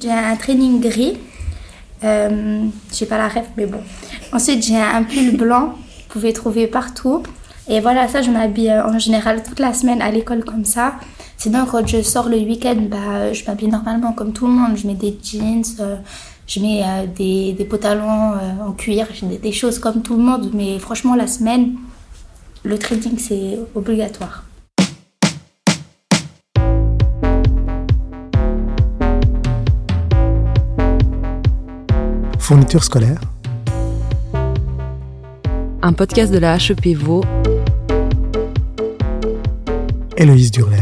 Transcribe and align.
J'ai 0.00 0.10
un 0.10 0.36
training 0.36 0.80
gris. 0.80 1.18
Euh, 2.02 2.66
j'ai 2.90 3.04
pas 3.04 3.18
la 3.18 3.28
rêve, 3.28 3.48
mais 3.58 3.66
bon. 3.66 3.80
Ensuite, 4.32 4.64
j'ai 4.64 4.78
un 4.78 5.02
pull 5.02 5.36
blanc. 5.36 5.74
Vous 5.74 6.08
pouvez 6.08 6.32
trouver 6.32 6.66
partout. 6.66 7.22
Et 7.68 7.78
voilà, 7.80 8.08
ça, 8.08 8.22
je 8.22 8.30
m'habille 8.30 8.70
euh, 8.70 8.86
en 8.86 8.98
général 8.98 9.42
toute 9.42 9.60
la 9.60 9.74
semaine 9.74 10.00
à 10.00 10.10
l'école 10.10 10.44
comme 10.44 10.64
ça. 10.64 10.94
Sinon, 11.36 11.66
quand 11.70 11.86
je 11.86 12.00
sors 12.00 12.30
le 12.30 12.38
week-end, 12.38 12.86
bah, 12.90 13.34
je 13.34 13.44
m'habille 13.44 13.68
normalement 13.68 14.14
comme 14.14 14.32
tout 14.32 14.46
le 14.46 14.54
monde. 14.54 14.78
Je 14.78 14.86
mets 14.86 14.94
des 14.94 15.14
jeans, 15.22 15.62
euh, 15.80 15.96
je 16.46 16.60
mets 16.60 16.82
euh, 16.82 17.06
des, 17.06 17.52
des, 17.52 17.64
pantalons 17.66 18.32
en 18.66 18.72
cuir, 18.72 19.06
des, 19.22 19.36
des 19.36 19.52
choses 19.52 19.78
comme 19.78 20.00
tout 20.00 20.16
le 20.16 20.22
monde. 20.22 20.52
Mais 20.54 20.78
franchement, 20.78 21.14
la 21.14 21.26
semaine, 21.26 21.74
le 22.62 22.78
training, 22.78 23.18
c'est 23.18 23.58
obligatoire. 23.74 24.44
Fourniture 32.42 32.82
scolaire. 32.82 33.20
Un 35.80 35.92
podcast 35.92 36.32
de 36.32 36.38
la 36.38 36.56
HEP 36.56 36.96
Vaud. 36.96 37.22
Héloïse 40.16 40.50
Durler. 40.50 40.76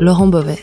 Laurent 0.00 0.26
Beauvais. 0.26 0.58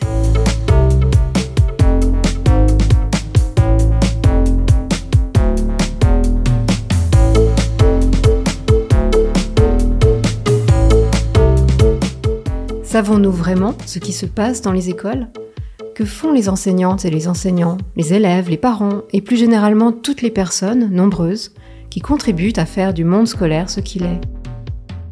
Savons-nous 12.82 13.30
vraiment 13.30 13.74
ce 13.86 14.00
qui 14.00 14.12
se 14.12 14.26
passe 14.26 14.62
dans 14.62 14.72
les 14.72 14.90
écoles? 14.90 15.28
Que 16.00 16.06
font 16.06 16.32
les 16.32 16.48
enseignantes 16.48 17.04
et 17.04 17.10
les 17.10 17.28
enseignants, 17.28 17.76
les 17.94 18.14
élèves, 18.14 18.48
les 18.48 18.56
parents 18.56 19.02
et 19.12 19.20
plus 19.20 19.36
généralement 19.36 19.92
toutes 19.92 20.22
les 20.22 20.30
personnes, 20.30 20.88
nombreuses, 20.90 21.52
qui 21.90 22.00
contribuent 22.00 22.54
à 22.56 22.64
faire 22.64 22.94
du 22.94 23.04
monde 23.04 23.28
scolaire 23.28 23.68
ce 23.68 23.80
qu'il 23.80 24.04
est. 24.04 24.20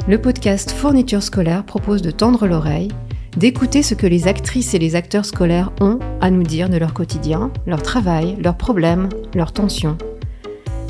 Le 0.08 0.18
podcast 0.18 0.70
Fourniture 0.70 1.22
scolaire 1.22 1.66
propose 1.66 2.00
de 2.00 2.10
tendre 2.10 2.46
l'oreille, 2.46 2.88
d'écouter 3.36 3.82
ce 3.82 3.92
que 3.92 4.06
les 4.06 4.28
actrices 4.28 4.72
et 4.72 4.78
les 4.78 4.96
acteurs 4.96 5.26
scolaires 5.26 5.72
ont 5.82 5.98
à 6.22 6.30
nous 6.30 6.42
dire 6.42 6.70
de 6.70 6.78
leur 6.78 6.94
quotidien, 6.94 7.50
leur 7.66 7.82
travail, 7.82 8.38
leurs 8.42 8.56
problèmes, 8.56 9.10
leurs 9.34 9.52
tensions. 9.52 9.98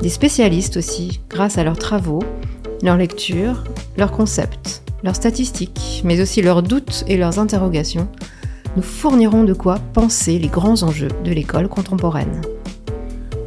Des 0.01 0.11
spécialistes 0.11 0.77
aussi, 0.77 1.23
grâce 1.28 1.58
à 1.58 1.64
leurs 1.64 1.77
travaux, 1.77 2.23
leurs 2.84 2.98
lectures, 2.98 3.64
leurs 3.97 4.12
concepts, 4.12 4.84
leurs 5.03 5.17
statistiques, 5.17 6.03
mais 6.05 6.20
aussi 6.20 6.41
leurs 6.41 6.62
doutes 6.62 7.03
et 7.08 7.17
leurs 7.17 7.41
interrogations, 7.41 8.08
nous 8.79 8.83
fournirons 8.83 9.43
de 9.43 9.55
quoi 9.55 9.81
penser 9.93 10.39
les 10.39 10.47
grands 10.47 10.84
enjeux 10.84 11.11
de 11.25 11.33
l'école 11.33 11.67
contemporaine. 11.67 12.43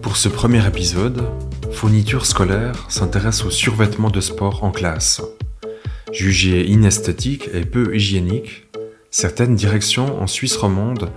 Pour 0.01 0.17
ce 0.17 0.27
premier 0.27 0.67
épisode, 0.67 1.23
Fourniture 1.71 2.25
scolaire 2.25 2.85
s'intéresse 2.89 3.45
au 3.45 3.49
survêtement 3.49 4.09
de 4.09 4.19
sport 4.19 4.65
en 4.65 4.71
classe. 4.71 5.21
Jugé 6.11 6.67
inesthétique 6.67 7.49
et 7.53 7.61
peu 7.61 7.95
hygiénique, 7.95 8.67
certaines 9.09 9.55
directions 9.55 10.21
en 10.21 10.27
Suisse 10.27 10.57
romande 10.57 11.09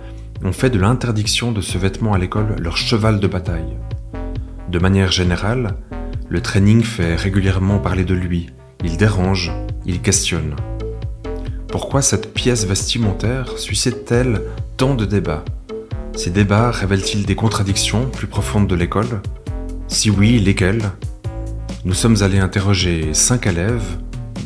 ont 0.45 0.53
fait 0.53 0.69
de 0.69 0.79
l'interdiction 0.79 1.51
de 1.51 1.59
ce 1.59 1.77
vêtement 1.77 2.13
à 2.13 2.17
l'école 2.17 2.55
leur 2.57 2.77
cheval 2.77 3.19
de 3.19 3.27
bataille. 3.27 3.75
De 4.69 4.79
manière 4.79 5.11
générale, 5.11 5.75
le 6.29 6.39
training 6.39 6.83
fait 6.83 7.15
régulièrement 7.15 7.79
parler 7.79 8.05
de 8.05 8.13
lui, 8.13 8.49
il 8.81 8.95
dérange, 8.95 9.51
il 9.85 9.99
questionne. 9.99 10.55
Pourquoi 11.77 12.01
cette 12.01 12.33
pièce 12.33 12.65
vestimentaire 12.65 13.57
suscite-t-elle 13.57 14.43
tant 14.77 14.95
de 14.95 15.03
débats? 15.03 15.43
Ces 16.15 16.29
débats 16.29 16.71
révèlent-ils 16.71 17.25
des 17.25 17.35
contradictions 17.35 18.09
plus 18.09 18.27
profondes 18.27 18.67
de 18.67 18.75
l'école? 18.75 19.21
Si 19.89 20.09
oui, 20.09 20.39
lesquelles? 20.39 20.89
Nous 21.83 21.93
sommes 21.93 22.15
allés 22.21 22.39
interroger 22.39 23.13
cinq 23.13 23.45
élèves, 23.45 23.83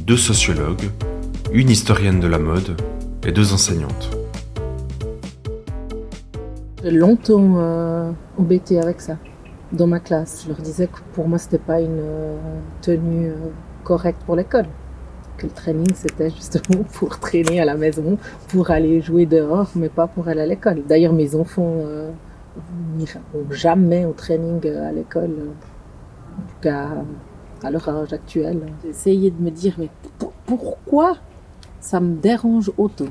deux 0.08 0.18
sociologues, 0.18 0.90
une 1.54 1.70
historienne 1.70 2.20
de 2.20 2.26
la 2.26 2.40
mode 2.40 2.82
et 3.24 3.32
deux 3.32 3.54
enseignantes. 3.54 4.10
J'ai 6.84 6.90
longtemps 6.90 7.58
euh, 7.58 8.12
embêté 8.40 8.80
avec 8.80 9.02
ça 9.02 9.18
dans 9.72 9.86
ma 9.86 10.00
classe. 10.00 10.46
Je 10.46 10.50
leur 10.50 10.64
disais 10.64 10.88
que 10.88 10.98
pour 11.14 11.28
moi, 11.28 11.38
c'était 11.38 11.60
pas 11.60 11.80
une 11.80 12.00
euh, 12.00 12.38
tenue 12.82 13.28
euh, 13.28 13.36
correcte 13.84 14.24
pour 14.26 14.36
l'école 14.36 14.66
le 15.44 15.50
training 15.50 15.88
c'était 15.94 16.30
justement 16.30 16.84
pour 16.94 17.20
traîner 17.20 17.60
à 17.62 17.66
la 17.66 17.76
maison, 17.76 18.18
pour 18.50 18.72
aller 18.72 19.02
jouer 19.02 19.26
dehors, 19.26 19.70
mais 19.76 19.90
pas 19.90 20.08
pour 20.08 20.28
aller 20.28 20.42
à 20.42 20.46
l'école. 20.46 20.84
D'ailleurs, 20.88 21.14
mes 21.14 21.36
enfants 21.36 21.74
euh, 21.78 22.12
n'iront 22.96 23.20
jamais 23.52 24.06
au 24.06 24.14
training 24.14 24.66
à 24.68 24.92
l'école, 24.92 25.32
en 26.38 26.42
tout 26.42 26.62
cas 26.62 26.90
à 27.64 27.72
leur 27.72 27.88
âge 27.90 28.14
actuel. 28.14 28.62
Essayé 28.88 29.32
de 29.32 29.42
me 29.42 29.52
dire, 29.52 29.76
mais 29.78 29.90
pourquoi 30.46 31.18
ça 31.80 32.00
me 32.00 32.16
dérange 32.16 32.72
autant? 32.78 33.06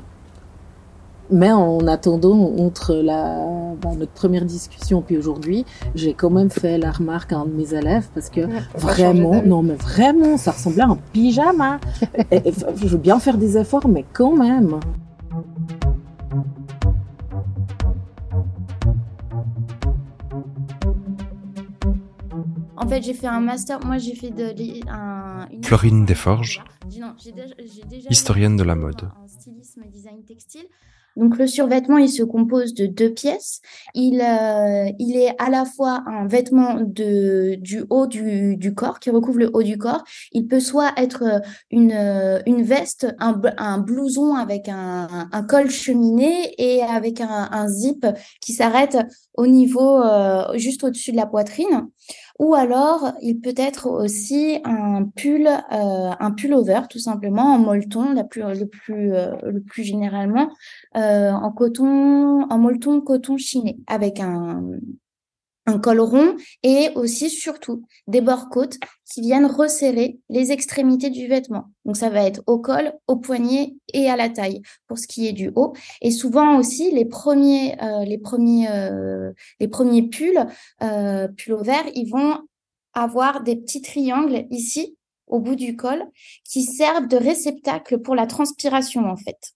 Mais 1.31 1.51
en 1.51 1.85
attendant, 1.87 2.53
entre 2.57 2.95
la, 2.95 3.45
bah, 3.81 3.89
notre 3.97 4.11
première 4.11 4.45
discussion 4.45 5.01
puis 5.01 5.17
aujourd'hui, 5.17 5.65
j'ai 5.95 6.13
quand 6.13 6.29
même 6.29 6.49
fait 6.49 6.77
la 6.77 6.91
remarque 6.91 7.33
à 7.33 7.37
un 7.37 7.45
de 7.45 7.53
mes 7.53 7.73
élèves 7.73 8.07
parce 8.13 8.29
que 8.29 8.41
vraiment, 8.75 9.41
non 9.43 9.61
mais 9.61 9.75
vraiment, 9.75 10.37
ça 10.37 10.51
ressemblait 10.51 10.83
à 10.83 10.87
un 10.87 10.97
pyjama. 11.13 11.79
je 12.31 12.87
veux 12.87 12.97
bien 12.97 13.19
faire 13.19 13.37
des 13.37 13.57
efforts, 13.57 13.87
mais 13.87 14.05
quand 14.13 14.35
même. 14.35 14.79
En 22.75 22.87
fait, 22.87 23.01
j'ai 23.03 23.13
fait 23.13 23.27
un 23.27 23.41
master. 23.41 23.79
Moi, 23.85 23.97
j'ai 23.97 24.15
fait 24.15 24.31
de 24.31 24.89
un, 24.89 25.47
une 25.51 25.63
Florine 25.63 26.05
Desforges, 26.05 26.63
historienne 28.09 28.55
de 28.55 28.63
la 28.63 28.75
mode. 28.75 29.11
En 29.21 29.27
stylisme 29.27 29.83
design 29.91 30.23
textile. 30.23 30.65
Donc 31.19 31.37
le 31.37 31.47
survêtement, 31.47 31.97
il 31.97 32.09
se 32.09 32.23
compose 32.23 32.73
de 32.73 32.85
deux 32.85 33.13
pièces. 33.13 33.61
Il, 33.93 34.21
euh, 34.21 34.89
est 34.97 35.35
à 35.37 35.49
la 35.49 35.65
fois 35.65 36.03
un 36.07 36.27
vêtement 36.27 36.79
du 36.79 37.83
haut 37.89 38.07
du, 38.07 38.73
corps, 38.73 38.99
qui 38.99 39.09
recouvre 39.09 39.39
le 39.39 39.49
haut 39.53 39.63
du 39.63 39.77
corps. 39.77 40.03
Il 40.31 40.47
peut 40.47 40.61
soit 40.61 40.93
être 40.95 41.41
une, 41.71 41.91
une 42.45 42.63
veste, 42.63 43.13
un, 43.19 43.77
blouson 43.79 44.35
avec 44.35 44.69
un, 44.69 45.29
col 45.49 45.69
cheminé 45.69 46.53
et 46.57 46.83
avec 46.83 47.19
un, 47.19 47.67
zip 47.67 48.05
qui 48.39 48.53
s'arrête 48.53 48.97
au 49.33 49.45
niveau, 49.45 50.01
euh, 50.01 50.57
juste 50.57 50.83
au-dessus 50.85 51.11
de 51.11 51.17
la 51.17 51.25
poitrine. 51.25 51.89
Ou 52.39 52.55
alors, 52.55 53.11
il 53.21 53.41
peut 53.41 53.53
être 53.57 53.87
aussi 53.87 54.59
un 54.63 55.03
pull, 55.03 55.45
euh, 55.45 56.11
un 56.19 56.35
over, 56.53 56.81
tout 56.89 56.97
simplement, 56.99 57.53
en 57.53 57.59
molleton, 57.59 58.13
la 58.13 58.23
plus, 58.23 58.41
le, 58.41 58.65
plus, 58.65 59.13
euh, 59.13 59.35
le 59.43 59.61
plus 59.61 59.83
généralement, 59.83 60.49
euh, 60.95 61.31
en 61.31 61.51
coton, 61.51 62.49
en 62.49 62.57
molleton 62.57 63.01
coton 63.01 63.35
chiné, 63.35 63.77
avec 63.87 64.21
un, 64.21 64.63
un 65.69 65.79
col 65.79 65.99
rond 65.99 66.35
et 66.63 66.89
aussi 66.95 67.29
surtout 67.29 67.83
des 68.07 68.21
bords-côtes 68.21 68.77
qui 69.05 69.21
viennent 69.21 69.45
resserrer 69.45 70.19
les 70.29 70.51
extrémités 70.51 71.09
du 71.09 71.27
vêtement. 71.27 71.65
Donc 71.85 71.97
ça 71.97 72.09
va 72.09 72.23
être 72.25 72.41
au 72.47 72.59
col, 72.59 72.93
au 73.07 73.15
poignet 73.17 73.75
et 73.93 74.09
à 74.09 74.15
la 74.15 74.29
taille 74.29 74.61
pour 74.87 74.97
ce 74.97 75.07
qui 75.07 75.27
est 75.27 75.33
du 75.33 75.51
haut. 75.55 75.73
Et 76.01 76.11
souvent 76.11 76.57
aussi 76.57 76.91
les 76.91 77.05
premiers 77.05 77.81
euh, 77.81 78.03
les 78.03 78.17
premiers 78.17 78.69
euh, 78.69 79.31
les 79.59 79.67
premiers 79.67 80.03
pulls 80.03 80.45
euh, 80.83 81.27
pulls 81.27 81.53
au 81.53 81.63
vert, 81.63 81.85
ils 81.95 82.09
vont 82.09 82.39
avoir 82.93 83.43
des 83.43 83.55
petits 83.55 83.81
triangles 83.81 84.45
ici 84.49 84.97
au 85.27 85.39
bout 85.39 85.55
du 85.55 85.75
col 85.75 86.03
qui 86.43 86.63
servent 86.63 87.07
de 87.07 87.17
réceptacle 87.17 87.99
pour 87.99 88.15
la 88.15 88.25
transpiration 88.25 89.05
en 89.05 89.15
fait. 89.15 89.53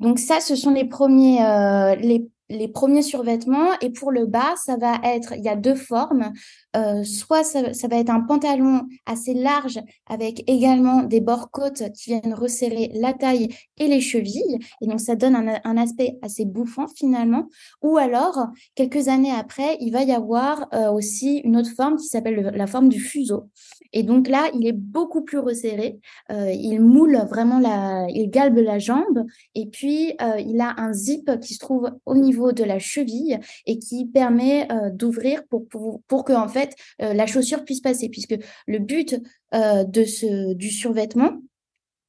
Donc 0.00 0.18
ça, 0.18 0.40
ce 0.40 0.56
sont 0.56 0.72
les 0.72 0.84
premiers, 0.84 1.44
euh, 1.44 1.94
les, 1.96 2.28
les 2.48 2.68
premiers 2.68 3.02
survêtements. 3.02 3.78
Et 3.80 3.90
pour 3.90 4.10
le 4.10 4.26
bas, 4.26 4.54
ça 4.56 4.76
va 4.76 4.98
être, 5.04 5.34
il 5.36 5.42
y 5.42 5.48
a 5.48 5.56
deux 5.56 5.74
formes. 5.74 6.32
Euh, 6.76 7.04
soit 7.04 7.42
ça, 7.42 7.88
va 7.88 7.96
être 7.96 8.10
un 8.10 8.20
pantalon 8.20 8.82
assez 9.06 9.32
large 9.32 9.80
avec 10.06 10.44
également 10.46 11.02
des 11.02 11.20
bords 11.20 11.50
côtes 11.50 11.90
qui 11.94 12.10
viennent 12.10 12.34
resserrer 12.34 12.90
la 12.94 13.12
taille 13.12 13.48
et 13.78 13.86
les 13.86 14.00
chevilles. 14.00 14.58
Et 14.82 14.86
donc, 14.86 15.00
ça 15.00 15.16
donne 15.16 15.36
un, 15.36 15.76
aspect 15.76 16.18
assez 16.22 16.44
bouffant 16.44 16.86
finalement. 16.88 17.48
Ou 17.82 17.96
alors, 17.96 18.48
quelques 18.74 19.08
années 19.08 19.32
après, 19.32 19.76
il 19.80 19.90
va 19.90 20.02
y 20.02 20.12
avoir 20.12 20.68
euh, 20.74 20.90
aussi 20.90 21.38
une 21.38 21.56
autre 21.56 21.70
forme 21.74 21.96
qui 21.96 22.06
s'appelle 22.06 22.52
la 22.54 22.66
forme 22.66 22.88
du 22.88 23.00
fuseau. 23.00 23.48
Et 23.92 24.02
donc 24.02 24.28
là, 24.28 24.50
il 24.54 24.66
est 24.66 24.72
beaucoup 24.72 25.22
plus 25.22 25.38
resserré. 25.38 25.98
Euh, 26.30 26.50
il 26.52 26.80
moule 26.80 27.16
vraiment 27.30 27.58
la, 27.58 28.06
il 28.10 28.28
galbe 28.28 28.58
la 28.58 28.78
jambe. 28.78 29.24
Et 29.54 29.66
puis, 29.66 30.14
il 30.38 30.60
a 30.60 30.74
un 30.78 30.92
zip 30.92 31.38
qui 31.40 31.54
se 31.54 31.58
trouve 31.58 31.90
au 32.04 32.16
niveau 32.16 32.52
de 32.52 32.64
la 32.64 32.78
cheville 32.78 33.38
et 33.66 33.78
qui 33.78 34.06
permet 34.06 34.68
d'ouvrir 34.92 35.46
pour, 35.48 35.66
pour, 35.68 36.00
pour 36.08 36.24
que, 36.24 36.32
en 36.32 36.48
fait, 36.48 36.65
euh, 37.02 37.12
la 37.12 37.26
chaussure 37.26 37.64
puisse 37.64 37.80
passer. 37.80 38.08
Puisque 38.08 38.36
le 38.66 38.78
but 38.78 39.16
euh, 39.54 39.84
de 39.84 40.04
ce, 40.04 40.54
du 40.54 40.70
survêtement, 40.70 41.40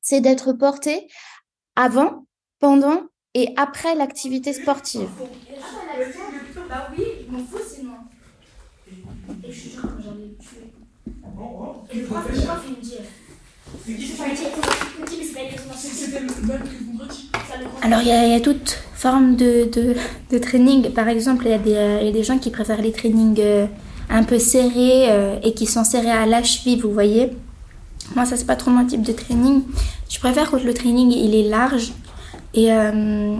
c'est 0.02 0.22
d'être 0.22 0.54
porté 0.54 1.08
avant, 1.76 2.26
pendant 2.60 3.04
et 3.34 3.54
après 3.56 3.94
l'activité 3.96 4.54
sportive. 4.54 5.10
Alors, 17.82 18.02
il 18.02 18.08
y, 18.08 18.12
a, 18.12 18.40
toute 18.40 18.70
forme 18.94 19.36
de, 19.36 19.70
de, 19.72 19.96
de 20.32 20.38
training. 20.38 20.92
Par 20.94 21.08
exemple, 21.08 21.46
il 21.46 21.52
y, 21.52 21.54
a 21.54 21.58
des, 21.58 21.76
euh, 21.76 22.00
il 22.02 22.08
y 22.08 22.10
a 22.10 22.12
des 22.12 22.24
gens 22.24 22.40
qui 22.40 22.50
préfèrent 22.50 22.82
les 22.82 22.92
trainings 22.92 23.40
un 24.10 24.24
peu 24.24 24.40
serrés 24.40 25.10
euh, 25.10 25.40
et 25.44 25.54
qui 25.54 25.66
sont 25.66 25.84
serrés 25.84 26.12
à 26.12 26.26
la 26.26 26.44
cheville, 26.44 26.80
vous 26.80 26.94
voyez. 26.94 27.32
Moi, 28.16 28.26
ça, 28.26 28.38
c'est 28.38 28.46
pas 28.46 28.56
trop 28.56 28.72
mon 28.72 28.86
type 28.86 29.02
de 29.02 29.12
training. 29.12 29.64
Je 30.10 30.20
préfère 30.20 30.50
quand 30.50 30.64
le 30.64 30.74
training, 30.74 31.12
il 31.12 31.36
est 31.36 31.50
large 31.50 31.92
et, 32.54 32.72
euh, 32.72 33.36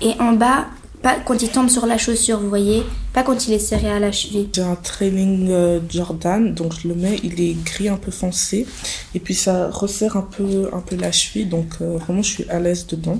et 0.00 0.12
en 0.20 0.32
bas, 0.32 0.66
pas 1.02 1.16
quand 1.18 1.42
il 1.42 1.50
tombe 1.50 1.68
sur 1.68 1.84
la 1.86 1.98
chaussure, 1.98 2.38
vous 2.38 2.48
voyez, 2.48 2.84
pas 3.12 3.24
quand 3.24 3.48
il 3.48 3.54
est 3.54 3.58
serré 3.58 3.90
à 3.90 3.98
la 3.98 4.12
cheville. 4.12 4.48
J'ai 4.54 4.62
un 4.62 4.76
training 4.76 5.48
euh, 5.50 5.80
Jordan, 5.90 6.54
donc 6.54 6.72
je 6.80 6.88
le 6.88 6.94
mets, 6.94 7.18
il 7.24 7.40
est 7.40 7.56
gris 7.64 7.88
un 7.88 7.96
peu 7.96 8.12
foncé, 8.12 8.66
et 9.14 9.20
puis 9.20 9.34
ça 9.34 9.68
resserre 9.68 10.16
un 10.16 10.22
peu, 10.22 10.70
un 10.72 10.80
peu 10.80 10.96
la 10.96 11.10
cheville, 11.10 11.46
donc 11.46 11.80
vraiment 11.80 12.22
je 12.22 12.30
suis 12.30 12.48
à 12.48 12.60
l'aise 12.60 12.86
dedans. 12.86 13.18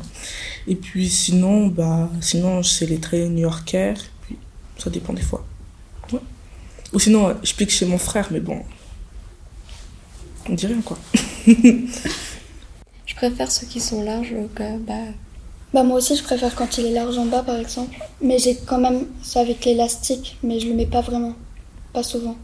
Et 0.69 0.77
puis 0.77 1.11
sinon, 1.11 1.67
bah, 1.67 2.09
sinon 2.21 2.63
c'est 2.63 2.87
les 2.87 3.01
traits 3.01 3.29
new-yorkais, 3.29 3.95
ça 4.79 4.89
dépend 4.89 5.13
des 5.13 5.23
fois. 5.23 5.45
Ou 6.95 7.01
sinon, 7.01 7.35
je 7.43 7.53
pique 7.55 7.71
chez 7.71 7.87
mon 7.87 7.99
frère, 7.99 8.29
mais 8.31 8.39
bon, 8.41 8.63
on 10.49 10.55
dit 10.55 10.67
rien 10.67 10.81
quoi. 10.81 10.97
je 11.47 13.15
préfère 13.17 13.51
ceux 13.51 13.67
qui 13.67 13.81
sont 13.81 14.03
larges 14.05 14.35
que 14.55 14.79
bah, 14.79 14.95
bah 15.73 15.83
moi 15.83 15.97
aussi 15.97 16.17
je 16.17 16.23
préfère 16.23 16.55
quand 16.55 16.79
il 16.79 16.87
est 16.87 16.93
large 16.93 17.19
en 17.19 17.27
bas 17.27 17.43
par 17.43 17.57
exemple. 17.57 17.97
Mais 18.23 18.39
j'ai 18.39 18.57
quand 18.57 18.79
même 18.79 19.07
ça 19.23 19.41
avec 19.41 19.65
l'élastique, 19.65 20.39
mais 20.45 20.61
je 20.61 20.69
le 20.69 20.75
mets 20.75 20.87
pas 20.87 21.01
vraiment, 21.01 21.35
pas 21.93 22.05
souvent. 22.05 22.37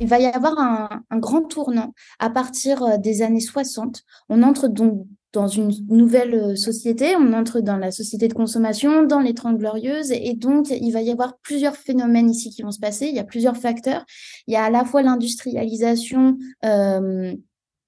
Il 0.00 0.08
va 0.08 0.18
y 0.18 0.26
avoir 0.26 0.58
un, 0.58 0.88
un 1.10 1.18
grand 1.18 1.42
tournant 1.42 1.94
à 2.18 2.30
partir 2.30 2.82
euh, 2.82 2.96
des 2.98 3.22
années 3.22 3.40
60. 3.40 4.02
On 4.28 4.42
entre 4.42 4.66
donc 4.66 5.06
dans 5.34 5.48
une 5.48 5.70
nouvelle 5.88 6.34
euh, 6.34 6.56
société, 6.56 7.16
on 7.16 7.32
entre 7.32 7.60
dans 7.60 7.76
la 7.76 7.90
société 7.90 8.28
de 8.28 8.34
consommation, 8.34 9.02
dans 9.02 9.20
les 9.20 9.34
Trente 9.34 9.58
Glorieuses, 9.58 10.12
et 10.12 10.34
donc 10.34 10.70
il 10.70 10.90
va 10.92 11.02
y 11.02 11.10
avoir 11.10 11.36
plusieurs 11.38 11.76
phénomènes 11.76 12.30
ici 12.30 12.50
qui 12.50 12.62
vont 12.62 12.70
se 12.70 12.78
passer. 12.78 13.08
Il 13.08 13.14
y 13.14 13.18
a 13.18 13.24
plusieurs 13.24 13.56
facteurs. 13.56 14.06
Il 14.46 14.54
y 14.54 14.56
a 14.56 14.64
à 14.64 14.70
la 14.70 14.84
fois 14.84 15.02
l'industrialisation 15.02 16.38
euh, 16.64 17.34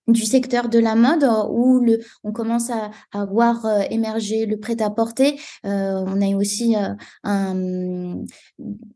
du 0.08 0.24
secteur 0.24 0.68
de 0.68 0.78
la 0.78 0.94
mode 0.94 1.26
où 1.50 1.80
le, 1.80 2.00
on 2.22 2.32
commence 2.32 2.70
à, 2.70 2.90
à 3.12 3.24
voir 3.24 3.66
euh, 3.66 3.80
émerger 3.90 4.46
le 4.46 4.58
prêt-à-porter. 4.58 5.38
Euh, 5.64 6.04
on 6.06 6.20
a 6.20 6.36
aussi 6.36 6.76
euh, 6.76 8.14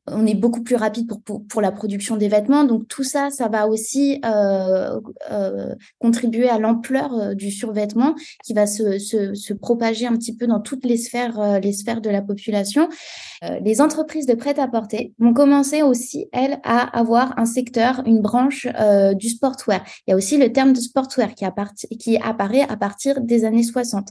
on 0.06 0.26
est 0.26 0.34
beaucoup 0.34 0.62
plus 0.62 0.76
rapide 0.76 1.10
pour, 1.24 1.60
la 1.60 1.72
production 1.72 2.16
des 2.16 2.28
vêtements. 2.28 2.64
Donc 2.64 2.88
tout 2.88 3.04
ça, 3.04 3.30
ça 3.30 3.48
va 3.48 3.68
aussi 3.68 4.20
contribuer 5.98 6.48
à 6.48 6.58
l'ampleur 6.58 7.34
du 7.34 7.50
survêtement 7.50 8.14
qui 8.44 8.54
va 8.54 8.66
se, 8.66 8.98
se, 8.98 9.34
se, 9.34 9.52
propager 9.52 10.06
un 10.06 10.16
petit 10.16 10.34
peu 10.34 10.46
dans 10.46 10.60
toutes 10.60 10.84
les 10.84 10.96
sphères, 10.96 11.60
les 11.60 11.72
sphères 11.72 12.00
de 12.00 12.10
la 12.10 12.22
population. 12.22 12.88
Les 13.62 13.80
entreprises 13.80 14.26
de 14.26 14.34
prêt-à-porter 14.34 15.12
vont 15.18 15.32
commencer 15.32 15.82
aussi, 15.82 16.28
elles, 16.32 16.60
à 16.62 16.98
avoir 16.98 17.38
un 17.38 17.46
secteur, 17.46 18.02
une 18.06 18.20
branche 18.20 18.68
du 19.14 19.28
sportwear. 19.28 19.82
Il 20.06 20.10
y 20.10 20.12
a 20.12 20.16
aussi 20.16 20.36
le 20.36 20.52
terme 20.52 20.72
de 20.72 20.80
sport 20.80 21.00
sportwear 21.00 21.34
qui, 21.34 21.96
qui 21.96 22.16
apparaît 22.18 22.66
à 22.68 22.76
partir 22.76 23.20
des 23.20 23.44
années 23.44 23.62
60. 23.62 24.08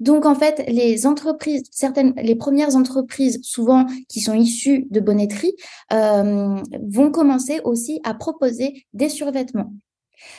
Donc 0.00 0.26
en 0.26 0.34
fait, 0.34 0.64
les 0.68 1.06
entreprises, 1.06 1.64
certaines, 1.70 2.14
les 2.16 2.34
premières 2.34 2.76
entreprises, 2.76 3.40
souvent 3.42 3.86
qui 4.08 4.20
sont 4.20 4.34
issues 4.34 4.86
de 4.90 5.00
bonnetterie, 5.00 5.54
euh, 5.92 6.56
vont 6.88 7.10
commencer 7.10 7.60
aussi 7.64 8.00
à 8.04 8.14
proposer 8.14 8.86
des 8.92 9.08
survêtements. 9.08 9.72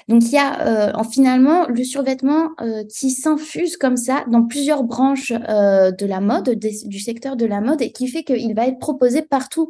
Donc 0.08 0.24
il 0.24 0.32
y 0.32 0.38
a 0.38 0.98
euh, 0.98 1.04
finalement 1.12 1.68
le 1.68 1.84
survêtement 1.84 2.52
euh, 2.62 2.84
qui 2.86 3.12
s'infuse 3.12 3.78
comme 3.78 3.98
ça 3.98 4.26
dans 4.28 4.44
plusieurs 4.44 4.84
branches 4.84 5.34
euh, 5.50 5.92
de 5.92 6.06
la 6.06 6.20
mode, 6.20 6.50
du 6.50 7.00
secteur 7.00 7.36
de 7.36 7.46
la 7.46 7.62
mode, 7.62 7.82
et 7.82 7.92
qui 7.92 8.08
fait 8.08 8.24
qu'il 8.24 8.54
va 8.56 8.68
être 8.68 8.80
proposé 8.80 9.22
partout. 9.22 9.70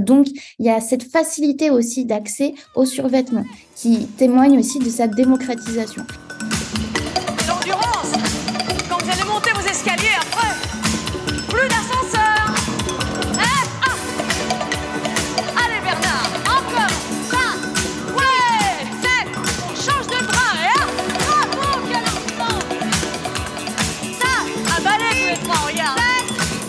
Donc 0.00 0.28
il 0.58 0.66
y 0.66 0.70
a 0.70 0.80
cette 0.80 1.04
facilité 1.04 1.70
aussi 1.70 2.04
d'accès 2.04 2.54
au 2.74 2.84
survêtement 2.84 3.44
qui 3.76 4.06
témoigne 4.18 4.58
aussi 4.58 4.78
de 4.78 4.88
sa 4.88 5.06
démocratisation. 5.06 6.04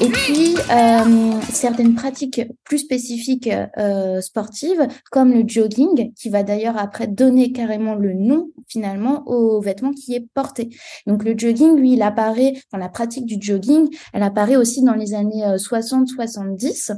Et 0.02 0.10
puis, 0.10 0.56
euh, 0.72 1.42
certaines 1.52 1.96
pratiques 1.96 2.42
plus 2.64 2.80
spécifiques 2.80 3.50
euh, 3.78 4.22
sportives, 4.22 4.88
comme 5.12 5.34
le 5.34 5.44
jogging, 5.48 6.14
qui 6.14 6.30
va 6.30 6.44
d'ailleurs 6.44 6.78
après 6.78 7.08
donner 7.08 7.52
carrément 7.52 7.96
le 7.96 8.14
nom 8.14 8.52
finalement 8.68 9.24
au 9.28 9.60
vêtement 9.62 9.92
qui 9.92 10.16
est 10.16 10.28
porté. 10.34 10.70
Donc 11.08 11.24
le 11.24 11.38
jogging, 11.38 11.76
lui, 11.76 11.94
il 11.94 12.02
apparaît, 12.02 12.54
enfin, 12.72 12.80
la 12.80 12.90
pratique 12.90 13.26
du 13.26 13.38
jogging, 13.40 13.90
elle 14.14 14.24
apparaît 14.24 14.56
aussi 14.56 14.84
dans 14.84 14.96
les 14.96 15.14
années 15.14 15.44
60-70 15.44 16.94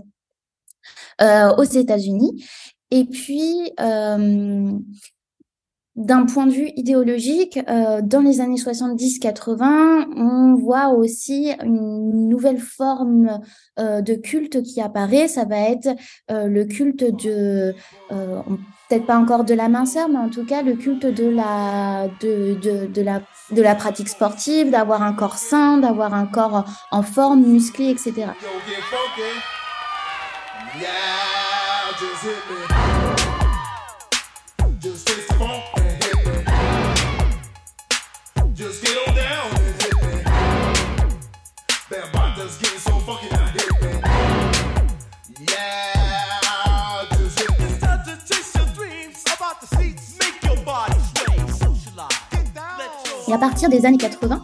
euh, 1.21 1.55
aux 1.55 1.63
États-Unis. 1.63 2.43
Et 2.89 3.05
puis, 3.05 3.71
euh, 3.79 4.71
d'un 5.95 6.25
point 6.25 6.45
de 6.45 6.51
vue 6.51 6.71
idéologique, 6.77 7.59
euh, 7.69 8.01
dans 8.01 8.21
les 8.21 8.39
années 8.39 8.55
70-80, 8.55 10.07
on 10.15 10.55
voit 10.55 10.89
aussi 10.89 11.51
une 11.63 12.29
nouvelle 12.29 12.59
forme 12.59 13.41
euh, 13.79 14.01
de 14.01 14.13
culte 14.15 14.63
qui 14.63 14.79
apparaît. 14.81 15.27
Ça 15.27 15.43
va 15.43 15.57
être 15.57 15.89
euh, 16.31 16.47
le 16.47 16.63
culte 16.63 17.03
de, 17.23 17.75
euh, 18.11 18.41
peut-être 18.87 19.05
pas 19.05 19.17
encore 19.17 19.43
de 19.43 19.53
la 19.53 19.67
minceur, 19.67 20.07
mais 20.07 20.17
en 20.17 20.29
tout 20.29 20.45
cas 20.45 20.61
le 20.61 20.75
culte 20.75 21.05
de 21.05 21.27
la, 21.27 22.07
de, 22.21 22.57
de, 22.61 22.87
de 22.87 23.01
la, 23.01 23.21
de 23.51 23.61
la 23.61 23.75
pratique 23.75 24.07
sportive, 24.07 24.71
d'avoir 24.71 25.03
un 25.03 25.13
corps 25.13 25.37
sain, 25.37 25.77
d'avoir 25.77 26.13
un 26.13 26.25
corps 26.25 26.65
en 26.91 27.03
forme, 27.03 27.45
musclé, 27.45 27.89
etc. 27.89 28.27
Et 53.31 53.33
à 53.33 53.37
partir 53.37 53.69
des 53.69 53.85
années 53.85 53.97
80, 53.97 54.43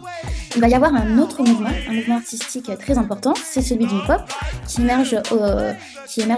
il 0.56 0.62
va 0.62 0.68
y 0.68 0.72
avoir 0.72 0.94
un 0.94 1.18
autre 1.18 1.42
mouvement, 1.42 1.68
un 1.90 1.92
mouvement 1.92 2.16
artistique 2.16 2.70
très 2.78 2.96
important, 2.96 3.34
c'est 3.36 3.60
celui 3.60 3.84
du 3.84 3.96
pop, 4.06 4.22
qui 4.66 4.80
émerge, 4.80 5.14
euh, 5.32 5.74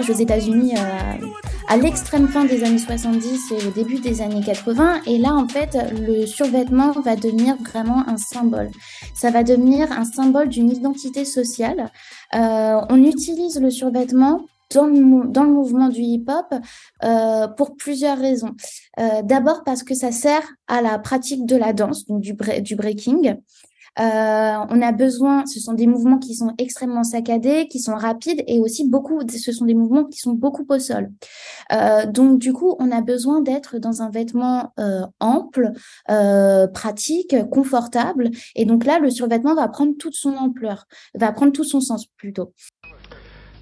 aux 0.09 0.13
États-Unis 0.13 0.75
euh, 0.77 1.27
à 1.69 1.77
l'extrême 1.77 2.27
fin 2.27 2.45
des 2.45 2.65
années 2.65 2.79
70 2.79 3.53
et 3.53 3.69
au 3.69 3.71
début 3.71 4.01
des 4.01 4.21
années 4.21 4.43
80. 4.45 5.03
Et 5.07 5.19
là, 5.19 5.33
en 5.33 5.47
fait, 5.47 5.79
le 5.93 6.27
survêtement 6.27 6.91
va 6.91 7.15
devenir 7.15 7.55
vraiment 7.65 8.03
un 8.09 8.17
symbole. 8.17 8.71
Ça 9.15 9.31
va 9.31 9.45
devenir 9.45 9.93
un 9.93 10.05
symbole 10.05 10.49
d'une 10.49 10.71
identité 10.71 11.25
sociale. 11.25 11.93
Euh, 12.35 12.81
on 12.89 13.05
utilise 13.05 13.61
le 13.61 13.71
survêtement 13.71 14.41
dans 14.75 14.87
le, 14.87 15.29
dans 15.29 15.45
le 15.45 15.51
mouvement 15.51 15.89
du 15.89 16.01
hip-hop 16.01 16.55
euh, 17.05 17.49
pour 17.49 17.77
plusieurs 17.77 18.19
raisons. 18.19 18.55
Euh, 18.99 19.23
D'abord 19.23 19.65
parce 19.65 19.83
que 19.83 19.95
ça 19.95 20.13
sert 20.13 20.43
à 20.69 20.83
la 20.83 20.99
pratique 20.99 21.47
de 21.47 21.57
la 21.57 21.73
danse, 21.73 22.07
donc 22.07 22.21
du, 22.21 22.37
du 22.61 22.77
breaking. 22.77 23.37
Euh, 23.99 24.03
on 24.71 24.83
a 24.83 24.93
besoin, 24.93 25.45
ce 25.47 25.59
sont 25.61 25.75
des 25.75 25.87
mouvements 25.87 26.19
qui 26.19 26.35
sont 26.35 26.55
extrêmement 26.59 27.03
saccadés, 27.03 27.67
qui 27.69 27.81
sont 27.81 27.95
rapides 27.95 28.43
et 28.47 28.61
aussi 28.61 28.89
beaucoup, 28.89 29.21
ce 29.29 29.53
sont 29.53 29.65
des 29.65 29.75
mouvements 29.75 30.05
qui 30.05 30.19
sont 30.19 30.33
beaucoup 30.33 30.65
au 30.69 30.79
sol. 30.79 31.11
Euh, 31.73 32.07
donc 32.07 32.39
du 32.39 32.53
coup, 32.53 32.77
on 32.79 32.93
a 32.93 33.01
besoin 33.01 33.41
d'être 33.41 33.79
dans 33.79 34.01
un 34.03 34.11
vêtement 34.11 34.73
euh, 34.79 35.03
ample, 35.19 35.73
euh, 36.11 36.67
pratique, 36.69 37.35
confortable. 37.51 38.31
Et 38.55 38.65
donc 38.65 38.85
là, 38.85 39.01
le 39.01 39.11
survêtement 39.11 39.55
va 39.55 39.69
prendre 39.69 39.97
toute 39.99 40.15
son 40.15 40.35
ampleur, 40.37 40.87
va 41.15 41.33
prendre 41.33 41.53
tout 41.53 41.65
son 41.65 41.81
sens 41.81 42.07
plutôt. 42.17 42.53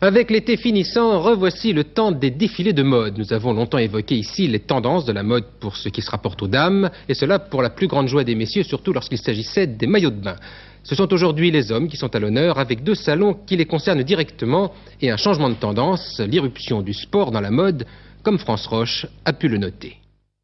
Avec 0.01 0.31
l'été 0.31 0.57
finissant, 0.57 1.21
revoici 1.21 1.73
le 1.73 1.83
temps 1.83 2.13
des 2.13 2.31
défilés 2.31 2.73
de 2.73 2.85
mode. 2.85 3.19
Nous 3.19 3.33
avons 3.33 3.53
longtemps 3.53 3.79
évoqué 3.79 4.15
ici 4.15 4.47
les 4.47 4.61
tendances 4.61 5.05
de 5.05 5.11
la 5.11 5.25
mode 5.25 5.45
pour 5.59 5.77
ce 5.77 5.89
qui 5.89 6.03
se 6.03 6.11
rapporte 6.11 6.41
aux 6.41 6.47
dames, 6.47 6.89
et 7.09 7.15
cela 7.15 7.41
pour 7.41 7.63
la 7.63 7.71
plus 7.71 7.89
grande 7.89 8.07
joie 8.07 8.23
des 8.23 8.37
messieurs, 8.37 8.63
surtout 8.63 8.93
lorsqu'il 8.93 9.19
s'agissait 9.19 9.67
des 9.67 9.89
maillots 9.89 10.11
de 10.11 10.23
bain. 10.23 10.37
Ce 10.85 10.95
sont 10.95 11.13
aujourd'hui 11.13 11.51
les 11.51 11.73
hommes 11.73 11.89
qui 11.89 11.97
sont 11.97 12.15
à 12.15 12.21
l'honneur 12.21 12.61
avec 12.61 12.85
deux 12.85 12.95
salons 12.95 13.37
qui 13.45 13.57
les 13.57 13.67
concernent 13.67 14.05
directement 14.05 14.71
et 15.03 15.11
un 15.11 15.17
changement 15.17 15.49
de 15.49 15.57
tendance, 15.57 16.21
l'irruption 16.21 16.81
du 16.81 16.95
sport 16.95 17.33
dans 17.33 17.41
la 17.41 17.51
mode, 17.51 17.85
comme 18.23 18.39
France 18.39 18.69
Roche 18.69 19.05
a 19.25 19.33
pu 19.33 19.49
le 19.49 19.59
noter. 19.59 19.97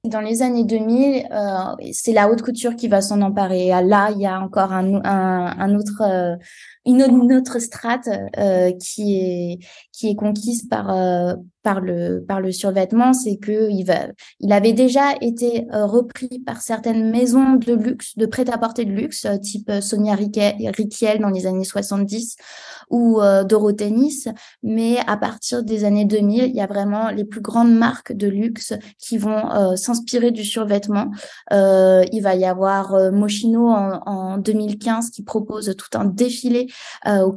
Dans 0.04 0.20
les 0.20 0.42
années 0.42 0.64
2000, 0.64 1.28
euh, 1.30 1.90
c'est 1.92 2.12
la 2.12 2.28
haute 2.28 2.42
couture 2.42 2.76
qui 2.76 2.88
va 2.88 3.00
s'en 3.00 3.22
emparer. 3.22 3.68
Là, 3.68 4.10
il 4.10 4.20
y 4.20 4.26
a 4.26 4.38
encore 4.38 4.70
un, 4.72 5.74
autre, 5.76 6.02
euh, 6.02 6.36
une, 6.86 7.32
autre, 7.32 7.58
strate 7.58 8.08
euh, 8.38 8.72
qui 8.72 9.18
est 9.18 9.58
qui 9.92 10.08
est 10.08 10.16
conquise 10.16 10.66
par 10.68 10.90
euh, 10.90 11.34
par 11.62 11.80
le 11.80 12.22
par 12.26 12.40
le 12.40 12.52
survêtement, 12.52 13.12
c'est 13.12 13.36
que 13.36 13.70
il 13.70 13.84
va, 13.84 14.08
il 14.40 14.52
avait 14.52 14.72
déjà 14.72 15.14
été 15.20 15.66
euh, 15.72 15.86
repris 15.86 16.40
par 16.44 16.60
certaines 16.60 17.10
maisons 17.10 17.54
de 17.54 17.72
luxe, 17.72 18.18
de 18.18 18.26
prêt-à-porter 18.26 18.84
de 18.84 18.90
luxe, 18.90 19.24
euh, 19.24 19.38
type 19.38 19.70
Sonia 19.80 20.14
Riquel 20.14 21.20
dans 21.20 21.30
les 21.30 21.46
années 21.46 21.64
70 21.64 22.36
ou 22.90 23.20
Dorothée 23.48 23.90
Nice, 23.90 24.28
mais 24.62 24.98
à 25.06 25.16
partir 25.16 25.62
des 25.64 25.84
années 25.84 26.04
2000, 26.04 26.44
il 26.44 26.54
y 26.54 26.60
a 26.60 26.66
vraiment 26.66 27.08
les 27.10 27.24
plus 27.24 27.40
grandes 27.40 27.74
marques 27.74 28.12
de 28.12 28.28
luxe 28.28 28.74
qui 28.98 29.16
vont 29.16 29.74
s'inspirer 29.76 30.30
du 30.30 30.44
survêtement. 30.44 31.10
il 31.50 32.20
va 32.22 32.34
y 32.34 32.44
avoir 32.44 33.12
Moschino 33.12 33.68
en, 33.68 34.00
en 34.04 34.38
2015 34.38 35.10
qui 35.10 35.22
propose 35.22 35.74
tout 35.76 35.98
un 35.98 36.04
défilé 36.04 36.66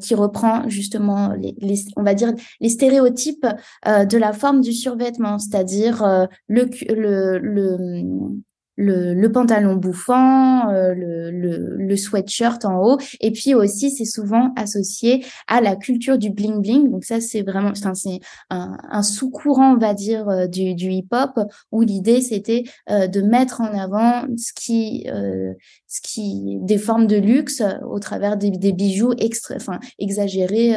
qui 0.01 0.15
reprend 0.15 0.67
justement 0.70 1.34
les, 1.34 1.56
les 1.60 1.86
on 1.96 2.03
va 2.03 2.13
dire 2.13 2.34
les 2.60 2.70
stéréotypes 2.70 3.46
euh, 3.88 4.06
de 4.06 4.17
la 4.17 4.34
forme 4.34 4.62
du 4.62 4.74
survêtement, 4.74 5.39
c'est-à-dire 5.39 6.03
euh, 6.03 6.25
le, 6.48 6.70
le, 6.89 7.38
le, 7.38 7.98
le, 8.77 9.13
le, 9.13 9.31
pantalon 9.31 9.75
bouffant, 9.75 10.69
euh, 10.69 10.93
le, 10.93 11.31
le, 11.31 11.75
le, 11.77 11.98
sweatshirt 11.98 12.63
en 12.63 12.79
haut, 12.81 12.98
et 13.19 13.31
puis 13.31 13.53
aussi 13.55 13.91
c'est 13.91 14.05
souvent 14.05 14.53
associé 14.55 15.25
à 15.48 15.62
la 15.62 15.75
culture 15.75 16.17
du 16.17 16.29
bling 16.29 16.62
bling. 16.62 16.89
Donc 16.89 17.03
ça 17.03 17.19
c'est 17.19 17.41
vraiment, 17.41 17.72
enfin, 17.72 17.93
c'est 17.96 18.19
un, 18.50 18.77
un 18.89 19.03
sous-courant 19.03 19.74
on 19.74 19.77
va 19.77 19.93
dire 19.93 20.29
euh, 20.29 20.48
du, 20.48 20.75
du 20.75 20.91
hip-hop 20.91 21.39
où 21.72 21.81
l'idée 21.81 22.22
c'était 22.22 22.63
euh, 22.89 23.07
de 23.07 23.22
mettre 23.22 23.62
en 23.62 23.77
avant 23.77 24.25
ce 24.38 24.53
qui, 24.53 25.07
ce 25.88 26.01
qui 26.01 26.60
des 26.62 26.77
formes 26.77 27.07
de 27.07 27.17
luxe 27.17 27.63
au 27.86 28.00
travers 28.00 28.38
des, 28.38 28.51
des 28.51 28.74
bijoux 28.74 29.13
extra, 29.17 29.55
enfin 29.55 29.79
exagérés 30.00 30.75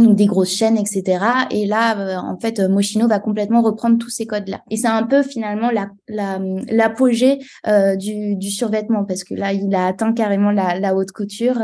donc 0.00 0.16
des 0.16 0.26
grosses 0.26 0.52
chaînes, 0.52 0.76
etc. 0.76 1.24
Et 1.50 1.66
là, 1.66 1.98
euh, 1.98 2.16
en 2.16 2.38
fait, 2.38 2.58
euh, 2.58 2.68
Moschino 2.68 3.08
va 3.08 3.18
complètement 3.18 3.62
reprendre 3.62 3.98
tous 3.98 4.10
ces 4.10 4.26
codes-là. 4.26 4.62
Et 4.70 4.76
c'est 4.76 4.88
un 4.88 5.02
peu 5.04 5.22
finalement 5.22 5.70
l'apogée 6.08 7.38
la, 7.64 7.72
euh, 7.72 7.96
du, 7.96 8.36
du, 8.36 8.50
survêtement 8.50 9.04
parce 9.04 9.24
que 9.24 9.34
là, 9.34 9.52
il 9.52 9.74
a 9.74 9.86
atteint 9.86 10.12
carrément 10.12 10.50
la, 10.50 10.78
la 10.78 10.94
haute 10.94 11.12
couture 11.12 11.60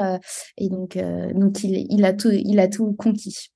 et 0.58 0.68
donc 0.68 0.98
donc 1.34 1.64
il, 1.64 1.86
il 1.90 2.04
a 2.04 2.12
tout 2.12 2.30
il 2.32 2.60
a 2.60 2.68
tout 2.68 2.94
conquis. 2.98 3.50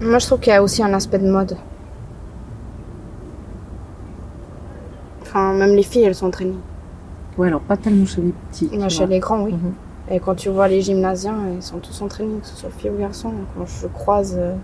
Moi, 0.00 0.18
je 0.18 0.26
trouve 0.26 0.40
qu'il 0.40 0.52
y 0.52 0.56
a 0.56 0.62
aussi 0.62 0.82
un 0.82 0.92
aspect 0.92 1.18
de 1.18 1.30
mode. 1.30 1.56
Enfin, 5.22 5.54
même 5.54 5.74
les 5.74 5.82
filles, 5.82 6.02
elles 6.02 6.14
sont 6.14 6.26
entraînées. 6.26 6.58
Ouais, 7.38 7.48
alors 7.48 7.60
pas 7.60 7.76
tellement 7.76 8.06
chez 8.06 8.20
les 8.20 8.32
petits. 8.50 8.70
chez 8.88 9.06
les 9.06 9.18
grands, 9.18 9.42
oui. 9.42 9.52
Mhm. 9.52 9.74
Et 10.10 10.20
quand 10.20 10.36
tu 10.36 10.48
vois 10.50 10.68
les 10.68 10.82
gymnasiens, 10.82 11.36
ils 11.54 11.62
sont 11.62 11.78
tous 11.78 12.00
entraînés, 12.00 12.38
que 12.40 12.46
ce 12.46 12.56
soit 12.56 12.70
filles 12.70 12.90
ou 12.90 12.98
garçons. 12.98 13.32
Quand 13.56 13.66
je 13.66 13.86
croise. 13.88 14.36
Euh, 14.38 14.54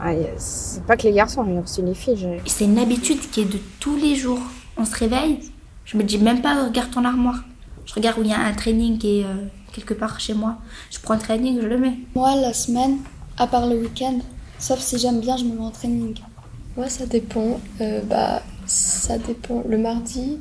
ah, 0.00 0.10
c'est 0.36 0.84
pas 0.84 0.96
que 0.96 1.04
les 1.04 1.12
garçons, 1.12 1.44
il 1.46 1.54
y 1.54 1.58
a 1.58 1.60
aussi 1.60 1.82
les 1.82 1.94
filles. 1.94 2.40
C'est 2.46 2.64
une 2.64 2.78
habitude 2.78 3.20
qui 3.30 3.42
est 3.42 3.52
de 3.52 3.58
tous 3.80 3.96
les 3.96 4.14
jours. 4.14 4.40
On 4.76 4.84
se 4.84 4.94
réveille, 4.94 5.40
je 5.86 5.96
me 5.96 6.02
dis 6.02 6.18
même 6.18 6.42
pas 6.42 6.66
regarde 6.66 6.90
ton 6.90 7.04
armoire. 7.04 7.42
Je 7.86 7.94
regarde 7.94 8.18
où 8.18 8.22
il 8.22 8.28
y 8.28 8.34
a 8.34 8.40
un 8.40 8.52
training 8.52 8.98
qui 8.98 9.20
est 9.20 9.24
euh, 9.24 9.46
quelque 9.72 9.94
part 9.94 10.20
chez 10.20 10.34
moi. 10.34 10.56
Je 10.90 10.98
prends 11.00 11.14
le 11.14 11.20
training, 11.20 11.60
je 11.62 11.66
le 11.66 11.78
mets. 11.78 11.94
Moi, 12.14 12.34
la 12.36 12.52
semaine, 12.52 12.98
à 13.38 13.46
part 13.46 13.66
le 13.66 13.76
week-end, 13.76 14.18
sauf 14.58 14.80
si 14.80 14.98
j'aime 14.98 15.20
bien, 15.20 15.36
je 15.36 15.44
me 15.44 15.54
mets 15.54 15.64
en 15.64 15.70
training. 15.70 16.14
Moi, 16.76 16.88
ça 16.90 17.06
dépend. 17.06 17.60
Euh, 17.80 18.02
bah, 18.02 18.42
ça 18.66 19.16
dépend. 19.16 19.62
Le 19.66 19.78
mardi, 19.78 20.38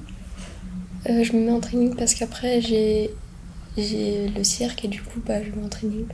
je 1.06 1.32
me 1.34 1.46
mets 1.46 1.52
en 1.52 1.62
training 1.62 1.96
parce 1.96 2.14
qu'après, 2.14 2.60
j'ai 2.60 3.14
j'ai 3.78 4.30
le 4.30 4.44
cirque 4.44 4.86
et 4.86 4.88
du 4.88 5.02
coup, 5.02 5.20
bah, 5.26 5.44
je 5.44 5.52
vais 5.52 5.62
m'entraîner. 5.62 6.06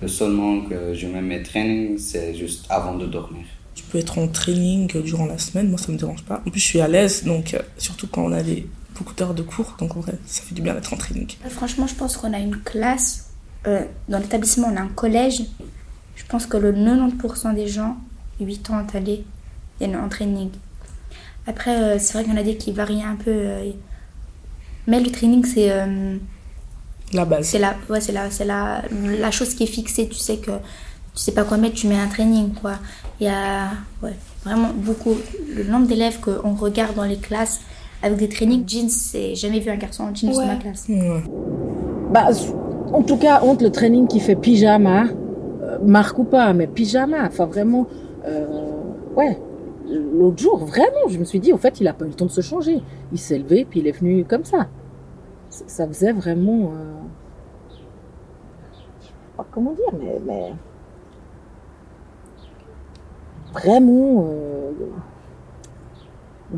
Le 0.00 0.08
seul 0.08 0.30
moment 0.30 0.66
que 0.66 0.94
je 0.94 1.06
mets 1.06 1.20
mes 1.20 1.42
trainings, 1.42 1.98
c'est 1.98 2.34
juste 2.34 2.64
avant 2.70 2.96
de 2.96 3.06
dormir. 3.06 3.44
Je 3.74 3.82
peux 3.82 3.98
être 3.98 4.18
en 4.18 4.28
training 4.28 4.90
durant 5.02 5.26
la 5.26 5.38
semaine, 5.38 5.68
moi 5.68 5.78
ça 5.78 5.92
me 5.92 5.98
dérange 5.98 6.22
pas. 6.24 6.42
En 6.46 6.50
plus, 6.50 6.60
je 6.60 6.64
suis 6.64 6.80
à 6.80 6.88
l'aise, 6.88 7.24
donc 7.24 7.54
euh, 7.54 7.58
surtout 7.76 8.06
quand 8.06 8.22
on 8.24 8.32
a 8.32 8.42
des, 8.42 8.66
beaucoup 8.96 9.14
d'heures 9.14 9.34
de 9.34 9.42
cours, 9.42 9.76
donc 9.78 9.96
en 9.96 10.00
vrai, 10.00 10.14
ça 10.26 10.42
fait 10.42 10.54
du 10.54 10.62
bien 10.62 10.74
d'être 10.74 10.92
en 10.92 10.96
training. 10.96 11.28
Euh, 11.44 11.50
franchement, 11.50 11.86
je 11.86 11.94
pense 11.94 12.16
qu'on 12.16 12.32
a 12.32 12.38
une 12.38 12.56
classe, 12.56 13.30
euh, 13.66 13.84
dans 14.08 14.18
l'établissement, 14.18 14.68
on 14.72 14.76
a 14.76 14.80
un 14.80 14.88
collège. 14.88 15.42
Je 16.16 16.24
pense 16.26 16.46
que 16.46 16.56
le 16.56 16.72
90% 16.72 17.54
des 17.54 17.68
gens, 17.68 17.98
8 18.40 18.70
ans 18.70 18.86
allés, 18.94 19.24
viennent 19.78 19.96
en 19.96 20.08
training. 20.08 20.50
Après, 21.46 21.98
c'est 21.98 22.14
vrai 22.14 22.24
qu'il 22.24 22.32
y 22.32 22.36
en 22.36 22.40
a 22.40 22.44
des 22.44 22.56
qui 22.56 22.72
varient 22.72 23.02
un 23.02 23.16
peu. 23.16 23.48
mais 24.86 25.00
le 25.00 25.10
training, 25.10 25.44
c'est 25.44 25.70
la 27.12 27.24
base. 27.24 27.46
C'est 27.46 27.58
la, 27.58 27.74
ouais, 27.88 28.00
c'est 28.00 28.12
la, 28.12 28.30
c'est 28.30 28.44
la, 28.44 28.82
la 29.18 29.30
chose 29.30 29.54
qui 29.54 29.64
est 29.64 29.66
fixée. 29.66 30.08
Tu 30.08 30.18
sais 30.18 30.36
que 30.36 30.50
tu 30.50 31.22
sais 31.22 31.32
pas 31.32 31.44
quoi 31.44 31.56
mettre, 31.56 31.74
tu 31.74 31.86
mets 31.86 31.98
un 31.98 32.06
training, 32.06 32.52
quoi. 32.54 32.74
Il 33.20 33.26
y 33.26 33.28
a 33.28 33.70
ouais, 34.02 34.14
vraiment 34.44 34.68
beaucoup. 34.74 35.16
Le 35.54 35.64
nombre 35.64 35.86
d'élèves 35.86 36.20
qu'on 36.20 36.54
regarde 36.54 36.94
dans 36.94 37.04
les 37.04 37.16
classes 37.16 37.60
avec 38.02 38.18
des 38.18 38.28
trainings 38.28 38.66
jeans, 38.66 38.88
c'est 38.88 39.34
jamais 39.34 39.60
vu 39.60 39.70
un 39.70 39.76
garçon 39.76 40.04
en 40.04 40.14
jeans 40.14 40.32
dans 40.32 40.46
ma 40.46 40.56
classe. 40.56 40.86
Bah, 42.12 42.28
en 42.92 43.02
tout 43.02 43.16
cas, 43.16 43.40
entre 43.42 43.64
le 43.64 43.70
training 43.70 44.06
qui 44.06 44.20
fait 44.20 44.36
pyjama, 44.36 45.04
euh, 45.62 45.78
marque 45.84 46.18
ou 46.18 46.24
pas, 46.24 46.52
mais 46.52 46.66
pyjama, 46.66 47.26
enfin 47.26 47.46
vraiment, 47.46 47.86
euh, 48.26 48.46
ouais. 49.16 49.38
L'autre 49.88 50.40
jour, 50.40 50.58
vraiment, 50.58 51.08
je 51.08 51.18
me 51.18 51.24
suis 51.24 51.40
dit, 51.40 51.52
en 51.52 51.58
fait, 51.58 51.80
il 51.80 51.88
a 51.88 51.92
pas 51.92 52.04
eu 52.04 52.08
le 52.08 52.14
temps 52.14 52.26
de 52.26 52.30
se 52.30 52.42
changer. 52.42 52.80
Il 53.12 53.18
s'est 53.18 53.38
levé, 53.38 53.66
puis 53.68 53.80
il 53.80 53.88
est 53.88 53.98
venu 53.98 54.24
comme 54.24 54.44
ça 54.44 54.68
ça 55.50 55.86
faisait 55.86 56.12
vraiment. 56.12 56.72
Euh, 56.74 56.94
pas 59.36 59.46
comment 59.50 59.72
dire, 59.72 60.00
mais. 60.26 60.52
vraiment. 63.52 64.28
Euh, 64.30 64.70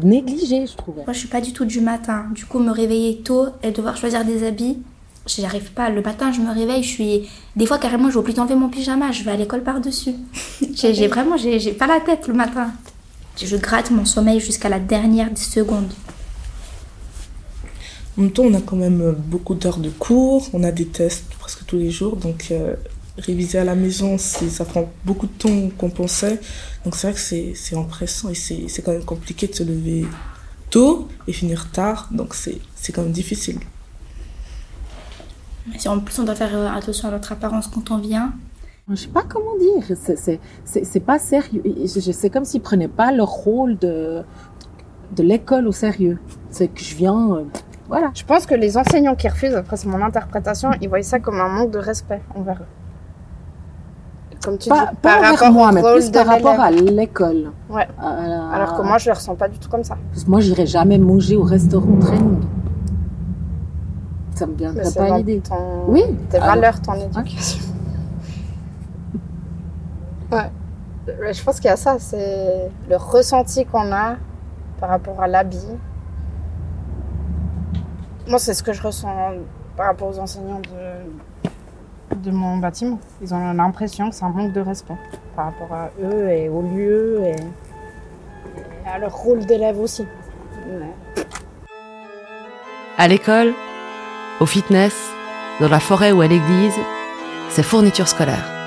négligé, 0.02 0.66
je 0.66 0.76
trouvais. 0.76 1.04
Moi, 1.04 1.12
je 1.12 1.18
suis 1.18 1.28
pas 1.28 1.40
du 1.40 1.52
tout 1.52 1.64
du 1.64 1.80
matin. 1.80 2.26
Du 2.34 2.44
coup, 2.44 2.58
me 2.58 2.70
réveiller 2.70 3.22
tôt 3.22 3.46
et 3.62 3.70
devoir 3.70 3.96
choisir 3.96 4.24
des 4.24 4.46
habits, 4.46 4.82
j'y 5.26 5.44
arrive 5.44 5.72
pas. 5.72 5.90
Le 5.90 6.02
matin, 6.02 6.32
je 6.32 6.40
me 6.40 6.52
réveille, 6.52 6.82
je 6.82 6.88
suis. 6.88 7.28
Des 7.56 7.66
fois, 7.66 7.78
carrément, 7.78 8.10
je 8.10 8.18
vais 8.18 8.24
plus 8.24 8.38
enlever 8.38 8.54
mon 8.54 8.68
pyjama, 8.68 9.10
je 9.10 9.24
vais 9.24 9.32
à 9.32 9.36
l'école 9.36 9.62
par-dessus. 9.62 10.14
j'ai 10.74 11.08
vraiment. 11.08 11.36
J'ai 11.36 11.72
pas 11.72 11.86
la 11.86 12.00
tête 12.00 12.28
le 12.28 12.34
matin. 12.34 12.70
Je 13.36 13.56
gratte 13.56 13.90
mon 13.90 14.04
sommeil 14.04 14.40
jusqu'à 14.40 14.68
la 14.68 14.78
dernière 14.78 15.30
seconde. 15.36 15.90
En 18.18 18.22
même 18.22 18.30
temps, 18.30 18.42
on 18.44 18.54
a 18.54 18.60
quand 18.60 18.76
même 18.76 19.00
euh, 19.00 19.12
beaucoup 19.12 19.54
d'heures 19.54 19.78
de 19.78 19.88
cours, 19.88 20.48
on 20.52 20.64
a 20.64 20.70
des 20.70 20.86
tests 20.86 21.34
presque 21.38 21.64
tous 21.66 21.78
les 21.78 21.90
jours, 21.90 22.16
donc 22.16 22.48
euh, 22.50 22.74
réviser 23.16 23.58
à 23.58 23.64
la 23.64 23.74
maison, 23.74 24.18
ça 24.18 24.64
prend 24.64 24.90
beaucoup 25.04 25.26
de 25.26 25.32
temps 25.32 25.70
qu'on 25.78 25.90
pensait. 25.90 26.40
Donc 26.84 26.94
c'est 26.94 27.10
vrai 27.10 27.14
que 27.14 27.54
c'est 27.56 27.76
empressant 27.76 28.28
et 28.28 28.34
c'est 28.34 28.82
quand 28.82 28.92
même 28.92 29.04
compliqué 29.04 29.46
de 29.46 29.54
se 29.54 29.62
lever 29.62 30.06
tôt 30.68 31.08
et 31.26 31.32
finir 31.32 31.70
tard, 31.70 32.08
donc 32.10 32.34
c'est 32.34 32.92
quand 32.92 33.02
même 33.02 33.12
difficile. 33.12 33.58
Si 35.78 35.88
en 35.88 36.00
plus 36.00 36.18
on 36.18 36.24
doit 36.24 36.34
faire 36.34 36.54
euh, 36.54 36.68
attention 36.68 37.08
à 37.08 37.12
notre 37.12 37.32
apparence 37.32 37.68
quand 37.68 37.90
on 37.90 37.98
vient. 37.98 38.32
Je 38.90 38.96
sais 38.96 39.08
pas 39.08 39.22
comment 39.22 39.56
dire, 39.58 39.96
c'est 40.64 41.00
pas 41.00 41.18
sérieux. 41.18 41.62
C'est 41.86 42.30
comme 42.30 42.44
s'ils 42.44 42.60
prenaient 42.60 42.88
pas 42.88 43.12
le 43.12 43.22
rôle 43.22 43.78
de, 43.78 44.22
de 45.14 45.22
l'école 45.22 45.68
au 45.68 45.72
sérieux. 45.72 46.18
C'est 46.50 46.66
que 46.66 46.82
je 46.82 46.96
viens, 46.96 47.44
voilà. 47.92 48.10
Je 48.14 48.24
pense 48.24 48.46
que 48.46 48.54
les 48.54 48.78
enseignants 48.78 49.14
qui 49.14 49.28
refusent, 49.28 49.54
après 49.54 49.76
c'est 49.76 49.86
mon 49.86 50.00
interprétation, 50.00 50.70
ils 50.80 50.88
voient 50.88 51.02
ça 51.02 51.18
comme 51.20 51.38
un 51.42 51.48
manque 51.48 51.72
de 51.72 51.78
respect 51.78 52.22
envers 52.34 52.62
eux. 52.62 54.36
Comme 54.42 54.56
tu 54.56 54.70
pas, 54.70 54.86
dis, 54.86 54.96
pas 55.02 55.20
par 55.20 55.30
rapport 55.30 55.52
moi, 55.52 55.72
mais 55.72 55.82
plus 55.82 56.10
par 56.10 56.24
rapport 56.24 56.58
à 56.58 56.70
l'école. 56.70 57.52
Ouais. 57.68 57.86
Alors 58.00 58.78
que 58.78 58.82
moi, 58.82 58.96
je 58.96 59.10
le 59.10 59.14
ressens 59.14 59.34
pas 59.34 59.46
du 59.46 59.58
tout 59.58 59.68
comme 59.68 59.84
ça. 59.84 59.98
Parce 60.10 60.24
que 60.24 60.30
moi, 60.30 60.40
j'irai 60.40 60.64
jamais 60.64 60.96
manger 60.96 61.36
au 61.36 61.42
restaurant 61.42 61.98
training. 62.00 62.40
Ça 64.36 64.46
me 64.46 64.54
viendrait 64.54 64.90
pas 64.90 65.14
à 65.14 65.18
l'idée. 65.18 65.40
Ton... 65.40 65.84
Oui. 65.86 66.02
Tes 66.30 66.38
valeurs, 66.38 66.80
ton 66.80 66.94
éducation. 66.94 67.60
ouais. 70.32 70.50
Je 71.30 71.42
pense 71.44 71.56
qu'il 71.56 71.68
y 71.68 71.72
a 71.72 71.76
ça, 71.76 71.96
c'est 71.98 72.70
le 72.88 72.96
ressenti 72.96 73.66
qu'on 73.66 73.92
a 73.92 74.16
par 74.80 74.88
rapport 74.88 75.20
à 75.20 75.28
l'habit, 75.28 75.68
moi, 78.26 78.38
c'est 78.38 78.54
ce 78.54 78.62
que 78.62 78.72
je 78.72 78.82
ressens 78.82 79.14
par 79.76 79.86
rapport 79.86 80.08
aux 80.08 80.18
enseignants 80.18 80.60
de, 80.60 82.16
de 82.16 82.30
mon 82.30 82.58
bâtiment. 82.58 82.98
Ils 83.20 83.34
ont 83.34 83.52
l'impression 83.52 84.10
que 84.10 84.14
c'est 84.14 84.24
un 84.24 84.30
manque 84.30 84.52
de 84.52 84.60
respect 84.60 84.96
par 85.34 85.46
rapport 85.46 85.72
à 85.72 85.90
eux 86.02 86.28
et 86.28 86.48
au 86.48 86.62
lieu 86.62 87.20
et, 87.24 87.36
à 88.86 88.98
leur 88.98 89.14
rôle 89.14 89.44
d'élève 89.46 89.78
aussi. 89.80 90.04
À 92.98 93.08
l'école, 93.08 93.54
au 94.40 94.46
fitness, 94.46 94.94
dans 95.60 95.68
la 95.68 95.80
forêt 95.80 96.12
ou 96.12 96.20
à 96.20 96.26
l'église, 96.26 96.74
c'est 97.48 97.62
fourniture 97.62 98.08
scolaire. 98.08 98.61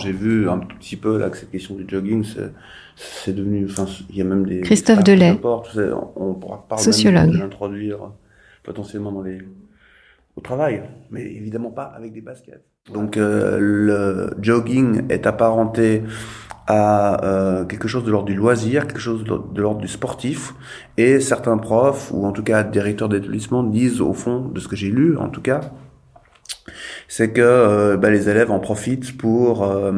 J'ai 0.00 0.12
vu 0.12 0.48
un 0.48 0.58
tout 0.58 0.76
petit 0.78 0.96
peu 0.96 1.18
là 1.18 1.30
que 1.30 1.36
cette 1.36 1.50
question 1.50 1.74
du 1.74 1.84
jogging, 1.88 2.24
c'est- 2.24 3.32
devenu, 3.32 3.66
enfin, 3.70 3.86
il 4.10 4.16
y 4.16 4.20
a 4.20 4.24
même 4.24 4.44
des 4.46 4.60
Christophe 4.60 5.02
Delay, 5.04 5.38
on 6.16 6.34
pourra 6.34 6.66
parler 6.68 6.84
sociologue. 6.84 7.30
de 7.30 7.38
l'introduire 7.38 7.98
potentiellement 8.62 9.12
dans 9.12 9.22
les 9.22 9.38
au 10.36 10.40
travail, 10.40 10.82
mais 11.10 11.22
évidemment 11.22 11.70
pas 11.70 11.84
avec 11.84 12.12
des 12.12 12.20
baskets. 12.20 12.64
Donc 12.92 13.16
euh, 13.16 13.58
le 13.58 14.30
jogging 14.40 15.02
est 15.08 15.26
apparenté 15.26 16.02
à 16.66 17.24
euh, 17.24 17.64
quelque 17.64 17.88
chose 17.88 18.04
de 18.04 18.10
l'ordre 18.10 18.26
du 18.26 18.34
loisir, 18.34 18.86
quelque 18.86 19.00
chose 19.00 19.24
de 19.24 19.38
de 19.52 19.60
l'ordre 19.62 19.80
du 19.80 19.88
sportif, 19.88 20.54
et 20.96 21.20
certains 21.20 21.58
profs 21.58 22.10
ou 22.12 22.24
en 22.26 22.32
tout 22.32 22.42
cas 22.44 22.62
directeurs 22.62 23.08
d'établissement 23.08 23.62
disent 23.64 24.00
au 24.00 24.12
fond 24.12 24.40
de 24.48 24.60
ce 24.60 24.68
que 24.68 24.76
j'ai 24.76 24.90
lu 24.90 25.16
en 25.16 25.28
tout 25.28 25.42
cas 25.42 25.60
c'est 27.10 27.30
que 27.32 27.40
euh, 27.42 27.96
bah, 27.96 28.08
les 28.08 28.28
élèves 28.28 28.52
en 28.52 28.60
profitent 28.60 29.18
pour 29.18 29.64
euh, 29.64 29.92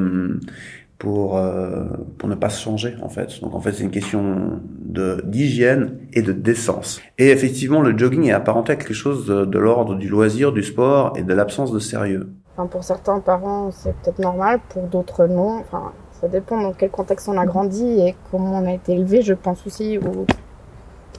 pour 0.99 1.37
euh, 1.37 1.85
pour 2.16 2.26
ne 2.26 2.35
pas 2.35 2.49
se 2.49 2.62
changer 2.62 2.97
en 3.02 3.11
fait. 3.11 3.38
Donc 3.42 3.54
en 3.54 3.61
fait 3.61 3.73
c'est 3.73 3.83
une 3.85 3.90
question 3.90 4.62
de 4.81 5.21
d'hygiène 5.23 5.99
et 6.14 6.23
de 6.23 6.33
décence. 6.33 7.02
Et 7.19 7.28
effectivement 7.28 7.83
le 7.83 7.97
jogging 7.97 8.25
est 8.25 8.33
apparenté 8.33 8.73
à 8.73 8.76
quelque 8.76 8.95
chose 8.95 9.26
de, 9.26 9.45
de 9.45 9.59
l'ordre 9.59 9.95
du 9.95 10.09
loisir, 10.09 10.52
du 10.52 10.62
sport 10.62 11.12
et 11.14 11.23
de 11.23 11.35
l'absence 11.35 11.71
de 11.71 11.78
sérieux. 11.78 12.31
Enfin, 12.57 12.66
pour 12.66 12.83
certains 12.83 13.21
parents, 13.21 13.71
c'est 13.71 13.95
peut-être 13.97 14.19
normal, 14.19 14.61
pour 14.71 14.83
d'autres, 14.85 15.26
non. 15.26 15.61
Enfin, 15.61 15.92
ça 16.21 16.28
dépend 16.28 16.61
dans 16.61 16.73
quel 16.73 16.90
contexte 16.90 17.28
on 17.28 17.38
a 17.38 17.47
grandi 17.47 18.00
et 18.00 18.14
comment 18.31 18.59
on 18.59 18.66
a 18.66 18.73
été 18.73 18.92
élevé, 18.92 19.23
je 19.23 19.33
pense 19.33 19.66
aussi. 19.66 19.99
Où... 19.99 20.26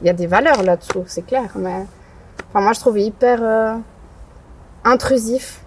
Il 0.01 0.05
y 0.05 0.09
a 0.11 0.13
des 0.13 0.27
valeurs 0.27 0.61
là-dessous, 0.61 1.03
c'est 1.07 1.25
clair. 1.25 1.49
Mais 1.55 1.85
enfin, 2.49 2.61
moi, 2.61 2.73
je 2.73 2.79
trouve 2.79 2.99
hyper 2.99 3.39
euh, 3.41 3.73
intrusif 4.83 5.62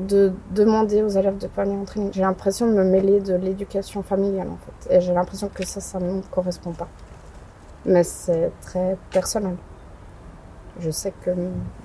de 0.00 0.32
demander 0.50 1.02
aux 1.02 1.08
élèves 1.08 1.38
de 1.38 1.46
pas 1.46 1.64
venir 1.64 1.78
en 1.78 1.84
training. 1.84 2.10
J'ai 2.12 2.22
l'impression 2.22 2.66
de 2.66 2.72
me 2.72 2.84
mêler 2.84 3.20
de 3.20 3.34
l'éducation 3.34 4.02
familiale, 4.02 4.48
en 4.48 4.56
fait. 4.56 4.96
Et 4.96 5.00
j'ai 5.00 5.12
l'impression 5.12 5.48
que 5.48 5.64
ça, 5.64 5.80
ça 5.80 5.98
ne 6.00 6.10
me 6.12 6.22
correspond 6.22 6.72
pas. 6.72 6.88
Mais 7.84 8.02
c'est 8.04 8.52
très 8.60 8.96
personnel. 9.10 9.56
Je 10.80 10.90
sais 10.90 11.12
que 11.24 11.30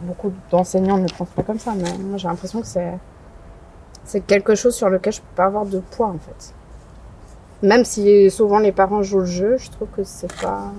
beaucoup 0.02 0.32
d'enseignants 0.52 0.98
ne 0.98 1.08
pensent 1.08 1.30
pas 1.30 1.44
comme 1.44 1.60
ça, 1.60 1.74
mais 1.76 2.18
j'ai 2.18 2.28
l'impression 2.28 2.62
que 2.62 2.68
c'est 2.68 4.22
quelque 4.22 4.56
chose 4.56 4.76
sur 4.76 4.90
lequel 4.90 5.14
je 5.14 5.20
peux 5.22 5.36
pas 5.36 5.46
avoir 5.46 5.66
de 5.66 5.80
poids 5.80 6.08
en 6.08 6.18
fait. 6.20 6.54
Même 7.62 7.84
si 7.84 8.30
souvent 8.30 8.60
les 8.60 8.72
parents 8.72 9.02
jouent 9.04 9.20
le 9.20 9.26
jeu, 9.26 9.58
je 9.58 9.70
trouve 9.72 9.88
que 9.90 10.04
c'est 10.04 10.32
pas 10.42 10.72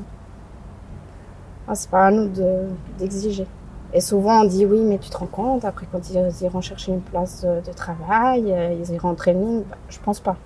ah, 1.68 1.72
pas 1.90 2.06
à 2.06 2.10
nous 2.10 2.28
de- 2.28 2.68
d'exiger. 2.98 3.46
Et 3.94 4.00
souvent 4.00 4.42
on 4.42 4.44
dit 4.44 4.66
oui, 4.66 4.80
mais 4.80 4.98
tu 4.98 5.10
te 5.10 5.16
rends 5.16 5.26
compte 5.26 5.64
après 5.64 5.86
quand 5.90 6.10
ils 6.10 6.44
iront 6.44 6.60
chercher 6.60 6.92
une 6.92 7.00
place 7.00 7.44
de, 7.44 7.72
travail, 7.72 8.52
euh, 8.52 8.74
ils 8.80 8.94
iront 8.94 9.10
en 9.10 9.14
training. 9.14 9.62
Bah, 9.68 9.76
je 9.88 9.98
pense 10.04 10.20
pas. 10.20 10.36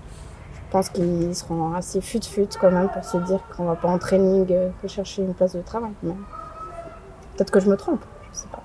Je 0.55 0.73
pense 0.73 0.89
qu'ils 0.89 1.35
seront 1.35 1.75
assez 1.75 2.01
fut-fut 2.01 2.47
quand 2.61 2.71
même 2.71 2.89
pour 2.89 3.05
se 3.05 3.17
dire 3.19 3.41
qu'on 3.57 3.65
va 3.65 3.75
pas 3.75 3.89
en 3.89 3.99
training 3.99 4.47
euh, 4.51 4.69
que 4.81 4.89
chercher 4.89 5.23
une 5.23 5.35
place 5.35 5.57
de 5.57 5.63
travail. 5.63 5.91
Peut-être 6.03 7.51
que 7.51 7.61
je 7.61 7.69
me 7.69 7.77
trompe. 7.77 8.05
Je 8.33 8.39
sais 8.39 8.49
pas. 8.53 8.63